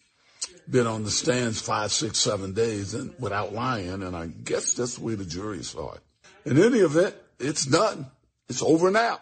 been 0.69 0.87
on 0.87 1.05
the 1.05 1.11
stands 1.11 1.61
five, 1.61 1.93
six, 1.93 2.19
seven 2.19 2.55
days 2.55 2.95
and 2.95 3.15
without 3.19 3.53
lying. 3.53 4.03
And 4.03 4.17
I 4.17 4.27
guess 4.27 4.75
that's 4.75 4.97
the 4.97 5.05
way 5.05 5.15
the 5.15 5.25
jury 5.25 5.63
saw 5.63 5.95
it. 5.95 6.01
In 6.45 6.63
any 6.63 6.79
event, 6.79 7.15
it's 7.39 7.65
done. 7.65 8.07
It's 8.49 8.63
over 8.63 8.91
now. 8.91 9.21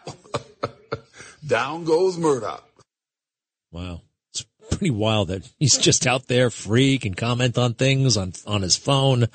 Down 1.46 1.84
goes 1.84 2.16
Murdaugh. 2.16 2.60
Wow. 3.70 4.02
It's 4.32 4.44
pretty 4.70 4.90
wild 4.90 5.28
that 5.28 5.48
he's 5.58 5.78
just 5.78 6.06
out 6.06 6.28
there 6.28 6.50
free, 6.50 6.98
can 6.98 7.14
comment 7.14 7.58
on 7.58 7.74
things 7.74 8.16
on, 8.16 8.32
on 8.46 8.62
his 8.62 8.76
phone. 8.76 9.26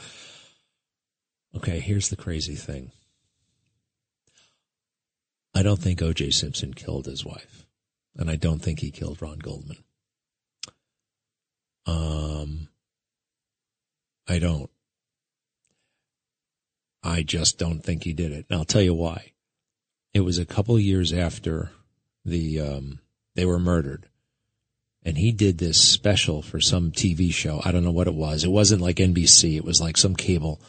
Okay, 1.55 1.79
here's 1.79 2.09
the 2.09 2.15
crazy 2.15 2.55
thing. 2.55 2.91
I 5.55 5.63
don't 5.63 5.79
think 5.79 6.01
O.J. 6.01 6.31
Simpson 6.31 6.73
killed 6.73 7.07
his 7.07 7.25
wife, 7.25 7.65
and 8.15 8.29
I 8.29 8.35
don't 8.35 8.59
think 8.59 8.79
he 8.79 8.91
killed 8.91 9.21
Ron 9.21 9.39
Goldman. 9.39 9.83
Um, 11.87 12.67
I 14.27 14.39
don't. 14.39 14.69
I 17.01 17.23
just 17.23 17.57
don't 17.57 17.79
think 17.79 18.03
he 18.03 18.13
did 18.13 18.31
it. 18.31 18.45
And 18.49 18.59
I'll 18.59 18.65
tell 18.65 18.81
you 18.81 18.93
why. 18.93 19.31
It 20.13 20.19
was 20.21 20.37
a 20.37 20.45
couple 20.45 20.77
years 20.79 21.13
after 21.13 21.71
the 22.25 22.59
um, 22.59 22.99
they 23.35 23.45
were 23.45 23.59
murdered, 23.59 24.07
and 25.03 25.17
he 25.17 25.31
did 25.31 25.57
this 25.57 25.81
special 25.81 26.41
for 26.41 26.59
some 26.59 26.91
TV 26.91 27.31
show. 27.31 27.61
I 27.63 27.71
don't 27.71 27.83
know 27.83 27.91
what 27.91 28.07
it 28.07 28.13
was. 28.13 28.43
It 28.43 28.51
wasn't 28.51 28.81
like 28.81 28.97
NBC. 28.97 29.55
It 29.55 29.63
was 29.63 29.79
like 29.79 29.95
some 29.95 30.15
cable, 30.15 30.59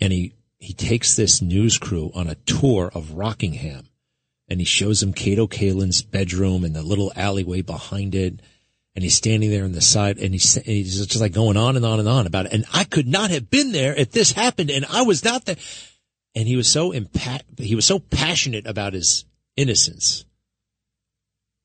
and 0.00 0.12
he 0.12 0.34
he 0.58 0.72
takes 0.72 1.14
this 1.14 1.42
news 1.42 1.78
crew 1.78 2.10
on 2.14 2.28
a 2.28 2.36
tour 2.36 2.90
of 2.94 3.12
Rockingham, 3.12 3.88
and 4.48 4.60
he 4.60 4.64
shows 4.64 5.00
them 5.00 5.12
Kato 5.12 5.46
Kaelin's 5.46 6.02
bedroom 6.02 6.64
and 6.64 6.74
the 6.74 6.82
little 6.82 7.12
alleyway 7.16 7.62
behind 7.62 8.14
it 8.14 8.40
and 8.94 9.02
he's 9.02 9.16
standing 9.16 9.50
there 9.50 9.64
on 9.64 9.72
the 9.72 9.80
side 9.80 10.18
and 10.18 10.32
he's, 10.32 10.56
and 10.56 10.66
he's 10.66 11.04
just 11.06 11.20
like 11.20 11.32
going 11.32 11.56
on 11.56 11.76
and 11.76 11.84
on 11.84 11.98
and 11.98 12.08
on 12.08 12.26
about 12.26 12.46
it. 12.46 12.52
And 12.52 12.64
I 12.72 12.84
could 12.84 13.08
not 13.08 13.30
have 13.30 13.50
been 13.50 13.72
there 13.72 13.94
if 13.94 14.12
this 14.12 14.32
happened 14.32 14.70
and 14.70 14.86
I 14.88 15.02
was 15.02 15.24
not 15.24 15.44
there. 15.44 15.56
And 16.36 16.46
he 16.46 16.56
was 16.56 16.68
so 16.68 16.92
impa- 16.92 17.42
he 17.58 17.74
was 17.74 17.86
so 17.86 17.98
passionate 17.98 18.66
about 18.66 18.92
his 18.92 19.24
innocence. 19.56 20.24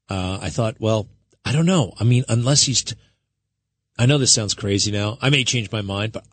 Uh, 0.10 0.40
I 0.42 0.50
thought, 0.50 0.78
well, 0.80 1.08
I 1.46 1.52
don't 1.52 1.66
know. 1.66 1.94
I 2.00 2.04
mean, 2.04 2.24
unless 2.30 2.64
he's, 2.64 2.84
t- 2.84 2.96
I 3.98 4.06
know 4.06 4.18
this 4.18 4.34
sounds 4.34 4.54
crazy 4.56 4.92
now. 4.92 5.18
I 5.22 5.30
may 5.30 5.44
change 5.44 5.72
my 5.72 5.82
mind, 5.82 6.14
but, 6.14 6.26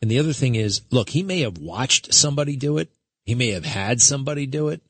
and 0.00 0.10
the 0.10 0.18
other 0.18 0.32
thing 0.32 0.54
is, 0.54 0.82
look, 0.90 1.08
he 1.08 1.22
may 1.22 1.40
have 1.40 1.58
watched 1.58 2.12
somebody 2.12 2.56
do 2.56 2.78
it. 2.78 2.90
He 3.24 3.34
may 3.34 3.50
have 3.50 3.64
had 3.64 4.00
somebody 4.00 4.46
do 4.46 4.68
it. 4.68 4.80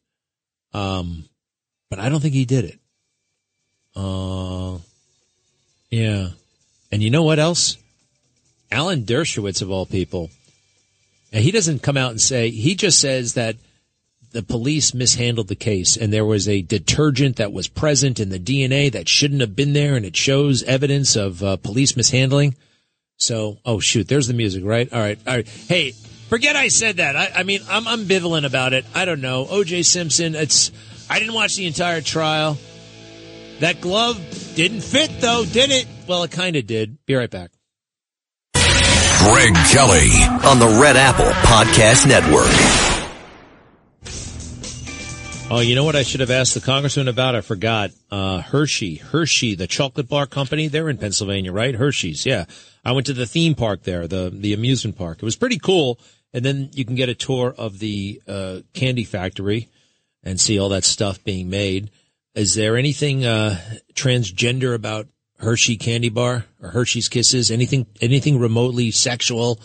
Um, 0.74 1.24
but 1.88 1.98
I 1.98 2.08
don't 2.08 2.20
think 2.20 2.34
he 2.34 2.44
did 2.44 2.64
it. 2.64 2.78
Uh, 3.94 4.78
yeah. 5.90 6.28
And 6.92 7.02
you 7.02 7.10
know 7.10 7.22
what 7.22 7.38
else? 7.38 7.76
Alan 8.70 9.04
Dershowitz 9.04 9.62
of 9.62 9.70
all 9.70 9.86
people. 9.86 10.30
And 11.32 11.42
he 11.42 11.50
doesn't 11.50 11.82
come 11.82 11.96
out 11.96 12.10
and 12.10 12.20
say, 12.20 12.50
he 12.50 12.74
just 12.74 13.00
says 13.00 13.34
that 13.34 13.56
the 14.32 14.42
police 14.42 14.92
mishandled 14.92 15.48
the 15.48 15.54
case 15.54 15.96
and 15.96 16.12
there 16.12 16.24
was 16.24 16.48
a 16.48 16.62
detergent 16.62 17.36
that 17.36 17.52
was 17.52 17.68
present 17.68 18.20
in 18.20 18.28
the 18.28 18.38
DNA 18.38 18.92
that 18.92 19.08
shouldn't 19.08 19.40
have 19.40 19.56
been 19.56 19.72
there 19.72 19.94
and 19.96 20.04
it 20.04 20.16
shows 20.16 20.62
evidence 20.64 21.16
of 21.16 21.42
uh, 21.42 21.56
police 21.56 21.96
mishandling. 21.96 22.54
So, 23.18 23.58
oh 23.64 23.80
shoot, 23.80 24.08
there's 24.08 24.26
the 24.26 24.34
music, 24.34 24.64
right? 24.64 24.92
All 24.92 25.00
right. 25.00 25.18
All 25.26 25.34
right. 25.34 25.48
Hey, 25.48 25.92
forget 26.28 26.56
I 26.56 26.68
said 26.68 26.98
that. 26.98 27.16
I, 27.16 27.32
I 27.36 27.42
mean, 27.42 27.60
I'm 27.68 27.84
ambivalent 27.84 28.44
about 28.44 28.72
it. 28.72 28.84
I 28.94 29.04
don't 29.04 29.20
know. 29.20 29.44
OJ 29.46 29.84
Simpson, 29.84 30.34
it's, 30.34 30.70
I 31.08 31.18
didn't 31.18 31.34
watch 31.34 31.56
the 31.56 31.66
entire 31.66 32.00
trial. 32.00 32.58
That 33.60 33.80
glove 33.80 34.18
didn't 34.54 34.82
fit 34.82 35.10
though, 35.20 35.44
did 35.44 35.70
it? 35.70 35.86
Well, 36.06 36.22
it 36.24 36.30
kind 36.30 36.56
of 36.56 36.66
did. 36.66 36.98
Be 37.06 37.14
right 37.14 37.30
back. 37.30 37.50
Greg 38.54 39.54
Kelly 39.72 40.10
on 40.46 40.58
the 40.58 40.78
Red 40.80 40.96
Apple 40.96 41.24
Podcast 41.24 42.06
Network. 42.06 42.85
Oh, 45.48 45.60
you 45.60 45.76
know 45.76 45.84
what 45.84 45.94
I 45.94 46.02
should 46.02 46.20
have 46.20 46.30
asked 46.32 46.54
the 46.54 46.60
congressman 46.60 47.06
about? 47.06 47.36
I 47.36 47.40
forgot. 47.40 47.92
Uh, 48.10 48.40
Hershey, 48.40 48.96
Hershey, 48.96 49.54
the 49.54 49.68
chocolate 49.68 50.08
bar 50.08 50.26
company. 50.26 50.66
They're 50.66 50.88
in 50.88 50.98
Pennsylvania, 50.98 51.52
right? 51.52 51.74
Hershey's. 51.74 52.26
Yeah. 52.26 52.46
I 52.84 52.92
went 52.92 53.06
to 53.06 53.12
the 53.12 53.26
theme 53.26 53.54
park 53.54 53.84
there, 53.84 54.08
the, 54.08 54.28
the 54.34 54.52
amusement 54.52 54.98
park. 54.98 55.18
It 55.18 55.24
was 55.24 55.36
pretty 55.36 55.58
cool. 55.58 56.00
And 56.34 56.44
then 56.44 56.70
you 56.72 56.84
can 56.84 56.96
get 56.96 57.08
a 57.08 57.14
tour 57.14 57.54
of 57.56 57.78
the, 57.78 58.20
uh, 58.26 58.58
candy 58.74 59.04
factory 59.04 59.68
and 60.24 60.40
see 60.40 60.58
all 60.58 60.70
that 60.70 60.84
stuff 60.84 61.22
being 61.22 61.48
made. 61.48 61.90
Is 62.34 62.54
there 62.56 62.76
anything 62.76 63.24
uh, 63.24 63.58
transgender 63.94 64.74
about 64.74 65.06
Hershey 65.38 65.76
candy 65.76 66.08
bar 66.08 66.44
or 66.60 66.70
Hershey's 66.70 67.08
Kisses? 67.08 67.52
Anything 67.52 67.86
anything 68.00 68.38
remotely 68.38 68.90
sexual 68.90 69.60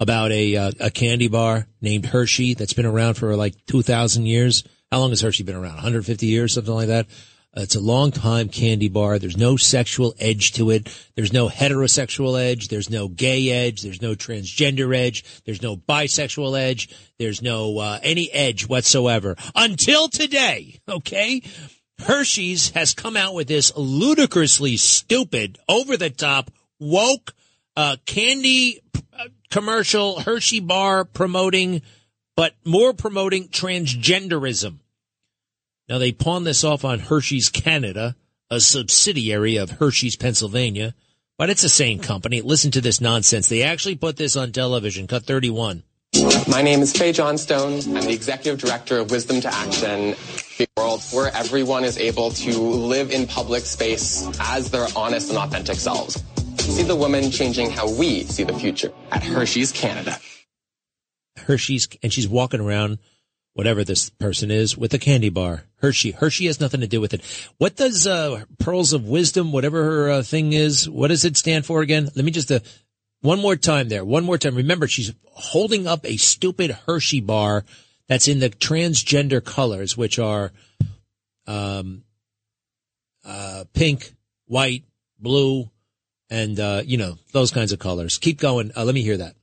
about 0.00 0.32
a 0.32 0.56
uh, 0.56 0.72
a 0.80 0.90
candy 0.90 1.28
bar 1.28 1.68
named 1.80 2.06
Hershey 2.06 2.54
that's 2.54 2.72
been 2.72 2.86
around 2.86 3.14
for 3.14 3.36
like 3.36 3.54
two 3.66 3.82
thousand 3.82 4.26
years? 4.26 4.64
How 4.90 5.00
long 5.00 5.10
has 5.10 5.20
Hershey 5.20 5.42
been 5.42 5.56
around? 5.56 5.74
150 5.74 6.26
years, 6.26 6.54
something 6.54 6.72
like 6.72 6.88
that. 6.88 7.06
Uh, 7.56 7.62
it's 7.62 7.74
a 7.74 7.80
long 7.80 8.10
time 8.10 8.48
candy 8.48 8.88
bar. 8.88 9.18
There's 9.18 9.36
no 9.36 9.56
sexual 9.56 10.14
edge 10.18 10.52
to 10.52 10.70
it. 10.70 10.88
There's 11.14 11.32
no 11.32 11.48
heterosexual 11.48 12.40
edge. 12.40 12.68
There's 12.68 12.90
no 12.90 13.08
gay 13.08 13.50
edge. 13.50 13.80
There's 13.82 14.02
no 14.02 14.14
transgender 14.14 14.94
edge. 14.94 15.24
There's 15.44 15.62
no 15.62 15.76
bisexual 15.76 16.58
edge. 16.58 16.94
There's 17.18 17.40
no 17.40 17.78
uh, 17.78 17.98
any 18.02 18.30
edge 18.30 18.68
whatsoever 18.68 19.36
until 19.54 20.08
today. 20.08 20.80
Okay. 20.88 21.42
Hershey's 21.98 22.70
has 22.70 22.92
come 22.92 23.16
out 23.16 23.34
with 23.34 23.48
this 23.48 23.74
ludicrously 23.74 24.76
stupid, 24.76 25.58
over 25.66 25.96
the 25.96 26.10
top, 26.10 26.50
woke, 26.78 27.32
uh, 27.74 27.96
candy 28.04 28.82
uh, 29.18 29.28
commercial, 29.50 30.20
Hershey 30.20 30.60
bar 30.60 31.06
promoting, 31.06 31.80
but 32.36 32.54
more 32.64 32.92
promoting 32.92 33.48
transgenderism. 33.48 34.78
Now 35.88 35.98
they 35.98 36.12
pawn 36.12 36.44
this 36.44 36.62
off 36.62 36.84
on 36.84 36.98
Hershey's 36.98 37.48
Canada, 37.48 38.16
a 38.50 38.60
subsidiary 38.60 39.56
of 39.56 39.70
Hershey's 39.72 40.16
Pennsylvania, 40.16 40.94
but 41.38 41.50
it's 41.50 41.62
the 41.62 41.68
same 41.68 41.98
company. 41.98 42.40
Listen 42.42 42.70
to 42.72 42.80
this 42.80 43.00
nonsense. 43.00 43.48
They 43.48 43.62
actually 43.62 43.96
put 43.96 44.16
this 44.16 44.36
on 44.36 44.52
television, 44.52 45.06
cut 45.06 45.24
31. 45.24 45.82
My 46.48 46.62
name 46.62 46.80
is 46.80 46.92
Fae 46.92 47.12
Johnstone. 47.12 47.74
I'm 47.74 48.04
the 48.04 48.12
executive 48.12 48.58
director 48.58 48.98
of 48.98 49.10
Wisdom 49.10 49.40
to 49.42 49.52
Action, 49.52 50.14
the 50.56 50.66
world 50.76 51.02
where 51.12 51.34
everyone 51.34 51.84
is 51.84 51.98
able 51.98 52.30
to 52.30 52.58
live 52.58 53.10
in 53.10 53.26
public 53.26 53.64
space 53.64 54.26
as 54.40 54.70
their 54.70 54.86
honest 54.96 55.28
and 55.28 55.38
authentic 55.38 55.76
selves. 55.76 56.22
See 56.58 56.82
the 56.82 56.96
woman 56.96 57.30
changing 57.30 57.70
how 57.70 57.90
we 57.90 58.24
see 58.24 58.44
the 58.44 58.54
future 58.54 58.92
at 59.12 59.22
Hershey's 59.22 59.72
Canada. 59.72 60.18
Hershey's, 61.46 61.88
and 62.02 62.12
she's 62.12 62.28
walking 62.28 62.60
around, 62.60 62.98
whatever 63.54 63.84
this 63.84 64.10
person 64.10 64.50
is, 64.50 64.76
with 64.76 64.92
a 64.94 64.98
candy 64.98 65.30
bar. 65.30 65.64
Hershey. 65.76 66.12
Hershey 66.12 66.46
has 66.46 66.60
nothing 66.60 66.80
to 66.80 66.86
do 66.86 67.00
with 67.00 67.14
it. 67.14 67.22
What 67.58 67.76
does 67.76 68.06
uh, 68.06 68.44
Pearls 68.58 68.92
of 68.92 69.08
Wisdom, 69.08 69.52
whatever 69.52 69.82
her 69.82 70.10
uh, 70.10 70.22
thing 70.22 70.52
is, 70.52 70.88
what 70.88 71.08
does 71.08 71.24
it 71.24 71.36
stand 71.36 71.66
for 71.66 71.82
again? 71.82 72.08
Let 72.14 72.24
me 72.24 72.30
just 72.30 72.50
uh, 72.50 72.60
one 73.20 73.40
more 73.40 73.56
time 73.56 73.88
there. 73.88 74.04
One 74.04 74.24
more 74.24 74.38
time. 74.38 74.54
Remember, 74.54 74.86
she's 74.86 75.12
holding 75.32 75.86
up 75.86 76.04
a 76.04 76.16
stupid 76.16 76.70
Hershey 76.86 77.20
bar 77.20 77.64
that's 78.08 78.28
in 78.28 78.38
the 78.38 78.50
transgender 78.50 79.44
colors, 79.44 79.96
which 79.96 80.18
are 80.18 80.52
um, 81.46 82.04
uh, 83.24 83.64
pink, 83.72 84.12
white, 84.46 84.84
blue, 85.18 85.70
and 86.30 86.58
uh, 86.58 86.82
you 86.84 86.96
know 86.96 87.18
those 87.32 87.50
kinds 87.50 87.72
of 87.72 87.78
colors. 87.78 88.18
Keep 88.18 88.38
going. 88.38 88.72
Uh, 88.76 88.84
let 88.84 88.94
me 88.94 89.02
hear 89.02 89.16
that. 89.16 89.34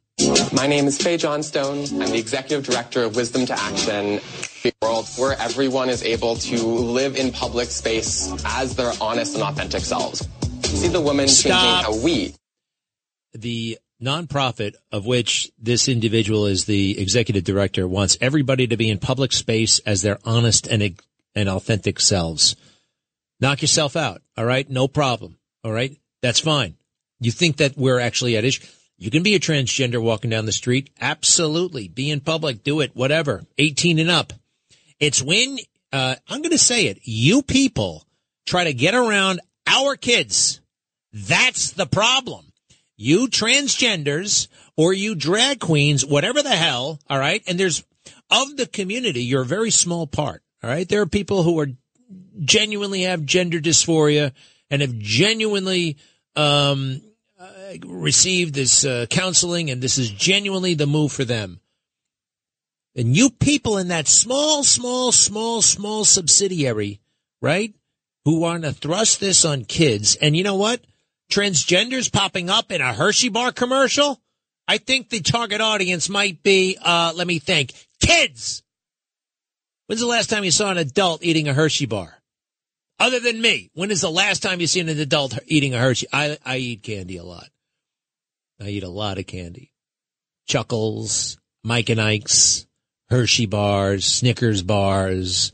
My 0.53 0.67
name 0.67 0.85
is 0.85 0.97
Fae 0.97 1.17
Johnstone. 1.17 1.79
I'm 2.01 2.11
the 2.11 2.17
executive 2.17 2.65
director 2.65 3.03
of 3.03 3.15
Wisdom 3.15 3.45
to 3.47 3.59
Action, 3.59 4.21
a 4.63 4.71
world 4.81 5.07
where 5.17 5.37
everyone 5.39 5.89
is 5.89 6.03
able 6.03 6.35
to 6.35 6.57
live 6.57 7.15
in 7.15 7.31
public 7.31 7.69
space 7.69 8.31
as 8.45 8.75
their 8.75 8.93
honest 9.01 9.35
and 9.35 9.43
authentic 9.43 9.81
selves. 9.81 10.27
See 10.63 10.87
the 10.87 11.01
woman 11.01 11.27
Stop. 11.27 11.61
changing 11.61 11.83
how 11.83 12.05
we 12.05 12.35
the 13.33 13.79
nonprofit 14.01 14.75
of 14.91 15.05
which 15.05 15.51
this 15.57 15.87
individual 15.87 16.45
is 16.45 16.65
the 16.65 16.99
executive 16.99 17.43
director 17.43 17.87
wants 17.87 18.17
everybody 18.21 18.67
to 18.67 18.77
be 18.77 18.89
in 18.89 18.99
public 18.99 19.31
space 19.31 19.79
as 19.79 20.01
their 20.01 20.19
honest 20.23 20.67
and, 20.67 20.99
and 21.35 21.49
authentic 21.49 21.99
selves. 21.99 22.55
Knock 23.39 23.61
yourself 23.61 23.95
out. 23.95 24.21
All 24.37 24.45
right. 24.45 24.69
No 24.69 24.87
problem. 24.87 25.37
All 25.63 25.71
right. 25.71 25.97
That's 26.21 26.39
fine. 26.39 26.75
You 27.19 27.31
think 27.31 27.57
that 27.57 27.77
we're 27.77 27.99
actually 27.99 28.37
at 28.37 28.45
issue. 28.45 28.65
You 28.97 29.11
can 29.11 29.23
be 29.23 29.35
a 29.35 29.39
transgender 29.39 30.01
walking 30.01 30.29
down 30.29 30.45
the 30.45 30.51
street. 30.51 30.89
Absolutely. 31.01 31.87
Be 31.87 32.09
in 32.09 32.21
public. 32.21 32.63
Do 32.63 32.79
it. 32.81 32.95
Whatever. 32.95 33.43
18 33.57 33.99
and 33.99 34.09
up. 34.09 34.33
It's 34.99 35.21
when, 35.21 35.57
uh, 35.91 36.15
I'm 36.27 36.41
going 36.41 36.51
to 36.51 36.57
say 36.57 36.85
it. 36.85 36.99
You 37.03 37.41
people 37.41 38.05
try 38.45 38.65
to 38.65 38.73
get 38.73 38.93
around 38.93 39.41
our 39.67 39.95
kids. 39.95 40.61
That's 41.11 41.71
the 41.71 41.85
problem. 41.85 42.51
You 42.95 43.27
transgenders 43.27 44.47
or 44.77 44.93
you 44.93 45.15
drag 45.15 45.59
queens, 45.59 46.05
whatever 46.05 46.41
the 46.41 46.55
hell. 46.55 46.99
All 47.09 47.19
right. 47.19 47.43
And 47.47 47.59
there's 47.59 47.83
of 48.31 48.57
the 48.57 48.65
community, 48.65 49.23
you're 49.23 49.43
a 49.43 49.45
very 49.45 49.71
small 49.71 50.07
part. 50.07 50.41
All 50.63 50.69
right. 50.69 50.87
There 50.87 51.01
are 51.01 51.07
people 51.07 51.43
who 51.43 51.59
are 51.59 51.67
genuinely 52.39 53.03
have 53.03 53.25
gender 53.25 53.59
dysphoria 53.59 54.31
and 54.69 54.81
have 54.81 54.97
genuinely, 54.97 55.97
um, 56.35 57.01
received 57.85 58.53
this 58.53 58.85
uh, 58.85 59.05
counseling 59.09 59.69
and 59.69 59.81
this 59.81 59.97
is 59.97 60.09
genuinely 60.09 60.73
the 60.73 60.87
move 60.87 61.11
for 61.11 61.25
them. 61.25 61.59
And 62.95 63.15
you 63.15 63.29
people 63.29 63.77
in 63.77 63.87
that 63.87 64.07
small, 64.07 64.63
small, 64.63 65.11
small, 65.11 65.61
small 65.61 66.05
subsidiary, 66.05 67.01
right? 67.41 67.73
Who 68.25 68.39
want 68.39 68.63
to 68.63 68.71
thrust 68.71 69.19
this 69.19 69.45
on 69.45 69.65
kids. 69.65 70.15
And 70.15 70.37
you 70.37 70.43
know 70.43 70.55
what? 70.55 70.81
Transgenders 71.31 72.11
popping 72.11 72.49
up 72.49 72.71
in 72.71 72.81
a 72.81 72.93
Hershey 72.93 73.29
bar 73.29 73.51
commercial. 73.51 74.21
I 74.67 74.77
think 74.77 75.09
the 75.09 75.21
target 75.21 75.59
audience 75.59 76.07
might 76.07 76.43
be, 76.43 76.77
uh, 76.81 77.13
let 77.15 77.27
me 77.27 77.39
think, 77.39 77.73
kids. 77.99 78.63
When's 79.87 79.99
the 79.99 80.07
last 80.07 80.29
time 80.29 80.43
you 80.43 80.51
saw 80.51 80.71
an 80.71 80.77
adult 80.77 81.23
eating 81.23 81.47
a 81.47 81.53
Hershey 81.53 81.85
bar? 81.85 82.17
Other 82.99 83.19
than 83.19 83.41
me, 83.41 83.69
when 83.73 83.91
is 83.91 84.01
the 84.01 84.11
last 84.11 84.41
time 84.41 84.61
you 84.61 84.67
seen 84.67 84.87
an 84.87 84.99
adult 84.99 85.37
eating 85.47 85.73
a 85.73 85.79
Hershey? 85.79 86.07
I, 86.13 86.37
I 86.45 86.57
eat 86.57 86.83
candy 86.83 87.17
a 87.17 87.23
lot. 87.23 87.49
I 88.63 88.69
eat 88.69 88.83
a 88.83 88.89
lot 88.89 89.17
of 89.17 89.27
candy. 89.27 89.71
Chuckles, 90.47 91.37
Mike 91.63 91.89
and 91.89 92.01
Ike's, 92.01 92.65
Hershey 93.09 93.45
bars, 93.45 94.05
Snickers 94.05 94.61
bars, 94.63 95.51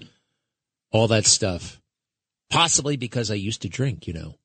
all 0.91 1.07
that 1.07 1.25
stuff. 1.25 1.81
Possibly 2.49 2.97
because 2.97 3.29
I 3.29 3.35
used 3.35 3.63
to 3.63 3.69
drink, 3.69 4.07
you 4.07 4.13
know. 4.13 4.35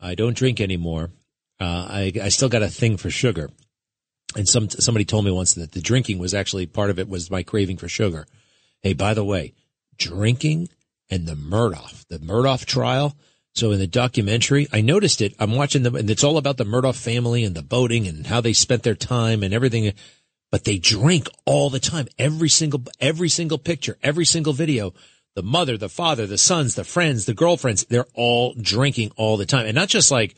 I 0.00 0.14
don't 0.14 0.36
drink 0.36 0.60
anymore. 0.60 1.10
Uh, 1.60 1.86
I, 1.88 2.12
I 2.22 2.28
still 2.30 2.48
got 2.48 2.62
a 2.62 2.68
thing 2.68 2.96
for 2.96 3.10
sugar. 3.10 3.50
And 4.36 4.48
some, 4.48 4.70
somebody 4.70 5.04
told 5.04 5.24
me 5.24 5.30
once 5.30 5.54
that 5.54 5.72
the 5.72 5.80
drinking 5.80 6.18
was 6.18 6.34
actually 6.34 6.66
part 6.66 6.90
of 6.90 6.98
it 6.98 7.08
was 7.08 7.30
my 7.30 7.42
craving 7.42 7.76
for 7.76 7.88
sugar. 7.88 8.26
Hey, 8.82 8.94
by 8.94 9.14
the 9.14 9.24
way, 9.24 9.54
drinking 9.98 10.68
and 11.10 11.26
the 11.26 11.34
Murdaugh, 11.34 12.06
the 12.08 12.18
Murdaugh 12.18 12.64
trial. 12.64 13.16
So 13.54 13.72
in 13.72 13.78
the 13.78 13.86
documentary, 13.86 14.68
I 14.72 14.80
noticed 14.80 15.20
it. 15.20 15.34
I'm 15.38 15.54
watching 15.54 15.82
them 15.82 15.96
and 15.96 16.08
it's 16.08 16.24
all 16.24 16.38
about 16.38 16.56
the 16.56 16.64
Murdaugh 16.64 16.94
family 16.94 17.44
and 17.44 17.54
the 17.54 17.62
boating 17.62 18.06
and 18.06 18.26
how 18.26 18.40
they 18.40 18.52
spent 18.52 18.82
their 18.82 18.94
time 18.94 19.42
and 19.42 19.52
everything. 19.52 19.92
But 20.50 20.64
they 20.64 20.78
drink 20.78 21.28
all 21.44 21.70
the 21.70 21.80
time. 21.80 22.08
Every 22.18 22.48
single, 22.48 22.82
every 23.00 23.28
single 23.28 23.58
picture, 23.58 23.98
every 24.02 24.24
single 24.24 24.52
video. 24.52 24.94
The 25.36 25.42
mother, 25.42 25.76
the 25.76 25.88
father, 25.88 26.26
the 26.26 26.38
sons, 26.38 26.74
the 26.74 26.84
friends, 26.84 27.24
the 27.24 27.34
girlfriends, 27.34 27.84
they're 27.84 28.06
all 28.14 28.54
drinking 28.60 29.12
all 29.16 29.36
the 29.36 29.46
time. 29.46 29.66
And 29.66 29.76
not 29.76 29.88
just 29.88 30.10
like 30.10 30.34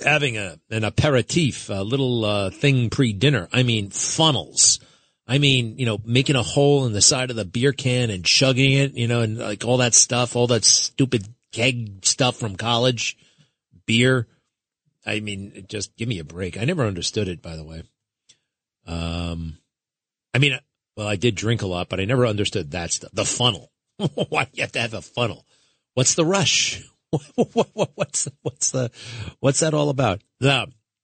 having 0.00 0.36
a, 0.36 0.58
an 0.70 0.84
aperitif, 0.84 1.68
a 1.68 1.82
little 1.82 2.24
uh, 2.24 2.50
thing 2.50 2.90
pre-dinner. 2.90 3.48
I 3.52 3.62
mean, 3.62 3.90
funnels. 3.90 4.80
I 5.26 5.38
mean, 5.38 5.78
you 5.78 5.86
know, 5.86 5.98
making 6.04 6.36
a 6.36 6.42
hole 6.42 6.86
in 6.86 6.92
the 6.92 7.00
side 7.00 7.30
of 7.30 7.36
the 7.36 7.44
beer 7.44 7.72
can 7.72 8.10
and 8.10 8.24
chugging 8.24 8.72
it, 8.72 8.94
you 8.94 9.08
know, 9.08 9.20
and 9.20 9.38
like 9.38 9.64
all 9.64 9.78
that 9.78 9.94
stuff, 9.94 10.36
all 10.36 10.46
that 10.48 10.64
stupid 10.64 11.33
keg 11.54 12.04
stuff 12.04 12.36
from 12.36 12.56
college, 12.56 13.16
beer. 13.86 14.26
I 15.06 15.20
mean, 15.20 15.66
just 15.68 15.96
give 15.96 16.08
me 16.08 16.18
a 16.18 16.24
break. 16.24 16.58
I 16.58 16.64
never 16.64 16.84
understood 16.84 17.28
it, 17.28 17.40
by 17.40 17.56
the 17.56 17.64
way. 17.64 17.82
Um, 18.86 19.58
I 20.34 20.38
mean, 20.38 20.58
well, 20.96 21.06
I 21.06 21.16
did 21.16 21.34
drink 21.34 21.62
a 21.62 21.66
lot, 21.66 21.88
but 21.88 22.00
I 22.00 22.04
never 22.04 22.26
understood 22.26 22.72
that 22.72 22.90
stuff. 22.90 23.10
The 23.12 23.24
funnel. 23.24 23.70
Why 24.28 24.44
do 24.44 24.50
you 24.54 24.62
have 24.62 24.72
to 24.72 24.80
have 24.80 24.94
a 24.94 25.02
funnel? 25.02 25.46
What's 25.94 26.14
the 26.14 26.24
rush? 26.24 26.82
what's 27.36 28.28
what's 28.42 28.70
the 28.72 28.90
what's 29.38 29.60
that 29.60 29.74
all 29.74 29.88
about? 29.88 30.20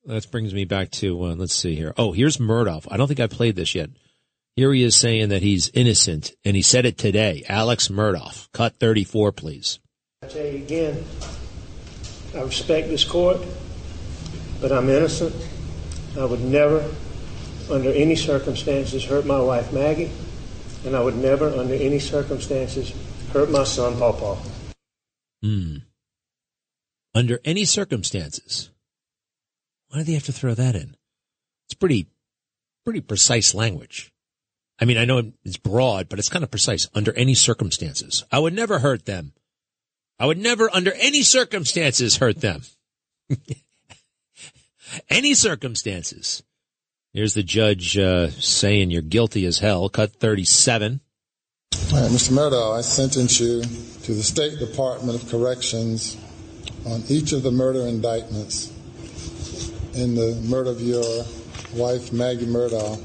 That 0.05 0.31
brings 0.33 0.53
me 0.53 0.65
back 0.65 0.91
to 0.93 1.25
uh, 1.25 1.35
let's 1.37 1.55
see 1.55 1.77
here. 1.77 1.95
Oh, 1.97 2.13
here's 2.13 2.39
Murdaugh. 2.39 2.89
I 2.91 2.97
don't 2.97 3.07
think 3.07 3.21
I 3.21 3.29
played 3.29 3.55
this 3.55 3.75
yet. 3.75 3.91
Here 4.57 4.73
he 4.73 4.83
is 4.83 4.97
saying 4.97 5.29
that 5.29 5.43
he's 5.43 5.71
innocent, 5.73 6.33
and 6.45 6.57
he 6.57 6.63
said 6.63 6.85
it 6.85 6.99
today. 6.99 7.45
Alex 7.49 7.89
Murdaugh, 7.89 8.51
cut 8.53 8.81
34, 8.81 9.31
please. 9.31 9.79
I 10.23 10.27
tell 10.27 10.45
you 10.45 10.57
again, 10.59 11.03
I 12.35 12.43
respect 12.43 12.89
this 12.89 13.05
court, 13.05 13.39
but 14.61 14.71
I'm 14.71 14.91
innocent. 14.91 15.35
I 16.15 16.27
would 16.27 16.43
never, 16.43 16.87
under 17.71 17.91
any 17.91 18.17
circumstances, 18.17 19.03
hurt 19.03 19.25
my 19.25 19.41
wife 19.41 19.73
Maggie, 19.73 20.11
and 20.85 20.95
I 20.95 21.01
would 21.01 21.17
never, 21.17 21.49
under 21.49 21.73
any 21.73 21.99
circumstances, 21.99 22.93
hurt 23.33 23.51
my 23.51 23.65
son 23.65 23.97
Paw 23.97 24.37
Hmm. 25.43 25.77
Under 27.15 27.41
any 27.43 27.65
circumstances. 27.65 28.69
Why 29.89 30.01
do 30.01 30.05
they 30.05 30.13
have 30.13 30.25
to 30.25 30.33
throw 30.33 30.53
that 30.53 30.77
in? 30.77 30.97
It's 31.65 31.73
pretty, 31.73 32.09
pretty 32.85 33.01
precise 33.01 33.55
language. 33.55 34.13
I 34.79 34.85
mean, 34.85 34.99
I 34.99 35.07
know 35.07 35.33
it's 35.47 35.57
broad, 35.57 36.11
but 36.11 36.19
it's 36.19 36.29
kind 36.29 36.45
of 36.45 36.51
precise. 36.51 36.91
Under 36.95 37.15
any 37.15 37.33
circumstances. 37.33 38.27
I 38.31 38.39
would 38.39 38.53
never 38.53 38.81
hurt 38.81 39.07
them. 39.07 39.33
I 40.21 40.27
would 40.27 40.39
never, 40.39 40.69
under 40.71 40.93
any 40.93 41.23
circumstances, 41.23 42.19
hurt 42.19 42.43
them. 42.43 42.61
any 45.09 45.33
circumstances. 45.33 46.43
Here's 47.15 47.33
the 47.33 47.43
judge 47.43 47.97
uh, 47.97 48.29
saying 48.29 48.91
you're 48.91 49.01
guilty 49.01 49.47
as 49.47 49.61
hell. 49.61 49.89
Cut 49.89 50.13
37. 50.13 51.01
All 51.95 52.03
right, 52.03 52.11
Mr. 52.11 52.33
Murdaugh, 52.33 52.77
I 52.77 52.83
sentence 52.83 53.41
you 53.41 53.63
to 53.63 54.13
the 54.13 54.23
State 54.23 54.59
Department 54.59 55.21
of 55.21 55.27
Corrections 55.31 56.19
on 56.85 57.03
each 57.09 57.33
of 57.33 57.43
the 57.43 57.51
murder 57.51 57.87
indictments 57.87 58.71
in 59.95 60.15
the 60.15 60.39
murder 60.47 60.69
of 60.69 60.83
your 60.83 61.25
wife, 61.73 62.13
Maggie 62.13 62.45
Murdaugh. 62.45 62.99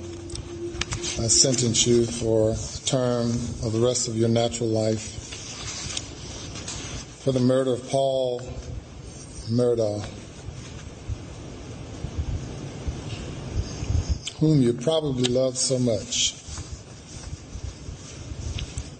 I 1.23 1.27
sentence 1.27 1.87
you 1.87 2.05
for 2.05 2.51
a 2.51 2.85
term 2.85 3.27
of 3.63 3.71
the 3.71 3.79
rest 3.79 4.09
of 4.09 4.17
your 4.17 4.27
natural 4.27 4.67
life 4.67 5.24
for 7.25 7.31
the 7.31 7.39
murder 7.39 7.73
of 7.73 7.89
Paul 7.89 8.39
Murdaugh, 9.49 10.05
whom 14.39 14.61
you 14.61 14.73
probably 14.73 15.23
love 15.23 15.57
so 15.57 15.79
much. 15.79 16.35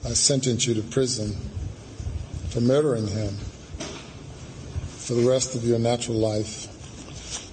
I 0.04 0.14
sentence 0.16 0.66
you 0.66 0.74
to 0.74 0.82
prison 0.82 1.36
for 2.50 2.62
murdering 2.62 3.06
him 3.06 3.38
for 4.98 5.14
the 5.14 5.30
rest 5.30 5.54
of 5.54 5.64
your 5.64 5.78
natural 5.78 6.18
life. 6.18 6.66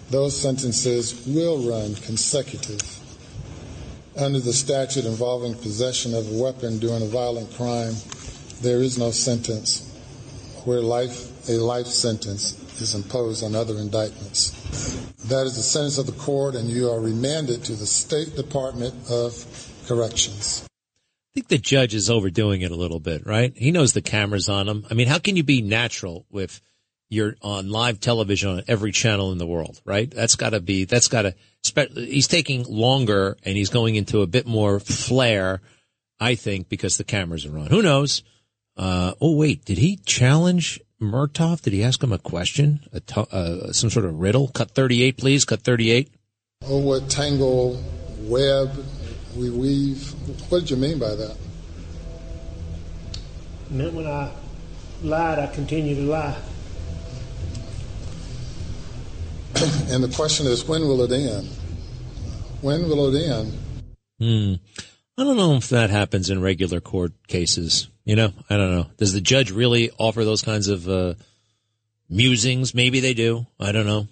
Those 0.08 0.34
sentences 0.34 1.26
will 1.26 1.68
run 1.70 1.96
consecutive 1.96 2.80
under 4.16 4.40
the 4.40 4.54
statute 4.54 5.04
involving 5.04 5.54
possession 5.54 6.14
of 6.14 6.32
a 6.32 6.42
weapon 6.42 6.78
during 6.78 7.02
a 7.02 7.06
violent 7.08 7.52
crime. 7.56 7.92
There 8.62 8.80
is 8.80 8.96
no 8.96 9.10
sentence 9.10 9.91
where 10.66 10.80
life, 10.80 11.48
a 11.48 11.52
life 11.52 11.86
sentence 11.86 12.80
is 12.80 12.94
imposed 12.94 13.44
on 13.44 13.54
other 13.54 13.78
indictments. 13.78 14.50
That 15.28 15.46
is 15.46 15.56
the 15.56 15.62
sentence 15.62 15.98
of 15.98 16.06
the 16.06 16.12
court, 16.12 16.54
and 16.54 16.68
you 16.68 16.90
are 16.90 17.00
remanded 17.00 17.64
to 17.64 17.72
the 17.72 17.86
State 17.86 18.34
Department 18.36 18.94
of 19.10 19.34
Corrections. 19.86 20.64
I 20.64 21.34
think 21.34 21.48
the 21.48 21.58
judge 21.58 21.94
is 21.94 22.10
overdoing 22.10 22.60
it 22.60 22.70
a 22.70 22.76
little 22.76 23.00
bit, 23.00 23.26
right? 23.26 23.52
He 23.56 23.70
knows 23.70 23.92
the 23.92 24.02
camera's 24.02 24.48
on 24.48 24.68
him. 24.68 24.86
I 24.90 24.94
mean, 24.94 25.08
how 25.08 25.18
can 25.18 25.36
you 25.36 25.42
be 25.42 25.62
natural 25.62 26.26
with 26.30 26.60
you're 27.08 27.36
on 27.42 27.68
live 27.68 28.00
television 28.00 28.50
on 28.50 28.62
every 28.68 28.90
channel 28.90 29.32
in 29.32 29.38
the 29.38 29.46
world, 29.46 29.80
right? 29.84 30.10
That's 30.10 30.36
got 30.36 30.50
to 30.50 30.60
be, 30.60 30.86
that's 30.86 31.08
got 31.08 31.22
to, 31.22 31.34
he's 31.94 32.26
taking 32.26 32.64
longer 32.64 33.36
and 33.44 33.54
he's 33.54 33.68
going 33.68 33.96
into 33.96 34.22
a 34.22 34.26
bit 34.26 34.46
more 34.46 34.80
flair, 34.80 35.60
I 36.18 36.36
think, 36.36 36.70
because 36.70 36.96
the 36.96 37.04
cameras 37.04 37.44
are 37.44 37.58
on. 37.58 37.66
Who 37.66 37.82
knows? 37.82 38.22
Uh, 38.76 39.12
oh, 39.20 39.36
wait, 39.36 39.64
did 39.64 39.78
he 39.78 39.96
challenge 39.96 40.80
Murdaugh? 41.00 41.60
Did 41.60 41.72
he 41.72 41.84
ask 41.84 42.02
him 42.02 42.12
a 42.12 42.18
question? 42.18 42.80
A 42.92 43.00
t- 43.00 43.26
uh, 43.30 43.72
some 43.72 43.90
sort 43.90 44.04
of 44.04 44.18
riddle? 44.18 44.48
Cut 44.48 44.70
38, 44.70 45.16
please. 45.18 45.44
Cut 45.44 45.60
38. 45.60 46.12
Oh, 46.66 46.78
what 46.78 47.10
tangle 47.10 47.82
web 48.20 48.70
we 49.36 49.50
weave. 49.50 50.12
What 50.50 50.60
did 50.60 50.70
you 50.70 50.76
mean 50.76 50.98
by 50.98 51.14
that? 51.14 51.36
It 53.66 53.70
meant 53.70 53.94
when 53.94 54.06
I 54.06 54.30
lied, 55.02 55.38
I 55.38 55.46
continue 55.48 55.94
to 55.94 56.02
lie. 56.02 56.36
and 59.88 60.02
the 60.02 60.12
question 60.14 60.46
is, 60.46 60.66
when 60.66 60.82
will 60.82 61.02
it 61.02 61.12
end? 61.12 61.48
When 62.60 62.88
will 62.88 63.14
it 63.14 63.28
end? 63.28 63.58
Hmm. 64.18 64.54
I 65.18 65.24
don't 65.24 65.36
know 65.36 65.54
if 65.56 65.68
that 65.68 65.90
happens 65.90 66.30
in 66.30 66.40
regular 66.40 66.80
court 66.80 67.12
cases. 67.26 67.88
You 68.04 68.16
know, 68.16 68.32
I 68.50 68.56
don't 68.56 68.74
know. 68.74 68.86
Does 68.96 69.12
the 69.12 69.20
judge 69.20 69.50
really 69.50 69.90
offer 69.98 70.24
those 70.24 70.42
kinds 70.42 70.68
of 70.68 70.88
uh, 70.88 71.14
musings? 72.08 72.74
Maybe 72.74 73.00
they 73.00 73.14
do. 73.14 73.46
I 73.60 73.72
don't 73.72 73.86
know. 73.86 74.08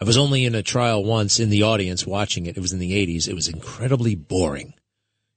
I 0.00 0.04
was 0.04 0.16
only 0.16 0.44
in 0.44 0.54
a 0.54 0.62
trial 0.62 1.04
once 1.04 1.38
in 1.38 1.50
the 1.50 1.62
audience 1.62 2.06
watching 2.06 2.46
it. 2.46 2.56
It 2.56 2.60
was 2.60 2.72
in 2.72 2.80
the 2.80 2.92
80s. 2.92 3.28
It 3.28 3.34
was 3.34 3.48
incredibly 3.48 4.16
boring. 4.16 4.74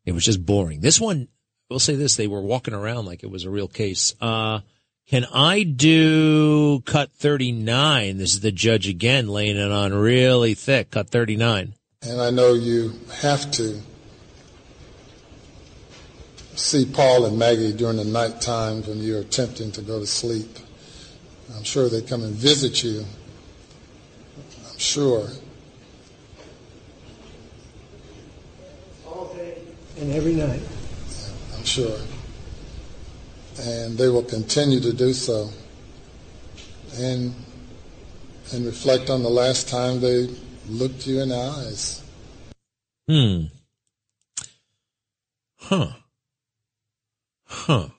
It 0.05 0.13
was 0.13 0.25
just 0.25 0.43
boring. 0.43 0.79
This 0.79 0.99
one, 0.99 1.27
we'll 1.69 1.79
say 1.79 1.95
this, 1.95 2.15
they 2.15 2.27
were 2.27 2.41
walking 2.41 2.73
around 2.73 3.05
like 3.05 3.23
it 3.23 3.29
was 3.29 3.43
a 3.43 3.51
real 3.51 3.67
case. 3.67 4.15
Uh, 4.19 4.61
can 5.07 5.25
I 5.31 5.63
do 5.63 6.81
cut 6.81 7.11
39? 7.13 8.17
This 8.17 8.33
is 8.33 8.39
the 8.39 8.51
judge 8.51 8.89
again 8.89 9.27
laying 9.27 9.57
it 9.57 9.71
on 9.71 9.93
really 9.93 10.55
thick, 10.55 10.91
cut 10.91 11.09
39. 11.09 11.73
And 12.01 12.21
I 12.21 12.31
know 12.31 12.53
you 12.53 12.93
have 13.21 13.49
to 13.51 13.79
see 16.57 16.85
Paul 16.85 17.25
and 17.25 17.37
Maggie 17.37 17.71
during 17.71 17.97
the 17.97 18.05
night 18.05 18.41
times 18.41 18.87
when 18.87 18.99
you're 18.99 19.21
attempting 19.21 19.71
to 19.73 19.81
go 19.81 19.99
to 19.99 20.07
sleep. 20.07 20.57
I'm 21.55 21.63
sure 21.63 21.87
they 21.87 22.01
come 22.01 22.23
and 22.23 22.33
visit 22.33 22.83
you. 22.83 23.05
I'm 24.69 24.77
sure. 24.77 25.27
All 29.05 29.33
day 29.35 29.59
and 29.99 30.11
every 30.11 30.33
night. 30.33 30.61
I'm 31.55 31.63
sure. 31.63 31.99
And 33.59 33.97
they 33.97 34.09
will 34.09 34.23
continue 34.23 34.79
to 34.79 34.93
do 34.93 35.13
so. 35.13 35.49
And 36.95 37.33
and 38.53 38.65
reflect 38.65 39.09
on 39.09 39.23
the 39.23 39.29
last 39.29 39.67
time 39.67 39.99
they 39.99 40.27
looked 40.69 41.05
you 41.05 41.21
in 41.21 41.29
the 41.29 41.35
eyes. 41.35 42.01
Hmm. 43.07 43.43
Huh. 45.59 45.89
Huh. 47.47 47.89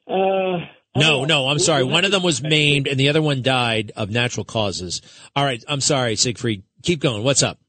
Uh, 0.07 0.59
No, 0.95 1.25
no, 1.25 1.47
I'm 1.49 1.59
sorry. 1.59 1.83
One 1.83 2.05
of 2.05 2.11
them 2.11 2.23
was 2.23 2.41
maimed 2.41 2.87
and 2.87 2.97
the 2.99 3.09
other 3.09 3.21
one 3.21 3.41
died 3.41 3.91
of 3.95 4.09
natural 4.09 4.45
causes. 4.45 5.01
All 5.35 5.43
right. 5.43 5.63
I'm 5.67 5.81
sorry, 5.81 6.15
Siegfried. 6.15 6.63
Keep 6.83 7.01
going. 7.01 7.23
What's 7.23 7.43
up? 7.43 7.59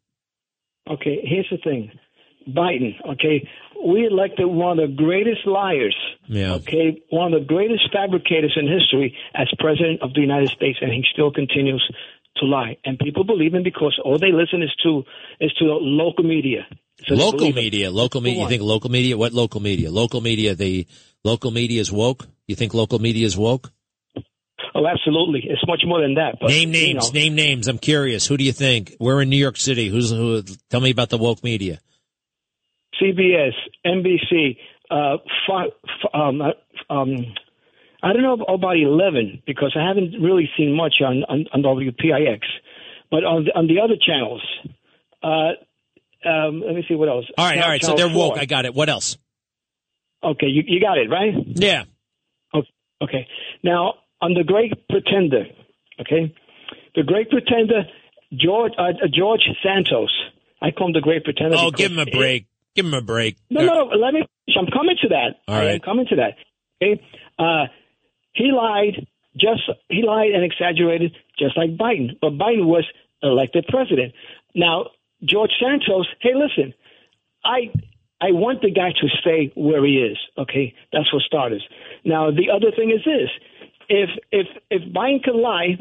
Okay, 0.89 1.19
here's 1.25 1.49
the 1.51 1.57
thing. 1.59 1.91
Biden, 2.49 2.95
okay, 3.15 3.49
we 3.85 4.07
elected 4.07 4.47
one 4.47 4.79
of 4.79 4.89
the 4.91 4.95
greatest 4.97 5.47
liars, 5.47 5.97
Yeah. 6.29 6.55
okay, 6.55 7.03
one 7.11 7.35
of 7.35 7.41
the 7.41 7.47
greatest 7.47 7.83
fabricators 7.93 8.53
in 8.57 8.67
history 8.69 9.17
as 9.35 9.49
president 9.59 10.03
of 10.03 10.15
the 10.15 10.21
United 10.21 10.51
States, 10.51 10.79
and 10.81 10.93
he 10.93 11.05
still 11.13 11.31
continues 11.31 11.83
to 12.37 12.47
lie. 12.47 12.77
And 12.85 12.99
people 12.99 13.25
believe 13.25 13.55
him 13.55 13.63
because 13.63 13.99
all 14.05 14.19
they 14.19 14.33
listen 14.33 14.63
is 14.63 14.75
to 14.85 15.05
is 15.41 15.53
to 15.55 15.65
local 15.65 16.25
media. 16.25 16.67
So 17.07 17.15
local 17.15 17.53
media, 17.53 17.91
local 17.91 18.21
media. 18.21 18.43
You 18.43 18.49
think 18.49 18.63
local 18.63 18.91
media? 18.91 19.17
What 19.17 19.33
local 19.33 19.61
media? 19.61 19.91
Local 19.91 20.21
media. 20.21 20.55
The 20.55 20.87
local 21.25 21.51
media 21.51 21.81
is 21.81 21.93
woke. 21.93 22.27
You 22.47 22.55
think 22.55 22.73
local 22.75 22.99
media 22.99 23.27
is 23.27 23.37
woke? 23.37 23.71
Oh, 24.75 24.87
absolutely. 24.87 25.41
It's 25.45 25.67
much 25.67 25.83
more 25.87 26.01
than 26.03 26.15
that. 26.15 26.37
But, 26.41 26.49
name 26.51 26.73
you 26.73 26.95
names. 26.95 27.13
know, 27.13 27.21
Name 27.21 27.35
names. 27.35 27.69
I'm 27.69 27.79
curious. 27.79 28.27
Who 28.27 28.37
do 28.37 28.45
you 28.45 28.53
think? 28.53 28.95
We're 29.01 29.23
in 29.23 29.31
New 29.31 29.37
York 29.39 29.57
City. 29.57 29.89
Who's 29.89 30.11
who? 30.11 30.43
Tell 30.71 30.81
me 30.81 30.91
about 30.91 31.09
the 31.11 31.19
woke 31.19 31.43
media. 31.43 31.81
CBS, 33.01 33.53
NBC, 33.85 34.57
uh, 34.91 35.17
um, 36.15 36.41
uh, 36.41 36.93
um, 36.93 37.17
I 38.03 38.13
don't 38.13 38.23
know 38.23 38.35
about 38.35 38.77
11 38.77 39.43
because 39.47 39.77
I 39.79 39.87
haven't 39.87 40.21
really 40.21 40.49
seen 40.57 40.77
much 40.77 40.97
on, 41.01 41.25
on, 41.29 41.47
on 41.53 41.63
WPIX, 41.63 42.41
but 43.11 43.25
on 43.25 43.45
the, 43.45 43.51
on 43.57 43.67
the 43.67 43.81
other 43.81 43.97
channels, 44.01 44.43
uh, 45.23 46.29
um, 46.29 46.63
let 46.65 46.75
me 46.75 46.85
see 46.89 46.95
what 46.95 47.09
else. 47.09 47.25
All 47.37 47.45
right. 47.45 47.61
All 47.61 47.69
right. 47.69 47.83
So 47.83 47.97
Channel 47.97 48.09
they're 48.09 48.19
woke. 48.19 48.39
I 48.39 48.47
got 48.47 48.65
it. 48.65 48.75
What 48.75 48.89
else? 48.89 49.17
Okay, 50.23 50.47
you, 50.47 50.63
you 50.67 50.81
got 50.81 50.99
it, 50.99 51.09
right? 51.11 51.35
Yeah. 51.47 51.85
Okay. 52.55 52.69
okay. 53.03 53.29
Now, 53.63 53.95
on 54.21 54.35
the 54.35 54.45
Great 54.45 54.73
Pretender, 54.89 55.45
okay, 56.01 56.35
the 56.95 57.03
Great 57.03 57.31
Pretender, 57.31 57.85
George 58.33 58.73
uh, 58.79 58.93
George 59.13 59.43
Santos. 59.63 60.13
I 60.61 60.71
call 60.71 60.89
him 60.89 60.95
the 60.95 61.01
Great 61.01 61.23
Pretender. 61.25 61.57
Oh, 61.57 61.71
because- 61.71 61.79
give 61.79 61.93
him 61.93 61.99
a 61.99 62.07
break. 62.07 62.47
Give 62.77 62.85
him 62.85 62.95
a 62.95 63.01
break. 63.01 63.39
No, 63.51 63.63
no, 63.63 63.85
no. 63.85 63.97
Let 63.97 64.15
me. 64.15 64.23
I'm 64.57 64.67
coming 64.67 64.97
to 65.03 65.09
that. 65.09 65.41
All 65.49 65.55
I 65.55 65.73
am 65.73 65.81
coming 65.81 66.07
to 66.11 66.17
that. 66.17 66.35
Okay. 66.81 67.03
Uh, 67.39 67.67
he 68.33 68.53
lied. 68.53 69.07
Just 69.37 69.63
he 69.89 70.03
lied 70.03 70.31
and 70.31 70.45
exaggerated, 70.45 71.15
just 71.39 71.57
like 71.57 71.77
Biden. 71.77 72.19
But 72.21 72.33
Biden 72.33 72.67
was 72.67 72.85
elected 73.23 73.67
president. 73.69 74.13
Now 74.55 74.91
George 75.25 75.51
Santos. 75.61 76.07
Hey, 76.21 76.35
listen. 76.35 76.75
I 77.45 77.73
I 78.21 78.33
want 78.33 78.63
the 78.63 78.71
guy 78.71 78.93
to 78.93 79.09
stay 79.21 79.53
where 79.55 79.85
he 79.85 79.99
is. 79.99 80.19
Okay, 80.39 80.75
that's 80.93 81.09
for 81.11 81.21
starters. 81.21 81.67
Now 82.05 82.31
the 82.31 82.51
other 82.51 82.71
thing 82.71 82.91
is 82.91 83.05
this: 83.05 83.31
if 83.89 84.11
if 84.33 84.47
if 84.71 84.83
Biden 84.93 85.23
can 85.23 85.41
lie, 85.41 85.79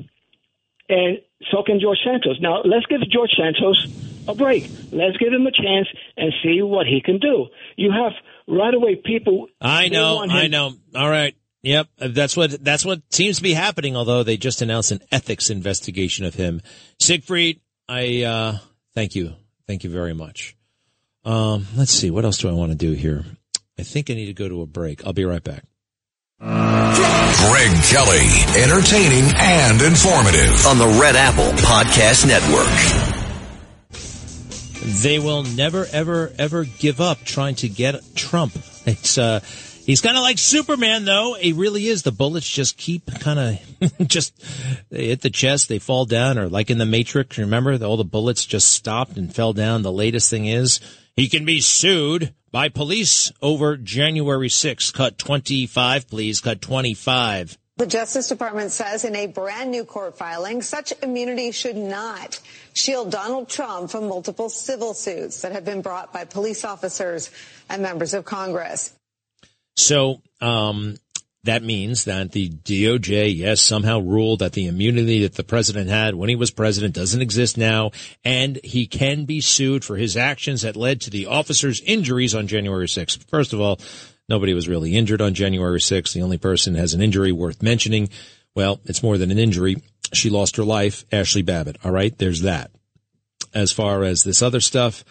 and 0.90 1.20
so 1.52 1.64
can 1.64 1.80
George 1.80 2.00
Santos. 2.04 2.40
Now 2.40 2.62
let's 2.64 2.86
give 2.86 3.02
George 3.10 3.32
Santos 3.38 3.88
a 4.28 4.36
break. 4.36 4.70
Let's 4.92 5.18
give 5.18 5.34
him 5.34 5.46
a 5.46 5.52
chance 5.52 5.88
and 6.18 6.34
see 6.44 6.62
what 6.62 6.88
he 6.88 7.02
can 7.02 7.20
do. 7.20 7.48
You 7.76 7.92
have 7.92 8.12
right 8.48 8.74
away 8.74 8.96
people. 8.96 9.48
I 9.62 9.90
know, 9.90 10.26
I 10.28 10.48
know. 10.48 10.74
All 10.96 11.10
right. 11.10 11.36
Yep. 11.64 11.88
That's 11.98 12.38
what, 12.38 12.64
that's 12.64 12.86
what 12.86 13.02
seems 13.10 13.38
to 13.38 13.44
be 13.44 13.54
happening, 13.54 13.96
although 13.96 14.24
they 14.24 14.38
just 14.38 14.62
announced 14.62 14.92
an 14.92 15.00
ethics 15.12 15.50
investigation 15.50 16.26
of 16.26 16.36
him. 16.36 16.62
Siegfried, 17.00 17.60
I, 17.90 18.22
uh, 18.24 18.58
thank 18.94 19.16
you. 19.16 19.34
Thank 19.68 19.84
you 19.84 19.90
very 19.90 20.14
much. 20.14 20.56
Um, 21.24 21.66
let's 21.76 21.92
see. 21.92 22.12
What 22.12 22.24
else 22.24 22.38
do 22.38 22.50
I 22.50 22.54
want 22.54 22.72
to 22.72 22.78
do 22.78 22.92
here? 22.92 23.26
I 23.80 23.84
think 23.84 24.12
I 24.12 24.14
need 24.14 24.28
to 24.28 24.34
go 24.34 24.48
to 24.48 24.62
a 24.62 24.68
break. 24.68 25.06
I'll 25.06 25.14
be 25.14 25.26
right 25.26 25.44
back. 25.44 25.64
Greg 26.40 27.72
Kelly, 27.86 28.28
entertaining 28.62 29.32
and 29.38 29.82
informative 29.82 30.66
on 30.68 30.78
the 30.78 31.00
Red 31.02 31.16
Apple 31.16 31.50
Podcast 31.64 32.28
Network. 32.28 33.15
They 34.88 35.18
will 35.18 35.42
never, 35.42 35.88
ever, 35.92 36.32
ever 36.38 36.64
give 36.64 37.02
up 37.02 37.24
trying 37.24 37.56
to 37.56 37.70
get 37.70 38.16
Trump. 38.16 38.56
It's 38.86 39.18
uh, 39.18 39.40
he's 39.84 40.00
kind 40.00 40.16
of 40.16 40.22
like 40.22 40.38
Superman, 40.38 41.06
though. 41.06 41.34
He 41.34 41.54
really 41.54 41.88
is. 41.88 42.04
The 42.04 42.12
bullets 42.12 42.48
just 42.48 42.78
keep 42.78 43.08
kind 43.20 43.40
of 43.40 44.08
just 44.08 44.40
they 44.92 45.08
hit 45.08 45.22
the 45.22 45.32
chest, 45.32 45.70
they 45.70 45.80
fall 45.80 46.06
down, 46.06 46.38
or 46.38 46.50
like 46.50 46.70
in 46.70 46.78
the 46.78 46.86
Matrix. 46.86 47.40
Remember, 47.40 47.84
all 47.84 47.98
the 47.98 48.04
bullets 48.04 48.46
just 48.46 48.72
stopped 48.72 49.18
and 49.18 49.34
fell 49.34 49.54
down. 49.54 49.82
The 49.82 49.92
latest 49.92 50.30
thing 50.30 50.46
is 50.46 50.80
he 51.16 51.30
can 51.30 51.46
be 51.46 51.62
sued 51.62 52.36
by 52.52 52.70
police 52.70 53.32
over 53.42 53.78
January 53.78 54.50
6th. 54.50 54.94
Cut 54.94 55.18
25, 55.18 56.08
please. 56.08 56.42
Cut 56.42 56.62
25. 56.62 57.58
The 57.78 57.86
Justice 57.86 58.30
Department 58.30 58.72
says 58.72 59.04
in 59.04 59.18
a 59.18 59.28
brand 59.28 59.70
new 59.70 59.84
court 59.84 60.18
filing, 60.18 60.62
such 60.62 60.94
immunity 61.04 61.52
should 61.52 61.76
not 61.76 62.40
shield 62.74 63.12
Donald 63.12 63.50
Trump 63.50 63.92
from 63.92 64.08
multiple 64.08 64.48
civil 64.48 64.94
suits 64.94 65.42
that 65.42 65.52
have 65.52 65.66
been 65.66 65.82
brought 65.82 66.14
by 66.14 66.24
police 66.24 66.64
officers 66.64 67.30
and 67.70 67.82
members 67.82 68.14
of 68.14 68.24
Congress. 68.24 68.94
So, 69.76 70.22
um, 70.40 70.96
that 71.44 71.64
means 71.64 72.06
that 72.06 72.32
the 72.32 72.50
DOJ, 72.50 73.38
yes, 73.38 73.62
somehow 73.62 74.00
ruled 74.00 74.40
that 74.40 74.54
the 74.54 74.68
immunity 74.68 75.22
that 75.24 75.36
the 75.36 75.44
president 75.44 75.90
had 75.90 76.16
when 76.16 76.30
he 76.30 76.36
was 76.36 76.50
president 76.50 76.96
doesn't 76.96 77.22
exist 77.22 77.56
now, 77.56 77.92
and 78.24 78.60
he 78.64 78.88
can 78.88 79.26
be 79.26 79.42
sued 79.42 79.86
for 79.86 79.96
his 79.96 80.18
actions 80.18 80.64
that 80.64 80.76
led 80.76 81.02
to 81.02 81.12
the 81.12 81.28
officer's 81.28 81.82
injuries 81.82 82.34
on 82.34 82.48
January 82.48 82.88
6th. 82.88 83.30
First 83.30 83.54
of 83.54 83.62
all, 83.62 83.80
nobody 84.30 84.54
was 84.54 84.68
really 84.68 84.96
injured 84.96 85.22
on 85.22 85.34
January 85.34 85.80
6th. 85.80 86.14
The 86.14 86.22
only 86.22 86.38
person 86.38 86.76
has 86.76 86.94
an 86.94 87.02
injury 87.02 87.32
worth 87.32 87.62
mentioning. 87.62 88.10
Well, 88.56 88.80
it's 88.86 89.04
more 89.04 89.18
than 89.18 89.32
an 89.32 89.40
injury. 89.40 89.78
She 90.14 90.30
lost 90.30 90.56
her 90.56 90.64
life, 90.64 91.08
Ashli 91.10 91.46
Babbitt. 91.46 91.78
All 91.84 91.92
right, 91.92 92.18
there's 92.18 92.42
that. 92.42 92.72
As 93.54 93.72
far 93.72 94.04
as 94.04 94.24
this 94.24 94.42
other 94.42 94.60
stuff, 94.60 95.04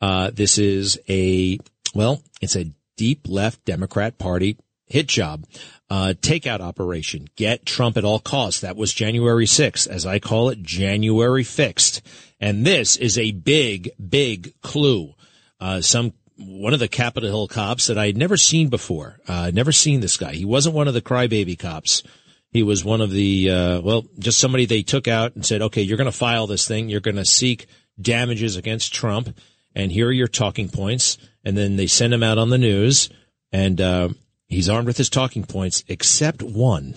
uh, 0.00 0.30
this 0.32 0.58
is 0.58 1.00
a, 1.08 1.58
well, 1.94 2.22
it's 2.40 2.56
a 2.56 2.72
deep 2.96 3.26
left 3.28 3.64
Democrat 3.64 4.18
Party 4.18 4.56
hit 4.86 5.08
job 5.08 5.46
uh, 5.92 6.14
takeout 6.20 6.60
operation. 6.60 7.28
Get 7.36 7.66
Trump 7.66 7.98
at 7.98 8.04
all 8.04 8.18
costs. 8.18 8.60
That 8.60 8.76
was 8.76 8.94
January 8.94 9.44
6th, 9.44 9.86
as 9.88 10.06
I 10.06 10.18
call 10.18 10.48
it, 10.48 10.62
January 10.62 11.44
fixed. 11.44 12.00
And 12.40 12.64
this 12.64 12.96
is 12.96 13.18
a 13.18 13.32
big, 13.32 13.90
big 14.08 14.54
clue. 14.62 15.12
Uh, 15.60 15.82
some 15.82 16.14
one 16.46 16.74
of 16.74 16.80
the 16.80 16.88
Capitol 16.88 17.28
Hill 17.28 17.48
cops 17.48 17.86
that 17.86 17.98
I 17.98 18.06
had 18.06 18.16
never 18.16 18.36
seen 18.36 18.68
before. 18.68 19.20
Uh, 19.26 19.50
never 19.52 19.72
seen 19.72 20.00
this 20.00 20.16
guy. 20.16 20.32
He 20.32 20.44
wasn't 20.44 20.74
one 20.74 20.88
of 20.88 20.94
the 20.94 21.02
crybaby 21.02 21.58
cops. 21.58 22.02
He 22.50 22.62
was 22.62 22.84
one 22.84 23.00
of 23.00 23.10
the 23.10 23.50
uh, 23.50 23.80
well, 23.80 24.04
just 24.18 24.38
somebody 24.38 24.66
they 24.66 24.82
took 24.82 25.08
out 25.08 25.34
and 25.34 25.44
said, 25.44 25.62
"Okay, 25.62 25.82
you're 25.82 25.96
going 25.96 26.10
to 26.10 26.16
file 26.16 26.46
this 26.46 26.68
thing. 26.68 26.88
You're 26.88 27.00
going 27.00 27.16
to 27.16 27.24
seek 27.24 27.66
damages 28.00 28.56
against 28.56 28.92
Trump, 28.92 29.36
and 29.74 29.90
here 29.90 30.08
are 30.08 30.12
your 30.12 30.28
talking 30.28 30.68
points." 30.68 31.16
And 31.44 31.56
then 31.56 31.76
they 31.76 31.86
send 31.86 32.14
him 32.14 32.22
out 32.22 32.38
on 32.38 32.50
the 32.50 32.58
news, 32.58 33.08
and 33.50 33.80
uh, 33.80 34.10
He's 34.52 34.68
armed 34.68 34.86
with 34.86 34.98
his 34.98 35.08
talking 35.08 35.44
points, 35.44 35.82
except 35.88 36.42
one. 36.42 36.94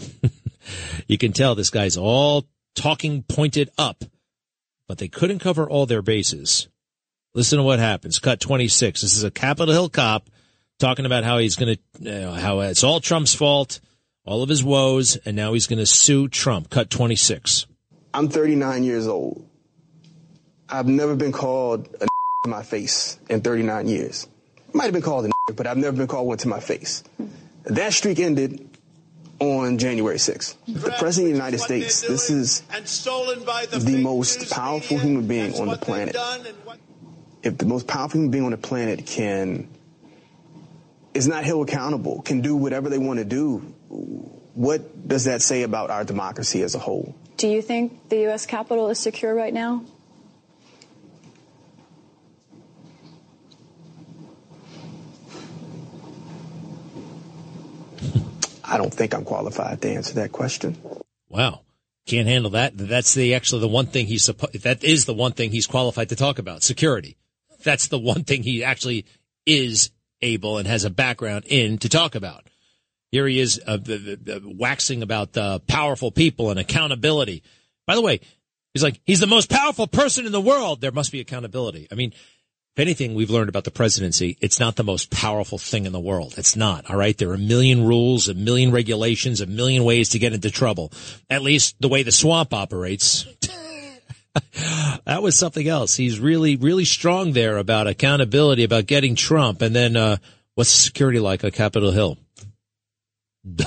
you 1.07 1.17
can 1.17 1.31
tell 1.31 1.55
this 1.55 1.69
guy's 1.69 1.95
all 1.95 2.49
talking 2.76 3.23
pointed 3.23 3.69
up, 3.77 4.03
but 4.89 4.97
they 4.97 5.07
couldn't 5.07 5.39
cover 5.39 5.67
all 5.67 5.85
their 5.85 6.01
bases. 6.01 6.67
Listen 7.36 7.57
to 7.57 7.64
what 7.64 7.80
happens. 7.80 8.18
Cut 8.20 8.40
26. 8.40 9.02
This 9.02 9.16
is 9.16 9.26
a 9.26 9.30
Capitol 9.30 9.74
Hill 9.74 9.90
cop 9.90 10.30
talking 10.80 11.06
about 11.06 11.26
how 11.26 11.38
he's 11.38 11.57
going 11.57 11.76
to, 11.76 11.82
you 11.99 12.22
know, 12.22 12.32
how 12.32 12.62
it's 12.62 12.82
all 12.82 13.02
Trump's 13.02 13.36
fault, 13.36 13.82
all 14.24 14.41
of 14.41 14.48
his 14.48 14.64
woes, 14.64 15.18
and 15.18 15.36
now 15.36 15.52
he's 15.52 15.68
going 15.68 15.80
to 15.80 15.86
sue 15.86 16.30
Trump. 16.30 16.70
Cut 16.70 16.90
26. 16.90 17.68
I'm 18.14 18.30
39 18.30 18.84
years 18.84 19.06
old. 19.06 19.45
I've 20.70 20.88
never 20.88 21.14
been 21.14 21.34
called 21.34 21.90
a 21.99 22.07
to 22.45 22.49
my 22.49 22.64
face 22.64 23.20
in 23.30 23.41
39 23.41 23.90
years. 23.90 24.28
Might 24.74 24.86
have 24.86 24.94
been 24.94 25.02
called 25.02 25.26
a 25.26 25.53
but 25.53 25.68
I've 25.68 25.78
never 25.78 25.98
been 25.98 26.07
called 26.07 26.28
one 26.28 26.38
to 26.40 26.48
my 26.48 26.62
face. 26.62 27.03
That 27.66 27.91
streak 27.91 28.20
ended 28.20 28.78
on 29.40 29.78
January 29.78 30.18
6th. 30.18 30.56
The 30.68 30.91
President 30.98 31.07
of 31.07 31.38
the 31.38 31.44
United 31.44 31.60
States, 31.60 32.02
this 32.02 32.30
is 32.30 32.62
the, 32.62 33.80
the 33.80 34.02
most 34.02 34.49
powerful 34.52 34.98
human 34.98 35.28
being 35.28 35.53
on 35.56 35.68
the 35.68 35.78
planet. 35.78 36.16
If 37.45 37.59
the 37.59 37.65
most 37.65 37.85
powerful 37.85 38.17
human 38.17 38.31
being 38.31 38.43
on 38.43 38.51
the 38.51 38.57
planet 38.57 39.05
can, 39.05 39.69
is 41.13 41.27
not 41.27 41.43
held 41.43 41.69
accountable, 41.69 42.23
can 42.23 42.41
do 42.41 42.55
whatever 42.55 42.89
they 42.89 42.97
want 42.97 43.19
to 43.19 43.26
do, 43.26 43.59
what 44.55 45.07
does 45.07 45.26
that 45.26 45.43
say 45.43 45.61
about 45.61 45.91
our 45.91 46.03
democracy 46.03 46.63
as 46.63 46.73
a 46.73 46.80
whole? 46.80 47.13
Do 47.38 47.47
you 47.47 47.61
think 47.61 48.09
the 48.09 48.22
U.S. 48.22 48.47
Capitol 48.47 48.89
is 48.89 48.97
secure 48.97 49.35
right 49.35 49.53
now? 49.53 49.85
I 58.63 58.77
don't 58.80 58.91
think 58.91 59.13
I'm 59.13 59.23
qualified 59.23 59.84
to 59.84 59.89
answer 59.89 60.15
that 60.15 60.31
question. 60.31 60.76
Wow. 61.30 61.61
Can't 62.07 62.27
handle 62.27 62.51
that. 62.51 62.76
That's 62.76 63.13
the 63.13 63.35
actually 63.35 63.61
the 63.61 63.67
one 63.67 63.85
thing 63.85 64.07
he's 64.07 64.23
supposed, 64.23 64.63
that 64.63 64.84
is 64.84 65.05
the 65.05 65.13
one 65.13 65.34
thing 65.34 65.51
he's 65.51 65.67
qualified 65.67 66.09
to 66.09 66.15
talk 66.15 66.39
about. 66.39 66.63
Security. 66.63 67.17
That's 67.65 67.87
the 67.89 67.99
one 67.99 68.23
thing 68.23 68.43
he 68.43 68.63
actually 68.63 69.05
is 69.45 69.91
able 70.21 70.57
and 70.57 70.67
has 70.67 70.85
a 70.85 70.89
background 70.89 71.45
in 71.45 71.77
to 71.79 71.89
talk 71.89 72.15
about. 72.15 72.47
Here 73.11 73.27
he 73.27 73.39
is 73.39 73.61
uh, 73.65 73.77
waxing 74.43 75.01
about 75.01 75.35
uh, 75.35 75.59
powerful 75.59 76.11
people 76.11 76.51
and 76.51 76.59
accountability. 76.59 77.43
By 77.87 77.95
the 77.95 78.01
way, 78.01 78.21
he's 78.73 78.83
like, 78.83 79.01
he's 79.05 79.19
the 79.19 79.27
most 79.27 79.49
powerful 79.49 79.87
person 79.87 80.25
in 80.25 80.31
the 80.31 80.41
world. 80.41 80.81
There 80.81 80.91
must 80.91 81.11
be 81.11 81.19
accountability. 81.19 81.87
I 81.91 81.95
mean, 81.95 82.11
if 82.11 82.79
anything 82.79 83.13
we've 83.13 83.29
learned 83.29 83.49
about 83.49 83.63
the 83.63 83.71
presidency, 83.71 84.37
it's 84.41 84.59
not 84.59 84.75
the 84.75 84.83
most 84.83 85.09
powerful 85.09 85.57
thing 85.57 85.85
in 85.85 85.93
the 85.93 85.99
world. 85.99 86.33
It's 86.37 86.55
not. 86.55 86.89
All 86.89 86.97
right. 86.97 87.17
There 87.17 87.29
are 87.29 87.35
a 87.35 87.39
million 87.39 87.85
rules, 87.85 88.27
a 88.27 88.33
million 88.33 88.71
regulations, 88.71 89.39
a 89.39 89.45
million 89.45 89.85
ways 89.85 90.09
to 90.09 90.19
get 90.19 90.33
into 90.33 90.51
trouble. 90.51 90.91
At 91.29 91.41
least 91.41 91.77
the 91.79 91.87
way 91.87 92.03
the 92.03 92.11
swamp 92.11 92.53
operates. 92.53 93.25
that 95.06 95.22
was 95.22 95.38
something 95.38 95.68
else. 95.68 95.95
He's 95.95 96.20
really, 96.20 96.56
really 96.56 96.86
strong 96.86 97.34
there 97.34 97.57
about 97.57 97.88
accountability, 97.88 98.64
about 98.64 98.86
getting 98.86 99.16
Trump. 99.16 99.62
And 99.62 99.76
then, 99.76 99.95
uh, 99.95 100.18
what's 100.56 100.70
security 100.70 101.20
like 101.20 101.44
on 101.44 101.52
Capitol 101.52 101.91
Hill? 101.91 102.18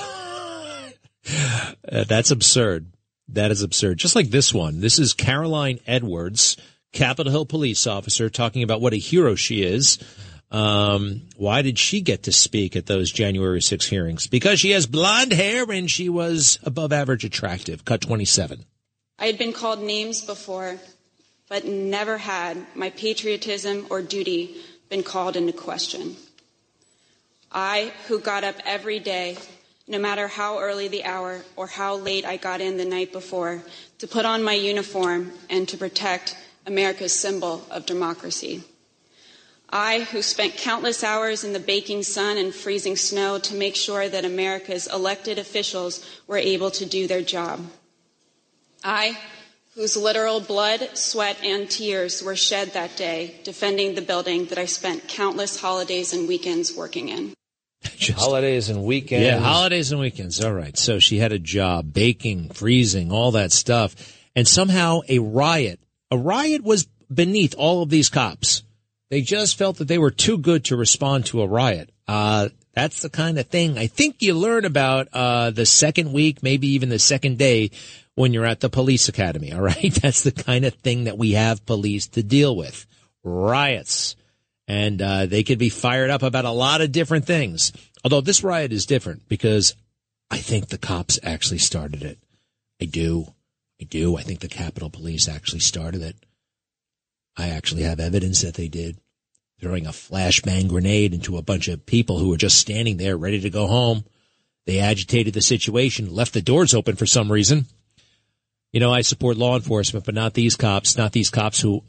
That's 1.83 2.31
absurd. 2.31 2.91
That 3.29 3.51
is 3.51 3.61
absurd. 3.61 3.97
Just 3.97 4.15
like 4.15 4.29
this 4.29 4.53
one. 4.53 4.79
This 4.81 4.99
is 4.99 5.13
Caroline 5.13 5.79
Edwards 5.85 6.57
Capitol 6.91 7.31
Hill 7.31 7.45
police 7.45 7.85
officer 7.87 8.29
talking 8.29 8.63
about 8.63 8.81
what 8.81 8.93
a 8.93 8.97
hero 8.97 9.35
she 9.35 9.61
is. 9.61 9.99
Um, 10.51 11.21
why 11.37 11.61
did 11.61 11.77
she 11.77 12.01
get 12.01 12.23
to 12.23 12.31
speak 12.31 12.75
at 12.75 12.87
those 12.87 13.11
January 13.11 13.61
6 13.61 13.85
hearings? 13.87 14.25
Because 14.25 14.59
she 14.59 14.71
has 14.71 14.87
blonde 14.87 15.31
hair 15.31 15.69
and 15.69 15.89
she 15.89 16.09
was 16.09 16.57
above 16.63 16.91
average 16.91 17.23
attractive. 17.23 17.85
Cut 17.85 18.01
27. 18.01 18.65
I 19.19 19.25
had 19.25 19.37
been 19.37 19.53
called 19.53 19.81
names 19.81 20.21
before, 20.21 20.79
but 21.49 21.65
never 21.65 22.17
had 22.17 22.65
my 22.73 22.89
patriotism 22.91 23.87
or 23.89 24.01
duty 24.01 24.55
been 24.87 25.03
called 25.03 25.35
into 25.35 25.51
question. 25.51 26.15
I, 27.51 27.91
who 28.07 28.19
got 28.19 28.43
up 28.43 28.55
every 28.65 28.99
day, 28.99 29.37
no 29.87 29.99
matter 29.99 30.27
how 30.27 30.59
early 30.59 30.87
the 30.87 31.03
hour 31.03 31.43
or 31.55 31.67
how 31.67 31.95
late 31.95 32.23
I 32.23 32.37
got 32.37 32.61
in 32.61 32.77
the 32.77 32.85
night 32.85 33.11
before, 33.11 33.63
to 33.97 34.07
put 34.07 34.25
on 34.25 34.43
my 34.43 34.53
uniform 34.53 35.33
and 35.49 35.67
to 35.67 35.77
protect 35.77 36.37
America's 36.65 37.13
symbol 37.13 37.65
of 37.69 37.85
democracy. 37.85 38.63
I, 39.71 40.01
who 40.11 40.21
spent 40.21 40.57
countless 40.57 41.03
hours 41.03 41.43
in 41.43 41.53
the 41.53 41.59
baking 41.59 42.03
sun 42.03 42.37
and 42.37 42.53
freezing 42.53 42.95
snow 42.95 43.37
to 43.39 43.55
make 43.55 43.75
sure 43.75 44.07
that 44.07 44.25
America's 44.25 44.87
elected 44.87 45.37
officials 45.37 46.07
were 46.25 46.37
able 46.37 46.71
to 46.71 46.85
do 46.85 47.05
their 47.05 47.21
job. 47.21 47.59
I, 48.83 49.17
whose 49.75 49.95
literal 49.95 50.39
blood, 50.39 50.97
sweat, 50.97 51.37
and 51.43 51.69
tears 51.69 52.23
were 52.23 52.35
shed 52.35 52.73
that 52.73 52.95
day 52.95 53.35
defending 53.43 53.95
the 53.95 54.01
building 54.01 54.45
that 54.45 54.57
I 54.57 54.65
spent 54.65 55.07
countless 55.07 55.59
holidays 55.59 56.13
and 56.13 56.27
weekends 56.27 56.75
working 56.75 57.09
in. 57.09 57.33
Just, 57.95 58.19
holidays 58.19 58.69
and 58.69 58.83
weekends. 58.83 59.25
Yeah, 59.25 59.39
holidays 59.39 59.91
and 59.91 60.01
weekends. 60.01 60.43
All 60.43 60.53
right. 60.53 60.77
So 60.77 60.99
she 60.99 61.17
had 61.17 61.31
a 61.31 61.39
job, 61.39 61.93
baking, 61.93 62.49
freezing, 62.49 63.11
all 63.11 63.31
that 63.31 63.51
stuff. 63.51 63.95
And 64.35 64.47
somehow 64.47 65.01
a 65.07 65.19
riot 65.19 65.79
a 66.11 66.17
riot 66.17 66.63
was 66.63 66.87
beneath 67.13 67.55
all 67.57 67.81
of 67.81 67.89
these 67.89 68.09
cops. 68.09 68.63
They 69.09 69.21
just 69.21 69.57
felt 69.57 69.77
that 69.77 69.87
they 69.87 69.97
were 69.97 70.11
too 70.11 70.37
good 70.37 70.65
to 70.65 70.75
respond 70.75 71.25
to 71.27 71.41
a 71.41 71.47
riot. 71.47 71.91
Uh, 72.07 72.49
that's 72.73 73.01
the 73.01 73.09
kind 73.09 73.39
of 73.39 73.47
thing 73.47 73.77
I 73.77 73.87
think 73.87 74.21
you 74.21 74.33
learn 74.33 74.65
about 74.65 75.07
uh, 75.13 75.49
the 75.51 75.65
second 75.65 76.13
week, 76.13 76.43
maybe 76.43 76.67
even 76.69 76.89
the 76.89 76.99
second 76.99 77.37
day 77.37 77.71
when 78.19 78.33
you're 78.33 78.45
at 78.45 78.59
the 78.59 78.69
police 78.69 79.07
academy. 79.07 79.53
All 79.53 79.61
right, 79.61 79.93
that's 80.01 80.23
the 80.23 80.33
kind 80.33 80.65
of 80.65 80.73
thing 80.73 81.05
that 81.05 81.17
we 81.17 81.31
have 81.31 81.65
police 81.65 82.07
to 82.07 82.21
deal 82.21 82.53
with: 82.53 82.85
riots, 83.23 84.17
and 84.67 85.01
uh, 85.01 85.25
they 85.25 85.41
could 85.43 85.57
be 85.57 85.69
fired 85.69 86.09
up 86.09 86.21
about 86.21 86.43
a 86.43 86.51
lot 86.51 86.81
of 86.81 86.91
different 86.91 87.25
things. 87.25 87.71
Although 88.03 88.19
this 88.19 88.43
riot 88.43 88.73
is 88.73 88.85
different 88.85 89.29
because 89.29 89.73
I 90.29 90.37
think 90.37 90.67
the 90.67 90.77
cops 90.77 91.17
actually 91.23 91.59
started 91.59 92.03
it. 92.03 92.19
I 92.81 92.85
do. 92.85 93.33
I 93.79 93.85
do. 93.85 94.17
I 94.17 94.23
think 94.23 94.41
the 94.41 94.49
Capitol 94.49 94.89
Police 94.89 95.29
actually 95.29 95.61
started 95.61 96.01
it. 96.01 96.17
I 97.37 97.47
actually 97.49 97.83
have 97.83 98.01
evidence 98.01 98.41
that 98.41 98.55
they 98.55 98.67
did. 98.67 98.97
Throwing 99.61 99.85
a 99.85 99.91
flashbang 99.91 100.67
grenade 100.67 101.13
into 101.13 101.37
a 101.37 101.41
bunch 101.41 101.69
of 101.69 101.85
people 101.85 102.19
who 102.19 102.29
were 102.29 102.37
just 102.37 102.57
standing 102.57 102.97
there 102.97 103.15
ready 103.15 103.39
to 103.39 103.49
go 103.49 103.67
home. 103.67 104.03
They 104.65 104.79
agitated 104.79 105.33
the 105.33 105.41
situation, 105.41 106.13
left 106.13 106.33
the 106.33 106.41
doors 106.41 106.73
open 106.73 106.97
for 106.97 107.05
some 107.05 107.31
reason. 107.31 107.65
You 108.71 108.79
know, 108.79 108.93
I 108.93 109.01
support 109.01 109.37
law 109.37 109.55
enforcement, 109.55 110.05
but 110.05 110.15
not 110.15 110.33
these 110.33 110.55
cops, 110.55 110.97
not 110.97 111.11
these 111.11 111.29
cops 111.29 111.59
who 111.59 111.83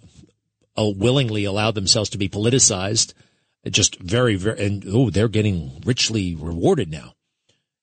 uh, 0.79 0.91
willingly 0.97 1.45
allowed 1.45 1.75
themselves 1.75 2.11
to 2.11 2.19
be 2.19 2.29
politicized. 2.29 3.13
Just 3.69 4.01
very, 4.01 4.37
very, 4.37 4.65
and 4.65 4.85
oh, 4.89 5.11
they're 5.11 5.29
getting 5.29 5.83
richly 5.85 6.35
rewarded 6.35 6.91
now. 6.91 7.13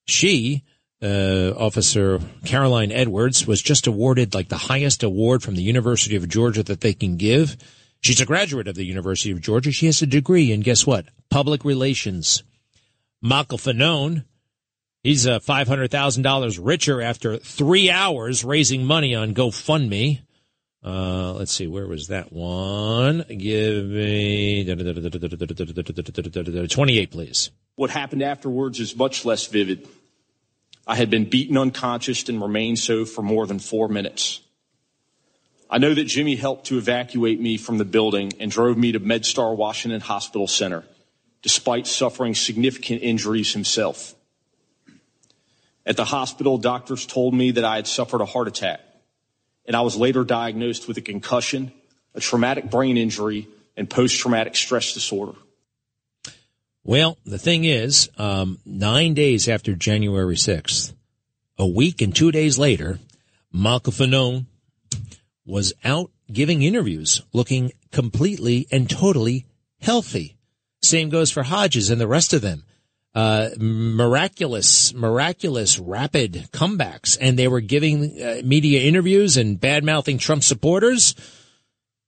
She, 0.06 0.64
uh, 1.04 1.52
Officer 1.56 2.20
Caroline 2.46 2.92
Edwards, 2.92 3.46
was 3.46 3.62
just 3.62 3.86
awarded 3.86 4.34
like 4.34 4.50
the 4.50 4.58
highest 4.58 5.04
award 5.04 5.44
from 5.44 5.56
the 5.56 5.62
University 5.62 6.16
of 6.16 6.28
Georgia 6.28 6.64
that 6.64 6.82
they 6.82 6.94
can 6.94 7.18
give. 7.18 7.58
She's 8.02 8.22
a 8.22 8.26
graduate 8.26 8.68
of 8.68 8.76
the 8.76 8.86
University 8.86 9.32
of 9.32 9.42
Georgia. 9.42 9.72
She 9.72 9.86
has 9.86 10.02
a 10.02 10.08
degree 10.08 10.52
in 10.52 10.62
guess 10.62 10.88
what? 10.88 11.06
Public 11.30 11.64
relations. 11.64 12.42
Michael 13.22 13.58
Fanone, 13.60 14.24
he's 15.04 15.28
uh, 15.28 15.40
$500,000 15.40 16.60
richer 16.62 17.02
after 17.02 17.38
three 17.38 17.90
hours 17.90 18.44
raising 18.44 18.86
money 18.86 19.16
on 19.16 19.34
GoFundMe. 19.34 20.22
Uh, 20.84 21.34
let's 21.34 21.52
see, 21.52 21.68
where 21.68 21.88
was 21.88 22.08
that 22.08 22.32
one? 22.32 23.26
Give 23.28 23.86
me 23.86 24.64
28, 26.68 27.12
please. 27.12 27.52
What 27.76 27.90
happened 27.90 28.24
afterwards 28.24 28.80
is 28.80 28.96
much 28.96 29.26
less 29.26 29.48
vivid. 29.48 29.88
I 30.88 30.96
had 30.96 31.10
been 31.10 31.30
beaten 31.30 31.58
unconscious 31.58 32.28
and 32.30 32.42
remained 32.42 32.80
so 32.80 33.04
for 33.04 33.22
more 33.22 33.46
than 33.46 33.60
four 33.60 33.90
minutes. 33.90 34.40
I 35.70 35.80
know 35.80 35.94
that 35.94 36.06
Jimmy 36.06 36.38
helped 36.38 36.68
to 36.68 36.78
evacuate 36.78 37.42
me 37.42 37.58
from 37.58 37.78
the 37.78 37.86
building 37.86 38.32
and 38.40 38.50
drove 38.50 38.78
me 38.78 38.94
to 38.94 39.00
MedStar 39.02 39.56
Washington 39.56 40.00
Hospital 40.00 40.48
Center, 40.48 40.86
despite 41.42 41.88
suffering 41.88 42.34
significant 42.36 43.02
injuries 43.02 43.52
himself. 43.52 44.16
At 45.88 45.96
the 45.96 46.04
hospital, 46.04 46.58
doctors 46.58 47.06
told 47.06 47.34
me 47.34 47.52
that 47.52 47.64
I 47.64 47.78
had 47.78 47.88
suffered 47.88 48.20
a 48.20 48.26
heart 48.26 48.50
attack, 48.50 48.82
and 49.66 49.74
I 49.74 49.82
was 49.82 49.96
later 49.96 50.26
diagnosed 50.26 50.86
with 50.86 50.98
a 50.98 51.02
concussion, 51.02 51.72
a 52.14 52.20
traumatic 52.20 52.70
brain 52.70 52.98
injury, 52.98 53.48
and 53.78 53.90
post 53.90 54.20
traumatic 54.20 54.58
stress 54.58 54.94
disorder. 54.94 55.38
Well, 56.84 57.18
the 57.26 57.38
thing 57.38 57.64
is, 57.64 58.10
um, 58.18 58.60
nine 58.66 59.14
days 59.14 59.48
after 59.48 59.76
January 59.76 60.36
6th, 60.36 60.94
a 61.58 61.66
week 61.66 62.02
and 62.02 62.14
two 62.14 62.34
days 62.34 62.60
later, 62.60 63.00
Michael 63.50 63.94
Fanone 63.94 64.46
was 65.46 65.72
out 65.86 66.12
giving 66.30 66.64
interviews 66.64 67.22
looking 67.32 67.72
completely 67.94 68.68
and 68.74 68.90
totally 68.90 69.46
healthy. 69.80 70.36
Same 70.82 71.08
goes 71.08 71.32
for 71.32 71.44
Hodges 71.44 71.90
and 71.90 72.02
the 72.02 72.08
rest 72.08 72.34
of 72.34 72.42
them. 72.42 72.66
Uh, 73.18 73.50
miraculous, 73.58 74.94
miraculous, 74.94 75.80
rapid 75.80 76.48
comebacks. 76.52 77.18
And 77.20 77.38
they 77.38 77.48
were 77.48 77.62
giving 77.62 78.22
uh, 78.22 78.42
media 78.44 78.82
interviews 78.82 79.38
and 79.38 79.60
bad 79.60 79.84
mouthing 79.84 80.20
Trump 80.20 80.44
supporters 80.44 81.16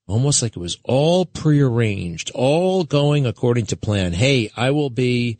almost 0.10 0.42
like 0.42 0.56
it 0.56 0.60
was 0.60 0.78
all 0.84 1.26
prearranged, 1.26 2.32
all 2.34 2.84
going 2.84 3.26
according 3.26 3.68
to 3.68 3.78
plan. 3.78 4.12
Hey, 4.12 4.52
I 4.56 4.72
will 4.72 4.90
be, 4.90 5.38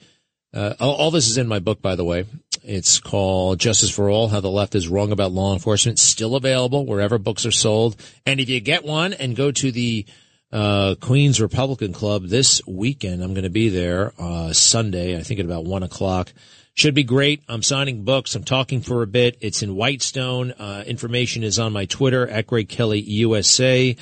uh, 0.54 0.76
all, 0.80 0.96
all, 0.96 1.12
this 1.12 1.28
is 1.28 1.38
in 1.38 1.48
my 1.48 1.60
book, 1.60 1.82
by 1.82 1.96
the 1.96 2.06
way. 2.06 2.26
It's 2.64 3.00
called 3.00 3.60
Justice 3.60 3.90
for 3.90 4.10
All, 4.10 4.28
How 4.28 4.42
the 4.42 4.50
Left 4.50 4.76
is 4.76 4.88
Wrong 4.88 5.12
About 5.12 5.32
Law 5.32 5.54
Enforcement. 5.54 5.98
Still 5.98 6.36
available 6.36 6.86
wherever 6.86 7.18
books 7.18 7.46
are 7.46 7.52
sold. 7.52 7.96
And 8.26 8.40
if 8.40 8.48
you 8.48 8.60
get 8.60 8.86
one 8.86 9.14
and 9.14 9.36
go 9.36 9.52
to 9.52 9.72
the, 9.72 10.06
uh, 10.52 10.96
Queens 11.00 11.40
Republican 11.40 11.94
Club 11.94 12.26
this 12.26 12.62
weekend, 12.66 13.24
I'm 13.24 13.34
going 13.34 13.44
to 13.44 13.50
be 13.50 13.70
there, 13.70 14.14
uh, 14.18 14.54
Sunday, 14.54 15.18
I 15.18 15.24
think 15.24 15.40
at 15.40 15.46
about 15.46 15.66
one 15.66 15.84
o'clock. 15.84 16.34
Should 16.74 16.96
be 16.96 17.04
great. 17.04 17.44
I'm 17.50 17.62
signing 17.62 18.04
books. 18.04 18.36
I'm 18.36 18.46
talking 18.46 18.80
for 18.82 19.04
a 19.04 19.08
bit. 19.08 19.38
It's 19.42 19.64
in 19.64 19.76
Whitestone. 19.76 20.54
Uh, 20.54 20.84
information 20.88 21.44
is 21.44 21.60
on 21.60 21.74
my 21.74 21.86
Twitter 21.86 22.28
at 22.28 22.48
Greg 22.48 22.70
Kelly 22.70 23.02
USA. 23.02 23.98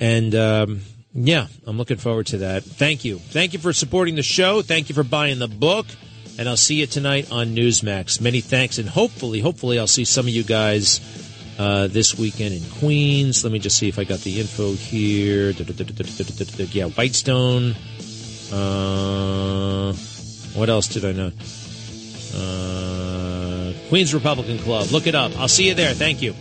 And 0.00 0.34
um, 0.34 0.80
yeah, 1.14 1.46
I'm 1.64 1.78
looking 1.78 1.96
forward 1.96 2.26
to 2.28 2.38
that. 2.38 2.64
Thank 2.64 3.04
you. 3.04 3.18
Thank 3.18 3.52
you 3.52 3.58
for 3.60 3.72
supporting 3.72 4.16
the 4.16 4.22
show. 4.22 4.62
Thank 4.62 4.88
you 4.88 4.94
for 4.94 5.04
buying 5.04 5.38
the 5.38 5.48
book. 5.48 5.86
And 6.38 6.48
I'll 6.48 6.56
see 6.56 6.76
you 6.76 6.86
tonight 6.86 7.30
on 7.30 7.54
Newsmax. 7.54 8.20
Many 8.20 8.40
thanks. 8.40 8.78
And 8.78 8.88
hopefully, 8.88 9.40
hopefully, 9.40 9.78
I'll 9.78 9.86
see 9.86 10.04
some 10.04 10.26
of 10.26 10.30
you 10.30 10.42
guys 10.44 11.00
uh, 11.58 11.88
this 11.88 12.16
weekend 12.18 12.54
in 12.54 12.62
Queens. 12.78 13.44
Let 13.44 13.52
me 13.52 13.58
just 13.58 13.76
see 13.76 13.88
if 13.88 13.98
I 13.98 14.04
got 14.04 14.20
the 14.20 14.40
info 14.40 14.72
here. 14.72 15.50
Yeah, 15.50 16.86
Whitestone. 16.86 17.74
Uh, 18.52 19.92
what 20.54 20.68
else 20.68 20.88
did 20.88 21.04
I 21.04 21.12
know? 21.12 21.32
Uh, 22.34 23.72
Queens 23.88 24.14
Republican 24.14 24.58
Club. 24.58 24.90
Look 24.90 25.06
it 25.06 25.14
up. 25.14 25.36
I'll 25.38 25.48
see 25.48 25.68
you 25.68 25.74
there. 25.74 25.94
Thank 25.94 26.22
you. 26.22 26.34